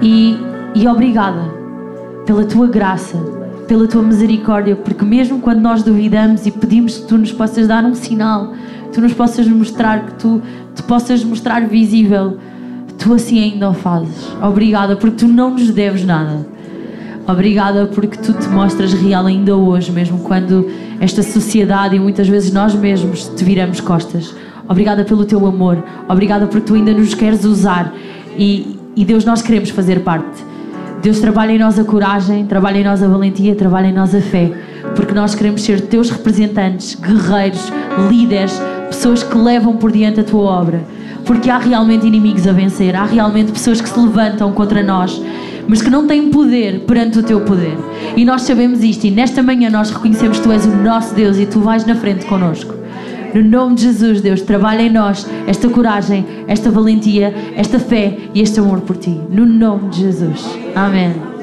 E, 0.00 0.38
e 0.74 0.88
obrigada 0.88 1.52
pela 2.24 2.46
tua 2.46 2.66
graça, 2.66 3.18
pela 3.68 3.86
tua 3.86 4.02
misericórdia, 4.02 4.74
porque 4.74 5.04
mesmo 5.04 5.38
quando 5.40 5.60
nós 5.60 5.82
duvidamos 5.82 6.46
e 6.46 6.50
pedimos 6.50 6.96
que 6.96 7.06
tu 7.06 7.18
nos 7.18 7.32
possas 7.32 7.66
dar 7.68 7.84
um 7.84 7.94
sinal, 7.94 8.54
tu 8.90 9.02
nos 9.02 9.12
possas 9.12 9.46
mostrar, 9.48 10.06
que 10.06 10.14
tu 10.14 10.40
te 10.74 10.82
possas 10.84 11.22
mostrar 11.22 11.66
visível, 11.66 12.38
tu 13.06 13.14
assim 13.14 13.38
ainda 13.40 13.70
o 13.70 13.72
fazes. 13.72 14.26
Obrigada, 14.42 14.96
porque 14.96 15.18
tu 15.18 15.28
não 15.28 15.50
nos 15.50 15.70
deves 15.70 16.04
nada. 16.04 16.44
Obrigada 17.24 17.86
porque 17.86 18.18
tu 18.18 18.32
te 18.32 18.48
mostras 18.48 18.92
real 18.92 19.26
ainda 19.26 19.56
hoje, 19.56 19.92
mesmo 19.92 20.18
quando 20.18 20.68
esta 21.00 21.22
sociedade 21.22 21.94
e 21.94 22.00
muitas 22.00 22.26
vezes 22.26 22.52
nós 22.52 22.74
mesmos 22.74 23.28
te 23.28 23.44
viramos 23.44 23.80
costas. 23.80 24.34
Obrigada 24.68 25.04
pelo 25.04 25.24
teu 25.24 25.46
amor. 25.46 25.82
Obrigada 26.08 26.46
porque 26.46 26.66
tu 26.66 26.74
ainda 26.74 26.92
nos 26.92 27.14
queres 27.14 27.44
usar. 27.44 27.94
E, 28.36 28.76
e 28.96 29.04
Deus, 29.04 29.24
nós 29.24 29.40
queremos 29.40 29.70
fazer 29.70 30.00
parte. 30.00 30.44
Deus, 31.00 31.20
trabalha 31.20 31.52
em 31.52 31.58
nós 31.58 31.78
a 31.78 31.84
coragem, 31.84 32.44
trabalha 32.46 32.78
em 32.78 32.84
nós 32.84 33.04
a 33.04 33.06
valentia, 33.06 33.54
trabalha 33.54 33.86
em 33.86 33.92
nós 33.92 34.16
a 34.16 34.20
fé. 34.20 34.50
Porque 34.96 35.14
nós 35.14 35.32
queremos 35.32 35.62
ser 35.62 35.80
teus 35.82 36.10
representantes, 36.10 36.96
guerreiros, 36.96 37.72
líderes, 38.10 38.60
pessoas 38.88 39.22
que 39.22 39.38
levam 39.38 39.76
por 39.76 39.92
diante 39.92 40.18
a 40.18 40.24
tua 40.24 40.42
obra. 40.42 40.96
Porque 41.26 41.50
há 41.50 41.58
realmente 41.58 42.06
inimigos 42.06 42.46
a 42.46 42.52
vencer, 42.52 42.94
há 42.94 43.04
realmente 43.04 43.52
pessoas 43.52 43.80
que 43.80 43.88
se 43.88 43.98
levantam 43.98 44.52
contra 44.52 44.82
nós, 44.82 45.20
mas 45.68 45.82
que 45.82 45.90
não 45.90 46.06
têm 46.06 46.30
poder 46.30 46.80
perante 46.86 47.18
o 47.18 47.22
teu 47.22 47.40
poder. 47.40 47.76
E 48.16 48.24
nós 48.24 48.42
sabemos 48.42 48.82
isto, 48.82 49.04
e 49.06 49.10
nesta 49.10 49.42
manhã 49.42 49.68
nós 49.68 49.90
reconhecemos 49.90 50.38
que 50.38 50.44
tu 50.44 50.52
és 50.52 50.64
o 50.64 50.76
nosso 50.76 51.14
Deus 51.14 51.36
e 51.38 51.46
tu 51.46 51.60
vais 51.60 51.84
na 51.84 51.96
frente 51.96 52.24
connosco. 52.26 52.74
No 53.34 53.42
nome 53.42 53.74
de 53.74 53.82
Jesus, 53.82 54.22
Deus, 54.22 54.40
trabalha 54.40 54.82
em 54.82 54.90
nós 54.90 55.26
esta 55.46 55.68
coragem, 55.68 56.24
esta 56.46 56.70
valentia, 56.70 57.34
esta 57.54 57.78
fé 57.78 58.16
e 58.32 58.40
este 58.40 58.60
amor 58.60 58.80
por 58.80 58.96
ti. 58.96 59.20
No 59.28 59.44
nome 59.44 59.90
de 59.90 60.02
Jesus. 60.02 60.42
Amém. 60.74 61.35